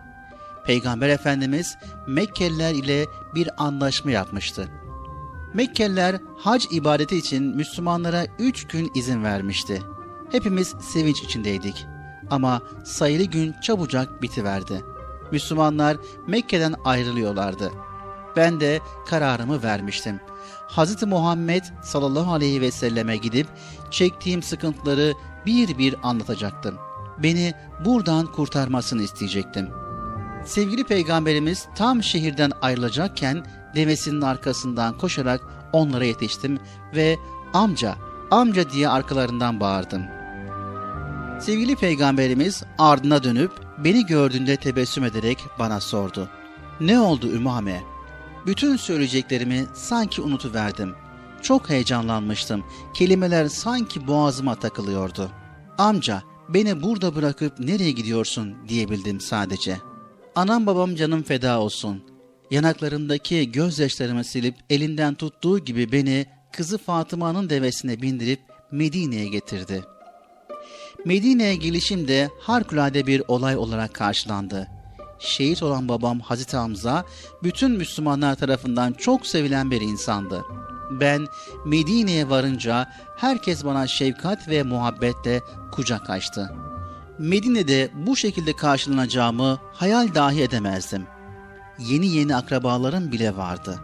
Peygamber 0.66 1.10
Efendimiz 1.10 1.78
Mekkeliler 2.08 2.74
ile 2.74 3.06
bir 3.36 3.64
anlaşma 3.64 4.12
yapmıştı. 4.12 4.70
Mekkeliler 5.54 6.16
hac 6.38 6.66
ibadeti 6.72 7.18
için 7.18 7.44
Müslümanlara 7.44 8.26
üç 8.40 8.68
gün 8.68 8.92
izin 8.96 9.24
vermişti. 9.24 9.82
Hepimiz 10.32 10.68
sevinç 10.68 11.24
içindeydik. 11.24 11.86
Ama 12.30 12.62
sayılı 12.86 13.24
gün 13.24 13.56
çabucak 13.62 14.22
bitiverdi.'' 14.22 14.93
Müslümanlar 15.32 15.98
Mekke'den 16.28 16.76
ayrılıyorlardı. 16.86 17.72
Ben 18.36 18.60
de 18.60 18.80
kararımı 19.08 19.64
vermiştim. 19.64 20.20
Hz. 20.68 21.04
Muhammed 21.04 21.64
sallallahu 21.84 22.34
aleyhi 22.34 22.62
ve 22.62 22.72
selleme 22.72 23.18
gidip 23.18 23.48
çektiğim 23.92 24.44
sıkıntıları 24.44 25.14
bir 25.46 25.78
bir 25.78 25.96
anlatacaktım. 26.04 26.76
Beni 27.18 27.54
buradan 27.86 28.32
kurtarmasını 28.32 29.02
isteyecektim. 29.02 29.70
Sevgili 30.46 30.84
peygamberimiz 30.84 31.68
tam 31.76 32.04
şehirden 32.04 32.52
ayrılacakken 32.62 33.46
devesinin 33.76 34.22
arkasından 34.22 34.98
koşarak 34.98 35.42
onlara 35.74 36.06
yetiştim 36.06 36.60
ve 36.96 37.18
amca, 37.54 37.96
amca 38.32 38.70
diye 38.70 38.90
arkalarından 38.90 39.60
bağırdım. 39.60 40.04
Sevgili 41.40 41.76
peygamberimiz 41.76 42.64
ardına 42.78 43.24
dönüp 43.24 43.52
Beni 43.84 44.06
gördüğünde 44.06 44.58
tebessüm 44.58 45.04
ederek 45.04 45.38
bana 45.60 45.80
sordu. 45.80 46.30
Ne 46.80 47.00
oldu 47.00 47.32
Ümame? 47.32 47.84
Bütün 48.46 48.76
söyleyeceklerimi 48.76 49.66
sanki 49.74 50.22
unutuverdim. 50.22 50.96
Çok 51.42 51.70
heyecanlanmıştım. 51.70 52.64
Kelimeler 52.94 53.48
sanki 53.48 54.08
boğazıma 54.08 54.56
takılıyordu. 54.56 55.32
Amca, 55.78 56.24
beni 56.50 56.84
burada 56.84 57.16
bırakıp 57.16 57.60
nereye 57.60 57.92
gidiyorsun 57.92 58.56
diyebildim 58.68 59.20
sadece. 59.20 59.78
Anam 60.36 60.66
babam 60.66 60.96
canım 60.96 61.24
feda 61.24 61.60
olsun. 61.60 62.04
Yanaklarımdaki 62.52 63.52
gözyaşlarımı 63.52 64.24
silip 64.24 64.56
elinden 64.70 65.16
tuttuğu 65.16 65.60
gibi 65.60 65.92
beni 65.92 66.26
kızı 66.52 66.78
Fatıma'nın 66.78 67.50
devesine 67.50 68.02
bindirip 68.02 68.40
Medine'ye 68.72 69.28
getirdi. 69.28 69.84
Medine'ye 71.06 71.56
gelişim 71.56 72.08
de 72.08 72.30
harikulade 72.40 73.08
bir 73.08 73.24
olay 73.28 73.58
olarak 73.58 73.94
karşılandı. 73.94 74.68
Şehit 75.20 75.64
olan 75.64 75.90
babam 75.90 76.20
Hazreti 76.20 76.58
Hamza 76.58 77.06
bütün 77.44 77.72
Müslümanlar 77.72 78.36
tarafından 78.36 78.94
çok 78.94 79.28
sevilen 79.28 79.72
bir 79.72 79.82
insandı. 79.82 80.44
Ben 80.92 81.26
Medine'ye 81.66 82.30
varınca 82.30 82.90
herkes 83.18 83.66
bana 83.66 83.88
şefkat 83.88 84.48
ve 84.48 84.64
muhabbetle 84.64 85.42
kucak 85.72 86.10
açtı. 86.10 86.52
Medine'de 87.20 87.92
bu 87.94 88.16
şekilde 88.16 88.56
karşılanacağımı 88.56 89.60
hayal 89.74 90.16
dahi 90.16 90.42
edemezdim. 90.42 91.08
Yeni 91.80 92.08
yeni 92.08 92.36
akrabalarım 92.36 93.12
bile 93.12 93.38
vardı. 93.38 93.80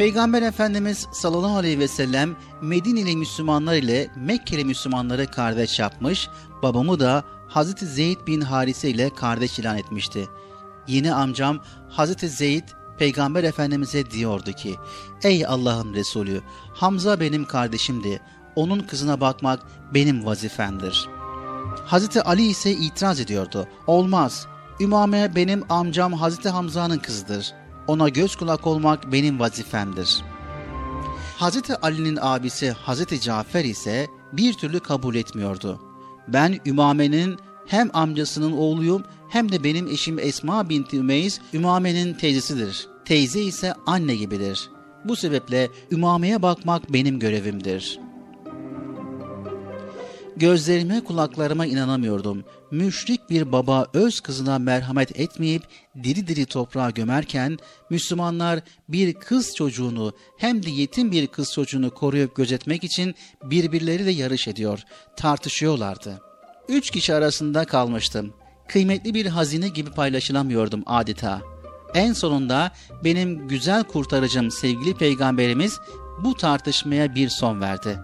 Peygamber 0.00 0.42
Efendimiz 0.42 1.06
sallallahu 1.12 1.56
aleyhi 1.56 1.78
ve 1.78 1.88
sellem 1.88 2.36
Medineli 2.62 3.16
Müslümanlar 3.16 3.74
ile 3.74 4.10
Mekkeli 4.16 4.64
Müslümanları 4.64 5.26
kardeş 5.26 5.78
yapmış, 5.78 6.28
babamı 6.62 7.00
da 7.00 7.24
Hazreti 7.48 7.86
Zeyd 7.86 8.26
bin 8.26 8.40
Harise 8.40 8.90
ile 8.90 9.14
kardeş 9.14 9.58
ilan 9.58 9.78
etmişti. 9.78 10.28
Yeni 10.88 11.14
amcam 11.14 11.60
Hazreti 11.88 12.28
Zeyd 12.28 12.62
Peygamber 12.98 13.44
Efendimiz'e 13.44 14.10
diyordu 14.10 14.52
ki, 14.52 14.76
Ey 15.22 15.46
Allah'ın 15.46 15.94
Resulü, 15.94 16.40
Hamza 16.74 17.20
benim 17.20 17.44
kardeşimdi, 17.44 18.20
onun 18.56 18.80
kızına 18.80 19.20
bakmak 19.20 19.60
benim 19.94 20.26
vazifemdir. 20.26 21.08
Hazreti 21.86 22.22
Ali 22.22 22.46
ise 22.46 22.70
itiraz 22.72 23.20
ediyordu, 23.20 23.68
olmaz, 23.86 24.46
Ümame 24.80 25.34
benim 25.36 25.72
amcam 25.72 26.12
Hazreti 26.12 26.48
Hamza'nın 26.48 26.98
kızıdır. 26.98 27.59
Ona 27.86 28.08
göz 28.08 28.36
kulak 28.36 28.66
olmak 28.66 29.12
benim 29.12 29.40
vazifemdir. 29.40 30.24
Hazreti 31.36 31.76
Ali'nin 31.76 32.18
abisi 32.20 32.70
Hazreti 32.70 33.20
Cafer 33.20 33.64
ise 33.64 34.06
bir 34.32 34.52
türlü 34.52 34.80
kabul 34.80 35.14
etmiyordu. 35.14 35.80
Ben 36.28 36.60
Ümame'nin 36.66 37.38
hem 37.66 37.90
amcasının 37.92 38.52
oğluyum 38.52 39.04
hem 39.28 39.52
de 39.52 39.64
benim 39.64 39.86
eşim 39.88 40.18
Esma 40.18 40.68
binti 40.68 40.96
Ümeyz 40.96 41.40
Ümame'nin 41.54 42.14
teyzesidir. 42.14 42.88
Teyze 43.04 43.40
ise 43.40 43.74
anne 43.86 44.16
gibidir. 44.16 44.70
Bu 45.04 45.16
sebeple 45.16 45.68
Ümame'ye 45.90 46.42
bakmak 46.42 46.92
benim 46.92 47.18
görevimdir. 47.18 48.00
Gözlerime 50.40 51.04
kulaklarıma 51.04 51.66
inanamıyordum. 51.66 52.44
Müşrik 52.70 53.30
bir 53.30 53.52
baba 53.52 53.86
öz 53.94 54.20
kızına 54.20 54.58
merhamet 54.58 55.20
etmeyip 55.20 55.62
diri 56.02 56.26
diri 56.26 56.46
toprağa 56.46 56.90
gömerken 56.90 57.58
Müslümanlar 57.90 58.60
bir 58.88 59.14
kız 59.14 59.54
çocuğunu 59.54 60.12
hem 60.38 60.62
de 60.62 60.70
yetim 60.70 61.12
bir 61.12 61.26
kız 61.26 61.52
çocuğunu 61.52 61.90
koruyup 61.94 62.36
gözetmek 62.36 62.84
için 62.84 63.14
birbirleriyle 63.44 64.10
yarış 64.10 64.48
ediyor, 64.48 64.82
tartışıyorlardı. 65.16 66.20
Üç 66.68 66.90
kişi 66.90 67.14
arasında 67.14 67.64
kalmıştım. 67.64 68.32
Kıymetli 68.68 69.14
bir 69.14 69.26
hazine 69.26 69.68
gibi 69.68 69.90
paylaşılamıyordum 69.90 70.82
adeta. 70.86 71.40
En 71.94 72.12
sonunda 72.12 72.72
benim 73.04 73.48
güzel 73.48 73.84
kurtarıcım 73.84 74.50
sevgili 74.50 74.94
peygamberimiz 74.94 75.78
bu 76.24 76.34
tartışmaya 76.34 77.14
bir 77.14 77.28
son 77.28 77.60
verdi. 77.60 77.98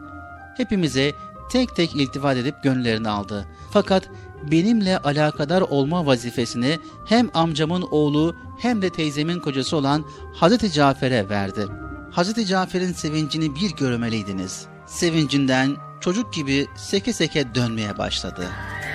Hepimize 0.56 1.12
tek 1.50 1.76
tek 1.76 1.96
iltifat 1.96 2.36
edip 2.36 2.62
gönüllerini 2.62 3.08
aldı. 3.08 3.46
Fakat 3.70 4.08
benimle 4.50 4.98
alakadar 4.98 5.60
olma 5.60 6.06
vazifesini 6.06 6.78
hem 7.06 7.30
amcamın 7.34 7.82
oğlu 7.90 8.36
hem 8.58 8.82
de 8.82 8.90
teyzemin 8.90 9.40
kocası 9.40 9.76
olan 9.76 10.04
Hazreti 10.34 10.72
Cafer'e 10.72 11.28
verdi. 11.28 11.66
Hazreti 12.10 12.46
Cafer'in 12.46 12.92
sevincini 12.92 13.54
bir 13.54 13.70
görmeliydiniz. 13.76 14.66
Sevincinden 14.86 15.76
çocuk 16.00 16.32
gibi 16.32 16.66
seke 16.76 17.12
seke 17.12 17.54
dönmeye 17.54 17.98
başladı.'' 17.98 18.85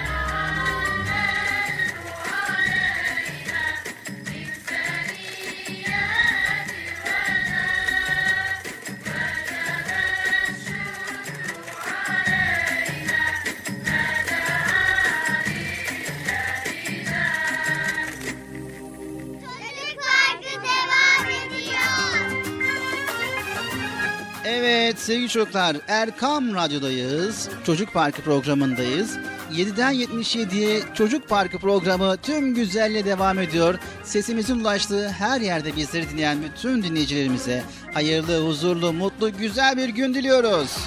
Sevgili 24.99 25.29
çocuklar 25.29 25.77
Erkam 25.87 26.55
Radyo'dayız. 26.55 27.49
Çocuk 27.65 27.93
Parkı 27.93 28.21
programındayız. 28.21 29.17
7'den 29.51 29.93
77'ye 29.93 30.81
Çocuk 30.93 31.29
Parkı 31.29 31.57
programı 31.57 32.17
tüm 32.17 32.55
güzelle 32.55 33.05
devam 33.05 33.39
ediyor. 33.39 33.75
Sesimizin 34.03 34.59
ulaştığı 34.59 35.09
her 35.09 35.41
yerde 35.41 35.75
bizleri 35.75 36.09
dinleyen 36.09 36.43
bütün 36.43 36.83
dinleyicilerimize 36.83 37.63
hayırlı, 37.93 38.47
huzurlu, 38.47 38.93
mutlu, 38.93 39.37
güzel 39.37 39.77
bir 39.77 39.89
gün 39.89 40.13
diliyoruz. 40.13 40.77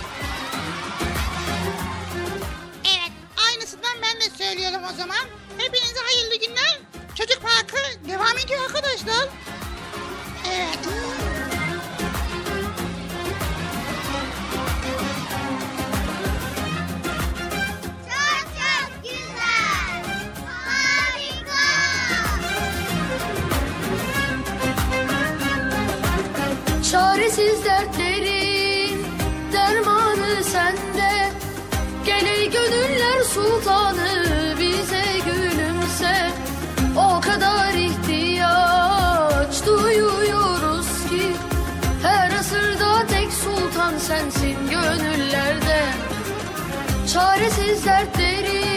Evet, 2.84 3.12
aynısından 3.48 3.94
ben 4.02 4.20
de 4.20 4.44
söylüyorum 4.44 4.80
o 4.92 4.96
zaman. 4.96 5.24
Hepinize 5.58 6.00
hayırlı 6.04 6.46
günler. 6.46 6.78
Çocuk 7.14 7.42
Parkı 7.42 8.08
devam 8.08 8.38
ediyor 8.38 8.60
arkadaşlar. 8.66 9.28
Evet. 10.54 10.78
Çaresiz 26.94 27.64
dertlerin 27.64 29.06
dermanı 29.52 30.44
sende. 30.44 31.30
Gel 32.06 32.26
ey 32.26 32.50
gönüller 32.50 33.22
sultanı 33.22 34.24
bize 34.60 35.04
gülümse. 35.26 36.30
O 36.96 37.20
kadar 37.20 37.74
ihtiyaç 37.74 39.66
duyuyoruz 39.66 40.86
ki 41.10 41.32
Her 42.02 42.30
asırda 42.38 43.06
tek 43.06 43.32
sultan 43.32 43.98
sensin 43.98 44.56
gönüllerde. 44.70 45.82
Çaresiz 47.12 47.86
dertlerin 47.86 48.73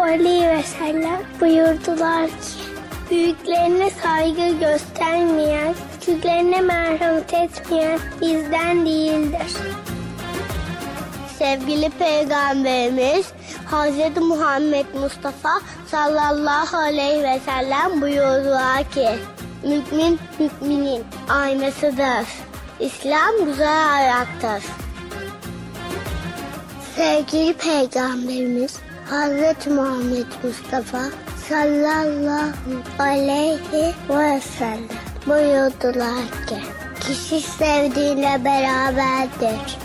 aleyhi 0.00 0.48
ve 0.48 0.62
sellem 0.62 1.20
buyurdular 1.40 2.26
ki 2.26 2.76
Büyüklerine 3.10 3.90
saygı 3.90 4.58
göstermeyen, 4.58 5.74
küçüklerine 6.00 6.60
merhamet 6.60 7.34
etmeyen 7.34 7.98
bizden 8.20 8.86
değildir. 8.86 9.52
Sevgili 11.38 11.90
Peygamberimiz 11.90 13.26
Hz. 13.66 14.22
Muhammed 14.22 14.86
Mustafa 15.00 15.60
sallallahu 15.86 16.76
aleyhi 16.76 17.22
ve 17.22 17.40
sellem 17.46 18.00
buyurdular 18.00 18.90
ki 18.90 19.08
Mümin 19.62 20.18
müminin 20.38 21.04
aynasıdır. 21.28 22.26
İslam 22.80 23.44
güzel 23.44 23.92
ayaktır. 23.92 24.62
Sevgili 26.96 27.54
Peygamberimiz 27.54 28.85
Hz. 29.10 29.66
Muhammed 29.66 30.26
Mustafa 30.42 31.02
sallallahu 31.48 32.52
aleyhi 32.98 33.94
ve 34.08 34.40
sellem 34.40 34.88
buyurdular 35.26 36.46
ki 36.46 36.58
kişi 37.00 37.40
sevdiğiyle 37.40 38.44
beraberdir. 38.44 39.78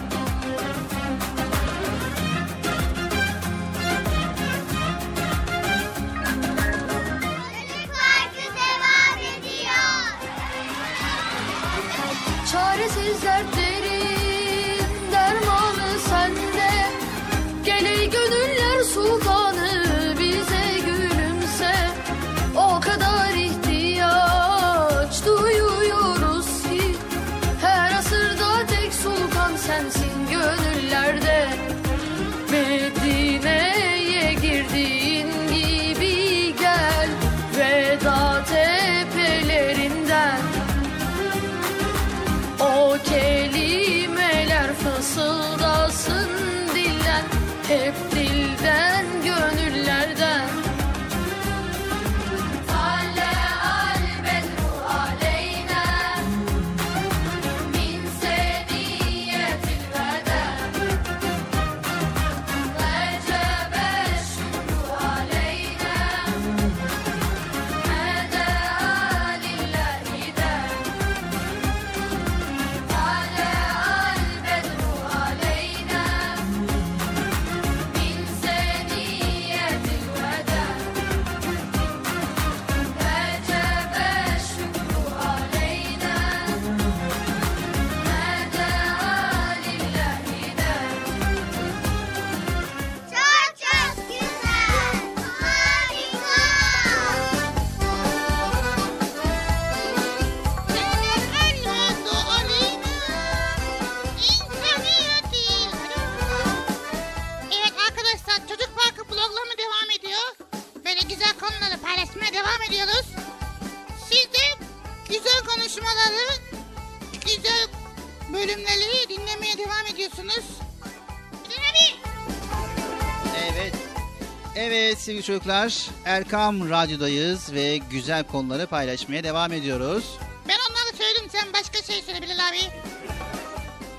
Sevgili 125.21 125.39
çocuklar 125.39 125.87
Erkam 126.05 126.69
Radyo'dayız 126.69 127.53
ve 127.53 127.77
güzel 127.77 128.23
konuları 128.23 128.67
paylaşmaya 128.67 129.23
devam 129.23 129.51
ediyoruz. 129.53 130.17
Ben 130.47 130.57
onları 130.69 130.97
söyledim 130.97 131.29
sen 131.29 131.53
başka 131.53 131.93
şey 131.93 132.01
söyle 132.01 132.21
Bilal 132.21 132.49
abi. 132.49 132.57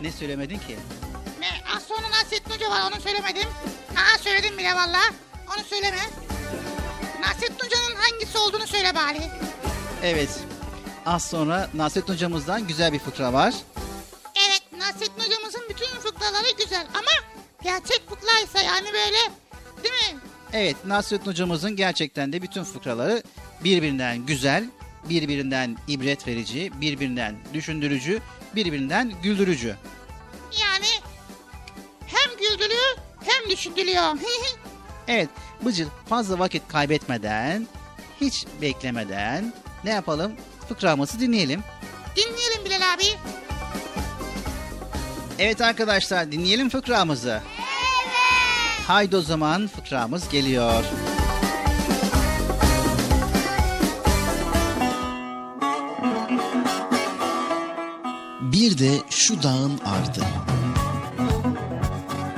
Ne 0.03 0.13
söylemedin 0.13 0.59
ki? 0.59 0.77
Ve 1.41 1.47
az 1.77 1.83
sonra 1.83 2.11
Nasrettin 2.11 2.51
Hoca 2.51 2.71
var 2.71 2.91
onu 2.93 3.01
söylemedim. 3.01 3.49
Aa 3.97 4.19
söyledim 4.19 4.59
bile 4.59 4.75
valla. 4.75 5.01
Onu 5.57 5.65
söyleme. 5.65 6.01
Nasrettin 7.21 7.65
Hoca'nın 7.65 7.97
hangisi 7.97 8.39
olduğunu 8.39 8.67
söyle 8.67 8.95
bari. 8.95 9.23
Evet. 10.03 10.31
Az 11.07 11.25
sonra 11.25 11.69
Nasrettin 11.75 12.13
hocamızdan 12.13 12.67
güzel 12.67 12.93
bir 12.93 12.99
fıkra 12.99 13.33
var. 13.33 13.55
Evet 20.63 20.85
Nasrettin 20.85 21.31
hocamızın 21.31 21.77
gerçekten 21.77 22.33
de 22.33 22.43
bütün 22.43 22.65
fıkraları 22.65 23.23
birbirinden 23.65 24.27
güzel, 24.27 24.65
birbirinden 25.09 25.77
ibret 25.89 26.27
verici, 26.27 26.73
birbirinden 26.81 27.37
düşündürücü, 27.55 28.21
birbirinden 28.57 29.13
güldürücü. 29.23 29.77
Yani 30.61 30.87
hem 32.07 32.39
güldürüyor 32.39 32.97
hem 33.25 33.51
düşündürüyor. 33.51 34.03
Evet 35.09 35.29
Bıcır 35.65 35.89
fazla 36.09 36.39
vakit 36.39 36.69
kaybetmeden, 36.69 37.67
hiç 38.21 38.47
beklemeden 38.61 39.55
ne 39.85 39.91
yapalım? 39.91 40.33
Fıkramızı 40.69 41.21
dinleyelim. 41.21 41.61
Dinleyelim 42.17 42.65
Bilal 42.65 42.95
abi. 42.95 43.05
Evet 45.39 45.61
arkadaşlar 45.61 46.33
dinleyelim 46.33 46.69
fıkramızı. 46.69 47.43
Haydi 48.93 49.17
o 49.17 49.23
zaman 49.23 49.67
fıkramız 49.67 50.29
geliyor. 50.29 50.85
Bir 58.41 58.79
de 58.79 58.91
şu 59.11 59.43
dağın 59.43 59.79
ardı. 59.85 60.25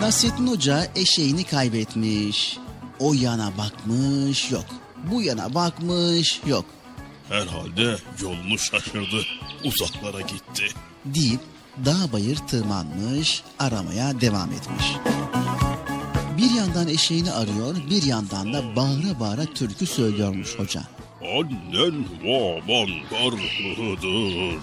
Nasrettin 0.01 0.47
Hoca 0.47 0.87
eşeğini 0.97 1.45
kaybetmiş. 1.45 2.59
O 2.99 3.15
yana 3.15 3.53
bakmış 3.59 4.51
yok. 4.51 4.67
Bu 5.11 5.23
yana 5.23 5.55
bakmış 5.55 6.41
yok. 6.47 6.65
Herhalde 7.29 7.97
yolunu 8.23 8.59
şaşırdı. 8.59 9.23
Uzaklara 9.65 10.21
gitti. 10.21 10.65
deyip 11.05 11.41
dağ 11.85 12.13
bayır 12.13 12.37
tırmanmış, 12.37 13.43
aramaya 13.59 14.21
devam 14.21 14.53
etmiş. 14.53 14.87
Bir 16.39 16.51
yandan 16.51 16.89
eşeğini 16.89 17.33
arıyor, 17.33 17.77
bir 17.91 18.03
yandan 18.03 18.53
da 18.53 18.77
bağıra 18.77 19.21
bağıra 19.21 19.45
türkü 19.45 19.87
söylüyormuş 19.87 20.59
hoca. 20.59 20.83
Annen 21.23 22.05
baban 22.25 22.89
karlıdır. 23.11 24.61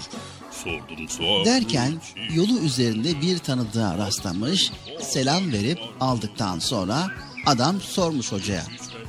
Sordum 0.64 1.10
sordum. 1.10 1.46
Derken 1.46 2.02
yolu 2.34 2.60
üzerinde 2.60 3.22
bir 3.22 3.38
tanıdığa 3.38 3.98
rastlamış, 3.98 4.72
selam 5.02 5.52
verip 5.52 5.80
aldıktan 6.00 6.60
sonra 6.60 7.08
adam 7.46 7.82
sormuş 7.82 8.32
hocaya. 8.32 8.64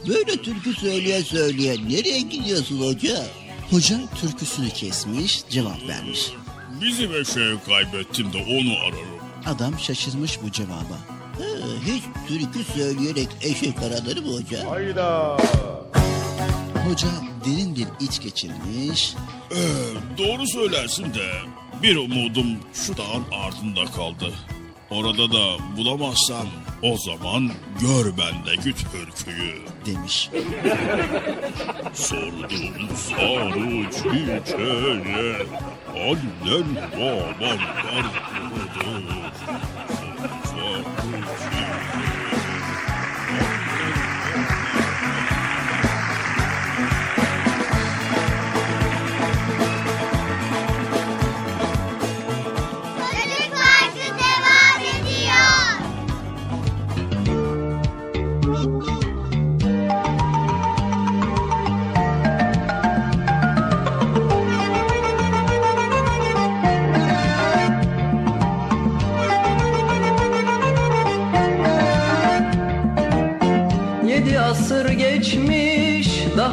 Böyle 0.09 0.43
türkü 0.43 0.75
söyleye 0.75 1.23
söyleye 1.23 1.77
nereye 1.89 2.21
gidiyorsun 2.21 2.81
hoca? 2.81 3.27
Hoca 3.71 4.01
türküsünü 4.21 4.71
kesmiş, 4.71 5.45
cevap 5.51 5.89
vermiş. 5.89 6.33
Bizim 6.83 7.15
eşeği 7.15 7.57
kaybettim 7.67 8.33
de 8.33 8.37
onu 8.39 8.79
ararım. 8.79 9.23
Adam 9.47 9.79
şaşırmış 9.79 10.43
bu 10.43 10.53
cevaba. 10.53 11.22
Hiç 11.87 12.03
türkü 12.29 12.65
söyleyerek 12.65 13.29
eşek 13.43 13.79
aranır 13.79 14.17
mı 14.25 14.37
hoca? 14.37 14.65
Hoca 16.89 17.09
derin 17.45 17.77
bir 17.77 18.07
iç 18.07 18.21
geçirmiş, 18.23 19.15
Ee, 19.51 19.57
doğru 20.19 20.47
söylersin 20.47 21.05
de 21.05 21.29
bir 21.83 21.97
umudum 21.97 22.47
şu 22.75 22.97
dağın 22.97 23.25
ardında 23.45 23.85
kaldı. 23.93 24.33
Orada 24.91 25.33
da 25.33 25.57
bulamazsam 25.77 26.47
O 26.83 26.97
zaman 26.97 27.51
gör 27.81 28.05
bendeki 28.19 28.73
türküyü 28.75 29.55
demiş. 29.87 30.31
Sordum 31.95 32.97
sarı 32.97 33.91
çiçeğe 33.93 35.47
Annen 35.95 36.77
baban 36.93 37.59
vardır 37.59 39.22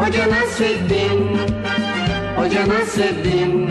Hoca 0.00 0.30
Nasreddin. 0.30 1.38
Hoca 2.36 2.68
Nasreddin. 2.68 3.70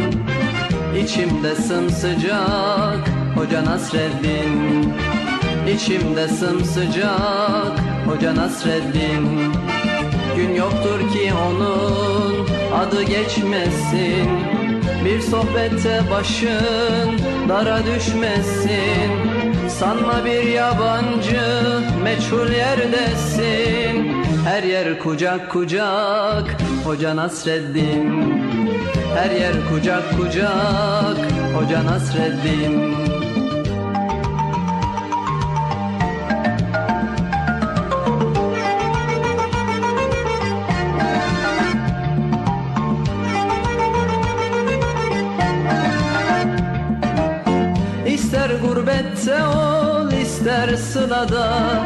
İçimde 1.03 1.55
sımsıcak 1.55 3.09
Hoca 3.35 3.65
Nasreddin. 3.65 4.93
İçimde 5.75 6.27
sımsıcak 6.27 7.79
Hoca 8.07 8.35
Nasreddin. 8.35 9.53
Gün 10.35 10.55
yoktur 10.55 10.99
ki 10.99 11.31
onun 11.47 12.47
adı 12.73 13.03
geçmesin. 13.03 14.29
Bir 15.05 15.21
sohbette 15.21 16.01
başın 16.11 17.19
dara 17.49 17.79
düşmesin. 17.85 19.11
Sanma 19.69 20.25
bir 20.25 20.43
yabancı 20.43 21.41
meçhul 22.03 22.51
yerdesin 22.51 24.18
Her 24.45 24.63
yer 24.63 24.99
kucak 24.99 25.49
kucak 25.51 26.47
Hoca 26.85 27.15
Nasreddin. 27.15 28.07
Her 29.15 29.31
yer 29.31 29.55
kucak 29.69 30.03
kucak 30.17 31.17
Hoca 31.53 31.85
Nasreddin. 31.85 32.95
İster 48.05 48.49
gurbette 48.49 49.43
ol 49.43 50.11
ister 50.11 50.75
sılada 50.75 51.85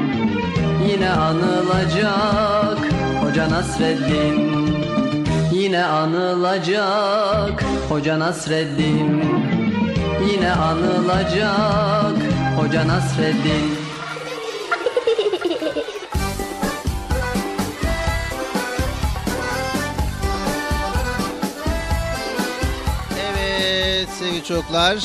Yine 0.89 1.09
anılacak. 1.09 2.77
Hoca 3.21 3.49
Nasreddin 3.49 4.67
Yine 5.51 5.85
anılacak. 5.85 7.63
Hoca 7.89 8.19
Nasreddin 8.19 9.23
Yine 10.31 10.51
anılacak. 10.51 12.17
Hoca 12.57 12.87
Nasreddin. 12.87 13.77
Evet 23.31 24.09
sevgili 24.19 24.43
çocuklar 24.43 24.97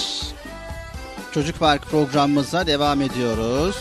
Çocuk 1.32 1.58
Park 1.58 1.82
programımıza 1.82 2.66
devam 2.66 3.02
ediyoruz. 3.02 3.76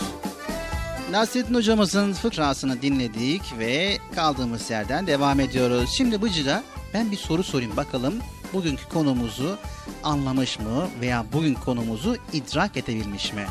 Nasrettin 1.15 1.53
hocamızın 1.53 2.13
fıkrasını 2.13 2.81
dinledik 2.81 3.41
ve 3.59 3.97
kaldığımız 4.15 4.69
yerden 4.69 5.07
devam 5.07 5.39
ediyoruz. 5.39 5.89
Şimdi 5.97 6.21
Bıcır'a 6.21 6.63
ben 6.93 7.11
bir 7.11 7.17
soru 7.17 7.43
sorayım 7.43 7.77
bakalım 7.77 8.19
bugünkü 8.53 8.89
konumuzu 8.89 9.57
anlamış 10.03 10.59
mı 10.59 10.89
veya 11.01 11.25
bugün 11.33 11.53
konumuzu 11.53 12.17
idrak 12.33 12.77
edebilmiş 12.77 13.33
mi? 13.33 13.45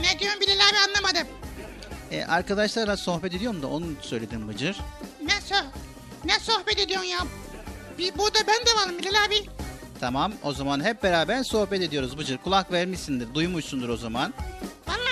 Ne 0.00 0.18
diyorsun 0.18 0.40
Bilal 0.40 0.54
abi 0.54 0.78
anlamadım. 0.88 1.26
E, 2.10 2.24
arkadaşlarla 2.24 2.96
sohbet 2.96 3.34
ediyorum 3.34 3.62
da 3.62 3.66
onu 3.66 3.86
söyledim 4.00 4.48
Bıcır. 4.48 4.76
Ne, 5.24 5.40
so 5.44 5.54
ne 6.24 6.38
sohbet 6.40 6.78
ediyorsun 6.78 7.08
ya? 7.08 7.18
Bir, 7.98 8.18
burada 8.18 8.38
ben 8.38 8.66
de 8.66 8.80
varım 8.80 8.98
Bilal 8.98 9.24
abi. 9.26 9.48
Tamam 10.00 10.32
o 10.42 10.52
zaman 10.52 10.84
hep 10.84 11.02
beraber 11.02 11.42
sohbet 11.42 11.82
ediyoruz 11.82 12.18
Bıcır. 12.18 12.38
Kulak 12.38 12.72
vermişsindir, 12.72 13.34
duymuşsundur 13.34 13.88
o 13.88 13.96
zaman. 13.96 14.34
Valla 14.88 15.09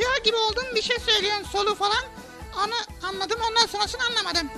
duyar 0.00 0.18
gibi 0.24 0.36
oldun 0.36 0.64
bir 0.74 0.82
şey 0.82 0.98
söylüyorsun 0.98 1.44
solu 1.44 1.74
falan. 1.74 2.04
Onu 2.56 3.08
anladım 3.08 3.38
ondan 3.50 3.66
sonrasını 3.66 4.00
anlamadım. 4.10 4.48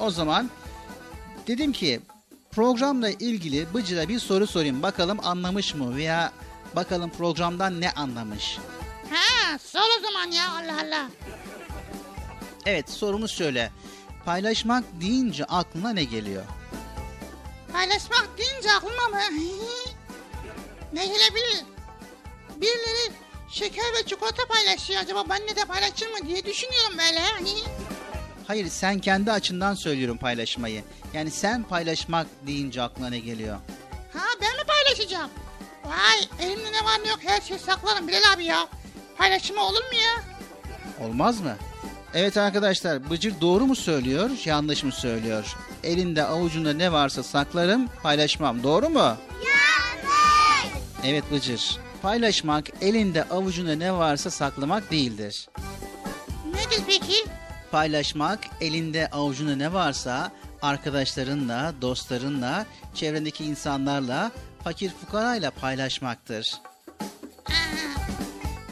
O 0.00 0.10
zaman 0.10 0.50
dedim 1.46 1.72
ki 1.72 2.00
programla 2.50 3.10
ilgili 3.10 3.74
Bıcır'a 3.74 4.08
bir 4.08 4.18
soru 4.18 4.46
sorayım. 4.46 4.82
Bakalım 4.82 5.26
anlamış 5.26 5.74
mı 5.74 5.96
veya 5.96 6.32
bakalım 6.76 7.10
programdan 7.10 7.80
ne 7.80 7.90
anlamış. 7.92 8.58
Ha 9.10 9.58
sor 9.58 9.98
o 9.98 10.02
zaman 10.02 10.30
ya 10.30 10.50
Allah 10.50 10.80
Allah. 10.82 11.08
Evet 12.66 12.90
sorumuz 12.90 13.30
şöyle. 13.30 13.70
Paylaşmak 14.24 14.84
deyince 15.00 15.44
aklına 15.44 15.92
ne 15.92 16.04
geliyor? 16.04 16.44
Paylaşmak 17.72 18.28
deyince 18.38 18.72
aklıma 18.72 19.08
mı? 19.08 19.20
ne 20.92 21.06
gelebilir? 21.06 21.64
Birileri 22.56 23.12
şeker 23.48 23.84
ve 23.98 24.06
çikolata 24.06 24.46
paylaşıyor 24.48 25.00
acaba 25.02 25.24
benle 25.28 25.56
de 25.56 25.64
paylaşır 25.64 26.06
mı 26.06 26.28
diye 26.28 26.44
düşünüyorum 26.44 26.92
böyle. 26.98 27.20
Hayır 28.46 28.68
sen 28.68 28.98
kendi 28.98 29.32
açından 29.32 29.74
söylüyorum 29.74 30.16
paylaşmayı. 30.18 30.84
Yani 31.12 31.30
sen 31.30 31.62
paylaşmak 31.62 32.26
deyince 32.46 32.82
aklına 32.82 33.08
ne 33.08 33.18
geliyor? 33.18 33.56
Ha 34.12 34.24
ben 34.40 34.56
mi 34.56 34.62
paylaşacağım? 34.66 35.30
Vay 35.84 36.46
elimde 36.46 36.72
ne 36.72 36.84
var 36.84 37.00
ne 37.04 37.08
yok 37.08 37.18
her 37.24 37.40
şeyi 37.40 37.58
saklarım 37.60 38.08
Bilal 38.08 38.32
abi 38.34 38.44
ya. 38.44 38.68
Paylaşımı 39.18 39.60
olur 39.62 39.80
mu 39.84 39.94
ya? 40.04 40.24
Olmaz 41.06 41.40
mı? 41.40 41.56
Evet 42.14 42.36
arkadaşlar 42.36 43.10
Bıcır 43.10 43.40
doğru 43.40 43.66
mu 43.66 43.76
söylüyor 43.76 44.30
yanlış 44.44 44.84
mı 44.84 44.92
söylüyor? 44.92 45.56
Elinde 45.84 46.24
avucunda 46.24 46.72
ne 46.72 46.92
varsa 46.92 47.22
saklarım 47.22 47.88
paylaşmam 48.02 48.62
doğru 48.62 48.88
mu? 48.88 49.16
Yanlış. 49.32 50.74
Evet 51.04 51.24
Bıcır. 51.32 51.78
Paylaşmak 52.06 52.64
elinde 52.80 53.24
avucunda 53.24 53.74
ne 53.74 53.92
varsa 53.92 54.30
saklamak 54.30 54.90
değildir. 54.90 55.48
Nedir 56.46 56.82
peki? 56.86 57.24
Paylaşmak 57.70 58.38
elinde 58.60 59.10
avucunda 59.10 59.56
ne 59.56 59.72
varsa 59.72 60.32
arkadaşlarınla, 60.62 61.74
dostlarınla, 61.80 62.66
çevrendeki 62.94 63.44
insanlarla, 63.44 64.32
fakir 64.64 64.90
fukarayla 64.90 65.50
paylaşmaktır. 65.50 66.54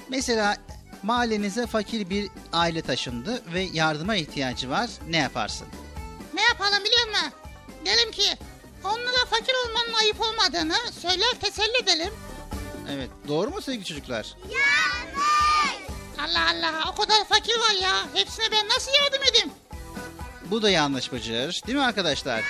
Mesela 0.09 0.57
mahallenize 1.03 1.67
fakir 1.67 2.11
bir 2.11 2.29
aile 2.53 2.83
taşındı 2.83 3.43
ve 3.55 3.61
yardıma 3.61 4.17
ihtiyacı 4.17 4.71
var. 4.71 4.91
Ne 5.09 5.17
yaparsın? 5.17 5.67
Ne 6.35 6.43
yapalım 6.43 6.85
biliyor 6.85 7.09
musun? 7.09 7.33
Derim 7.87 8.11
ki 8.11 8.37
onlara 8.85 9.27
fakir 9.31 9.55
olmanın 9.67 9.95
ayıp 10.01 10.21
olmadığını 10.21 10.77
söyler 11.01 11.35
teselli 11.41 11.77
edelim. 11.83 12.13
Evet, 12.91 13.11
doğru 13.29 13.51
mu 13.51 13.61
sevgili 13.63 13.85
çocuklar? 13.85 14.37
Yanlış. 14.43 15.25
Allah 16.21 16.51
Allah 16.51 16.91
o 16.93 16.95
kadar 17.01 17.25
fakir 17.29 17.57
var 17.59 17.83
ya. 17.83 17.93
Hepsine 18.15 18.45
ben 18.53 18.69
nasıl 18.69 18.91
yardım 19.03 19.29
edeyim? 19.31 19.51
Bu 20.51 20.63
da 20.63 20.71
yanlış 20.71 21.13
Bıcır. 21.13 21.61
Değil 21.67 21.79
mi 21.79 21.85
arkadaşlar? 21.85 22.43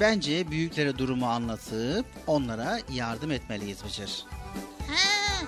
Bence 0.00 0.50
büyüklere 0.50 0.98
durumu 0.98 1.26
anlatıp 1.26 2.06
onlara 2.26 2.78
yardım 2.92 3.30
etmeliyiz 3.30 3.84
Bıcır. 3.84 4.24
He. 4.88 5.46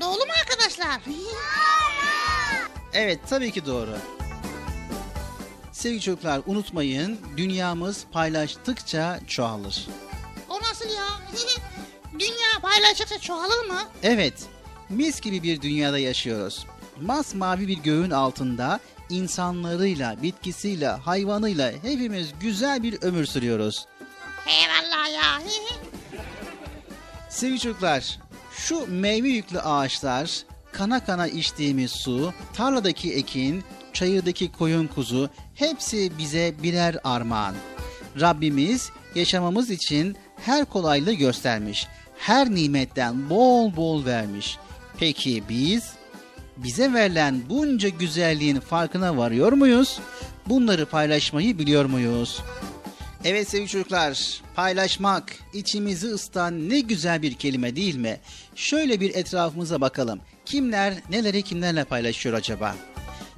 Doğru 0.00 0.18
mu 0.26 0.32
arkadaşlar? 0.42 1.00
Evet 2.92 3.20
tabii 3.30 3.52
ki 3.52 3.66
doğru. 3.66 3.98
Sevgili 5.78 6.00
çocuklar 6.00 6.40
unutmayın 6.46 7.18
dünyamız 7.36 8.04
paylaştıkça 8.12 9.20
çoğalır. 9.26 9.86
o 10.48 10.60
nasıl 10.60 10.84
ya? 10.88 11.06
Dünya 12.18 12.60
paylaşırsa 12.62 13.18
çoğalır 13.18 13.66
mı? 13.66 13.80
Evet 14.02 14.34
mis 14.88 15.20
gibi 15.20 15.42
bir 15.42 15.60
dünyada 15.62 15.98
yaşıyoruz. 15.98 16.66
Masmavi 17.00 17.68
bir 17.68 17.78
göğün 17.78 18.10
altında 18.10 18.80
insanlarıyla, 19.10 20.22
bitkisiyle, 20.22 20.88
hayvanıyla 20.88 21.72
hepimiz 21.82 22.28
güzel 22.40 22.82
bir 22.82 23.02
ömür 23.02 23.26
sürüyoruz. 23.26 23.86
Eyvallah 24.46 25.12
ya. 25.12 25.42
Sevgili 27.28 27.60
çocuklar, 27.60 28.18
şu 28.52 28.86
meyve 28.86 29.28
yüklü 29.28 29.60
ağaçlar, 29.60 30.42
kana 30.72 31.04
kana 31.04 31.28
içtiğimiz 31.28 31.90
su, 31.90 32.32
tarladaki 32.54 33.14
ekin, 33.14 33.64
çayırdaki 33.98 34.52
koyun 34.52 34.86
kuzu 34.86 35.30
hepsi 35.54 36.18
bize 36.18 36.54
birer 36.62 36.96
armağan. 37.04 37.54
Rabbimiz 38.20 38.90
yaşamamız 39.14 39.70
için 39.70 40.16
her 40.36 40.64
kolaylığı 40.64 41.12
göstermiş. 41.12 41.86
Her 42.18 42.50
nimetten 42.54 43.30
bol 43.30 43.76
bol 43.76 44.04
vermiş. 44.04 44.58
Peki 44.98 45.42
biz 45.48 45.92
bize 46.56 46.92
verilen 46.92 47.42
bunca 47.48 47.88
güzelliğin 47.88 48.60
farkına 48.60 49.16
varıyor 49.16 49.52
muyuz? 49.52 50.00
Bunları 50.46 50.86
paylaşmayı 50.86 51.58
biliyor 51.58 51.84
muyuz? 51.84 52.42
Evet 53.24 53.48
sevgili 53.48 53.68
çocuklar, 53.68 54.40
paylaşmak, 54.54 55.32
içimizi 55.54 56.06
ısıtan 56.06 56.68
ne 56.68 56.80
güzel 56.80 57.22
bir 57.22 57.34
kelime 57.34 57.76
değil 57.76 57.96
mi? 57.96 58.20
Şöyle 58.54 59.00
bir 59.00 59.14
etrafımıza 59.14 59.80
bakalım. 59.80 60.20
Kimler 60.44 60.94
neleri 61.10 61.42
kimlerle 61.42 61.84
paylaşıyor 61.84 62.34
acaba? 62.34 62.74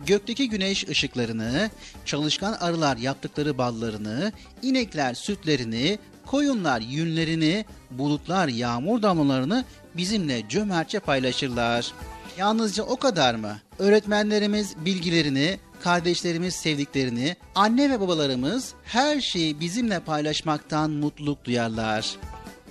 Gökteki 0.07 0.49
güneş 0.49 0.89
ışıklarını, 0.89 1.71
çalışkan 2.05 2.53
arılar 2.53 2.97
yaptıkları 2.97 3.59
ballarını, 3.59 4.33
inekler 4.63 5.15
sütlerini, 5.15 5.99
koyunlar 6.27 6.81
yünlerini, 6.81 7.65
bulutlar 7.91 8.49
yağmur 8.49 9.03
damlalarını 9.03 9.65
bizimle 9.97 10.49
cömertçe 10.49 10.99
paylaşırlar. 10.99 11.93
Yalnızca 12.39 12.83
o 12.83 12.97
kadar 12.97 13.35
mı? 13.35 13.59
Öğretmenlerimiz 13.79 14.75
bilgilerini, 14.85 15.59
kardeşlerimiz 15.83 16.55
sevdiklerini, 16.55 17.37
anne 17.55 17.91
ve 17.91 18.01
babalarımız 18.01 18.75
her 18.85 19.21
şeyi 19.21 19.61
bizimle 19.61 20.01
paylaşmaktan 20.01 20.91
mutluluk 20.91 21.45
duyarlar. 21.45 22.17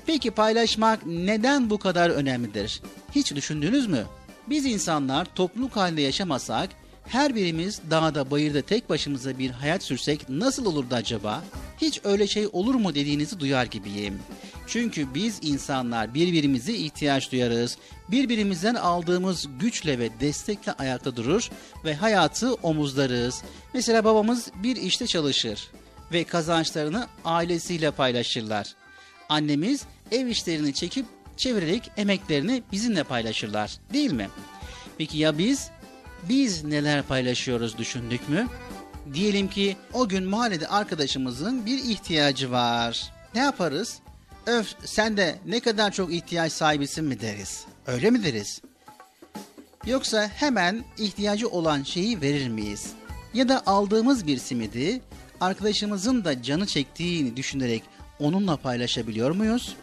Peki 0.06 0.32
paylaşmak 0.32 1.06
neden 1.06 1.70
bu 1.70 1.78
kadar 1.78 2.10
önemlidir? 2.10 2.82
Hiç 3.16 3.36
düşündünüz 3.36 3.88
mü? 3.88 4.06
Biz 4.48 4.66
insanlar 4.66 5.28
topluluk 5.36 5.76
halinde 5.76 6.02
yaşamasak, 6.02 6.70
her 7.10 7.36
birimiz 7.36 7.82
dağda 7.90 8.32
bayırda 8.32 8.62
tek 8.62 8.90
başımıza 8.90 9.40
bir 9.40 9.50
hayat 9.50 9.84
sürsek 9.84 10.30
nasıl 10.30 10.66
olurdu 10.66 10.96
acaba? 10.96 11.44
Hiç 11.82 12.02
öyle 12.04 12.28
şey 12.28 12.50
olur 12.54 12.76
mu 12.76 12.96
dediğinizi 12.96 13.40
duyar 13.40 13.66
gibiyim. 13.66 14.20
Çünkü 14.68 15.14
biz 15.14 15.40
insanlar 15.42 16.14
birbirimize 16.14 16.74
ihtiyaç 16.74 17.32
duyarız. 17.32 17.78
Birbirimizden 18.12 18.76
aldığımız 18.76 19.48
güçle 19.60 20.00
ve 20.00 20.10
destekle 20.20 20.72
ayakta 20.72 21.16
durur 21.16 21.50
ve 21.86 21.96
hayatı 21.96 22.54
omuzlarız. 22.54 23.44
Mesela 23.74 24.04
babamız 24.04 24.48
bir 24.64 24.76
işte 24.76 25.08
çalışır 25.08 25.68
ve 26.14 26.24
kazançlarını 26.24 27.08
ailesiyle 27.26 27.92
paylaşırlar. 27.92 28.76
Annemiz 29.30 29.86
ev 30.12 30.28
işlerini 30.28 30.74
çekip 30.74 31.06
çevirerek 31.38 31.92
emeklerini 31.98 32.64
bizimle 32.72 33.04
paylaşırlar 33.04 33.78
değil 33.94 34.12
mi? 34.12 34.30
Peki 34.98 35.18
ya 35.18 35.38
biz? 35.38 35.70
Biz 36.30 36.64
neler 36.64 37.04
paylaşıyoruz 37.04 37.78
düşündük 37.78 38.30
mü? 38.30 38.48
Diyelim 39.14 39.48
ki 39.48 39.78
o 39.94 40.10
gün 40.10 40.24
mahallede 40.24 40.68
arkadaşımızın 40.68 41.66
bir 41.66 41.78
ihtiyacı 41.78 42.52
var. 42.52 43.12
Ne 43.36 43.42
yaparız? 43.42 44.00
Öf 44.46 44.76
sen 44.86 45.18
de 45.18 45.40
ne 45.46 45.60
kadar 45.60 45.92
çok 45.92 46.14
ihtiyaç 46.14 46.52
sahibisin 46.52 47.06
mi 47.06 47.22
deriz? 47.22 47.66
Öyle 47.88 48.10
mi 48.10 48.24
deriz? 48.24 48.62
Yoksa 49.86 50.28
hemen 50.28 50.84
ihtiyacı 50.98 51.50
olan 51.50 51.84
şeyi 51.84 52.22
verir 52.22 52.48
miyiz? 52.48 52.94
Ya 53.34 53.50
da 53.50 53.64
aldığımız 53.66 54.28
bir 54.28 54.38
simidi 54.38 55.02
arkadaşımızın 55.42 56.26
da 56.26 56.44
canı 56.44 56.66
çektiğini 56.66 57.38
düşünerek 57.38 57.84
onunla 58.20 58.58
paylaşabiliyor 58.58 59.32
muyuz? 59.32 59.76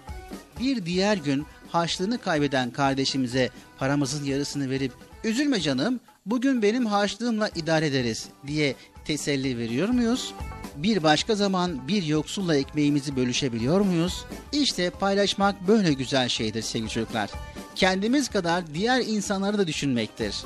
Bir 0.60 0.86
diğer 0.86 1.16
gün 1.16 1.46
harçlığını 1.68 2.18
kaybeden 2.18 2.70
kardeşimize 2.70 3.50
paramızın 3.78 4.24
yarısını 4.24 4.70
verip 4.70 4.92
üzülme 5.24 5.60
canım 5.60 6.00
bugün 6.26 6.62
benim 6.62 6.86
harçlığımla 6.86 7.48
idare 7.48 7.86
ederiz 7.86 8.28
diye 8.46 8.74
teselli 9.04 9.58
veriyor 9.58 9.88
muyuz? 9.88 10.34
Bir 10.76 11.02
başka 11.02 11.34
zaman 11.34 11.88
bir 11.88 12.02
yoksulla 12.02 12.56
ekmeğimizi 12.56 13.16
bölüşebiliyor 13.16 13.80
muyuz? 13.80 14.24
İşte 14.52 14.90
paylaşmak 14.90 15.68
böyle 15.68 15.92
güzel 15.92 16.28
şeydir 16.28 16.62
sevgili 16.62 16.90
çocuklar. 16.90 17.30
Kendimiz 17.74 18.28
kadar 18.28 18.74
diğer 18.74 19.00
insanları 19.00 19.58
da 19.58 19.66
düşünmektir. 19.66 20.36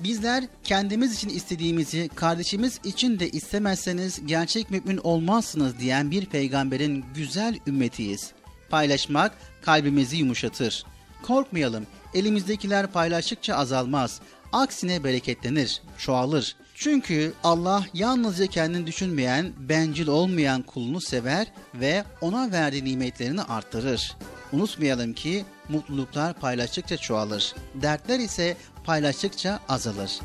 Bizler 0.00 0.44
kendimiz 0.64 1.14
için 1.14 1.28
istediğimizi 1.28 2.08
kardeşimiz 2.14 2.80
için 2.84 3.18
de 3.18 3.30
istemezseniz 3.30 4.26
gerçek 4.26 4.70
mümin 4.70 4.96
olmazsınız 4.96 5.78
diyen 5.78 6.10
bir 6.10 6.26
peygamberin 6.26 7.04
güzel 7.14 7.58
ümmetiyiz. 7.66 8.32
Paylaşmak 8.70 9.32
kalbimizi 9.62 10.16
yumuşatır. 10.16 10.84
Korkmayalım, 11.22 11.86
elimizdekiler 12.14 12.86
paylaştıkça 12.86 13.54
azalmaz. 13.54 14.20
Aksine 14.52 15.04
bereketlenir, 15.04 15.82
çoğalır. 15.98 16.56
Çünkü 16.74 17.32
Allah 17.44 17.84
yalnızca 17.94 18.46
kendini 18.46 18.86
düşünmeyen, 18.86 19.52
bencil 19.58 20.06
olmayan 20.06 20.62
kulunu 20.62 21.00
sever 21.00 21.46
ve 21.74 22.04
ona 22.20 22.52
verdiği 22.52 22.84
nimetlerini 22.84 23.42
arttırır. 23.42 24.16
Unutmayalım 24.52 25.12
ki 25.12 25.44
mutluluklar 25.68 26.34
paylaştıkça 26.34 26.96
çoğalır. 26.96 27.54
Dertler 27.74 28.18
ise 28.18 28.56
paylaştıkça 28.84 29.60
azalır. 29.68 30.18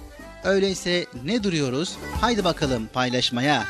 Öyleyse 0.44 1.06
ne 1.26 1.44
duruyoruz? 1.44 1.98
Haydi 2.22 2.44
bakalım 2.44 2.90
paylaşmaya. 2.94 3.64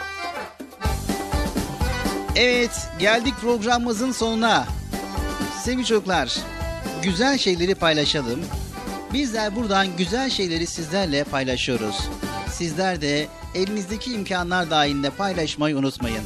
Evet, 2.36 2.88
geldik 3.00 3.34
programımızın 3.42 4.12
sonuna. 4.12 4.68
Sevgili 5.64 5.86
çocuklar, 5.86 6.38
güzel 7.04 7.38
şeyleri 7.38 7.76
paylaşalım. 7.76 8.40
Bizler 9.14 9.56
buradan 9.56 9.98
güzel 9.98 10.30
şeyleri 10.30 10.68
sizlerle 10.68 11.24
paylaşıyoruz. 11.24 11.96
Sizler 12.52 13.02
de 13.02 13.28
elinizdeki 13.56 14.14
imkanlar 14.14 14.70
dahilinde 14.70 15.10
paylaşmayı 15.10 15.78
unutmayın. 15.78 16.24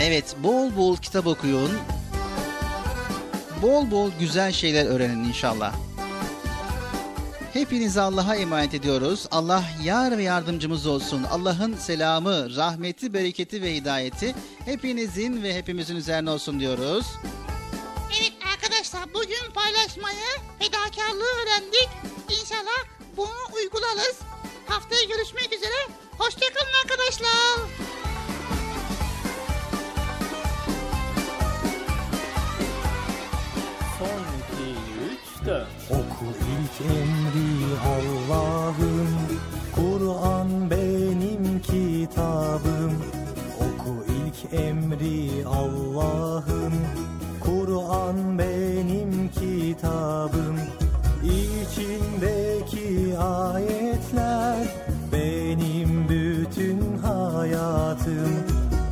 Evet, 0.00 0.36
bol 0.42 0.76
bol 0.76 0.96
kitap 0.96 1.26
okuyun. 1.26 1.70
Bol 3.62 3.90
bol 3.90 4.10
güzel 4.20 4.52
şeyler 4.52 4.86
öğrenin 4.86 5.24
inşallah. 5.24 5.74
Hepinizi 7.52 8.00
Allah'a 8.00 8.36
emanet 8.36 8.74
ediyoruz. 8.74 9.26
Allah 9.30 9.64
yar 9.84 10.18
ve 10.18 10.22
yardımcımız 10.22 10.86
olsun. 10.86 11.22
Allah'ın 11.30 11.74
selamı, 11.74 12.56
rahmeti, 12.56 13.14
bereketi 13.14 13.62
ve 13.62 13.74
hidayeti 13.74 14.34
hepinizin 14.64 15.42
ve 15.42 15.54
hepimizin 15.54 15.96
üzerine 15.96 16.30
olsun 16.30 16.60
diyoruz. 16.60 17.06
Evet 18.20 18.35
arkadaşlar 18.86 19.14
bugün 19.14 19.52
paylaşmayı, 19.54 20.26
fedakarlığı 20.58 21.24
öğrendik. 21.42 21.88
İnşallah 22.30 22.84
bunu 23.16 23.54
uygularız. 23.54 24.18
Haftaya 24.66 25.02
görüşmek 25.02 25.52
üzere. 25.52 25.74
Hoşçakalın 26.18 26.72
arkadaşlar. 26.82 27.56
Son 33.98 34.22
iki, 34.38 34.70
üç, 35.12 35.46
dört. 35.46 35.68
Oku 35.90 36.26
ilk 36.26 36.90
emri 36.90 37.78
Allah'ım 37.86 39.18
Kur'an 39.74 40.70
benim 40.70 41.60
kitabım 41.60 43.04
Oku 43.60 44.04
ilk 44.08 44.54
emri 44.54 45.46
Allah'ım 45.46 47.05
Kur'an 47.86 48.38
benim 48.38 49.28
kitabım. 49.28 50.56
İçindeki 51.24 53.18
ayetler 53.18 54.66
benim 55.12 56.08
bütün 56.08 56.98
hayatım. 56.98 58.32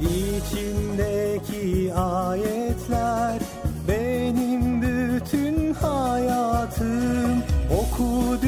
İçindeki 0.00 1.94
ayetler 1.94 3.38
benim 3.88 4.82
bütün 4.82 5.74
hayatım. 5.74 7.42
Oku 7.80 8.42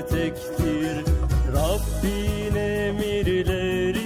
tektir. 0.00 0.96
Rabbin 1.52 2.54
emirlerini 2.56 4.01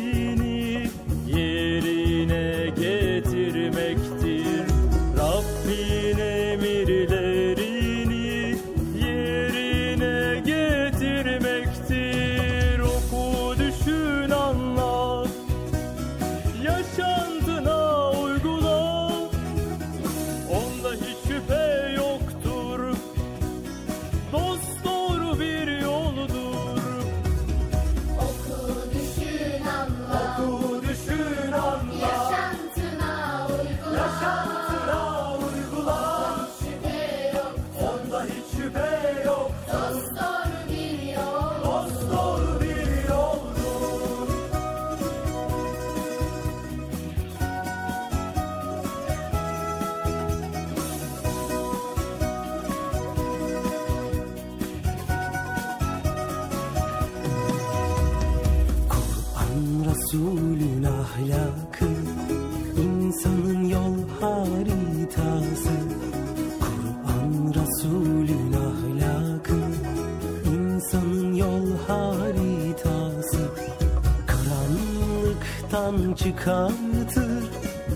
Karanlıktan 75.86 76.14
çıkartır 76.14 77.44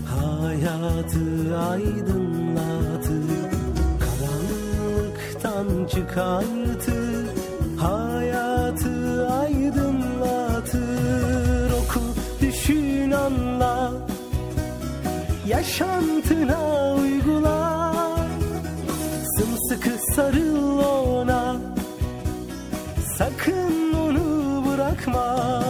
hayatı 0.07 1.59
aydınlatır 1.71 3.25
Karanlıktan 4.01 5.87
çıkartır 5.87 7.27
hayatı 7.79 9.29
aydınlatır 9.29 10.81
Oku 11.73 12.01
düşün 12.41 13.11
anla. 13.11 13.93
Yaşantına 15.47 16.95
uygula. 16.95 17.95
Sımsıkı 19.37 19.99
sarıl 20.17 20.79
ona. 20.79 21.57
Sakın 23.19 23.93
onu 23.93 24.65
bırakma 24.67 25.70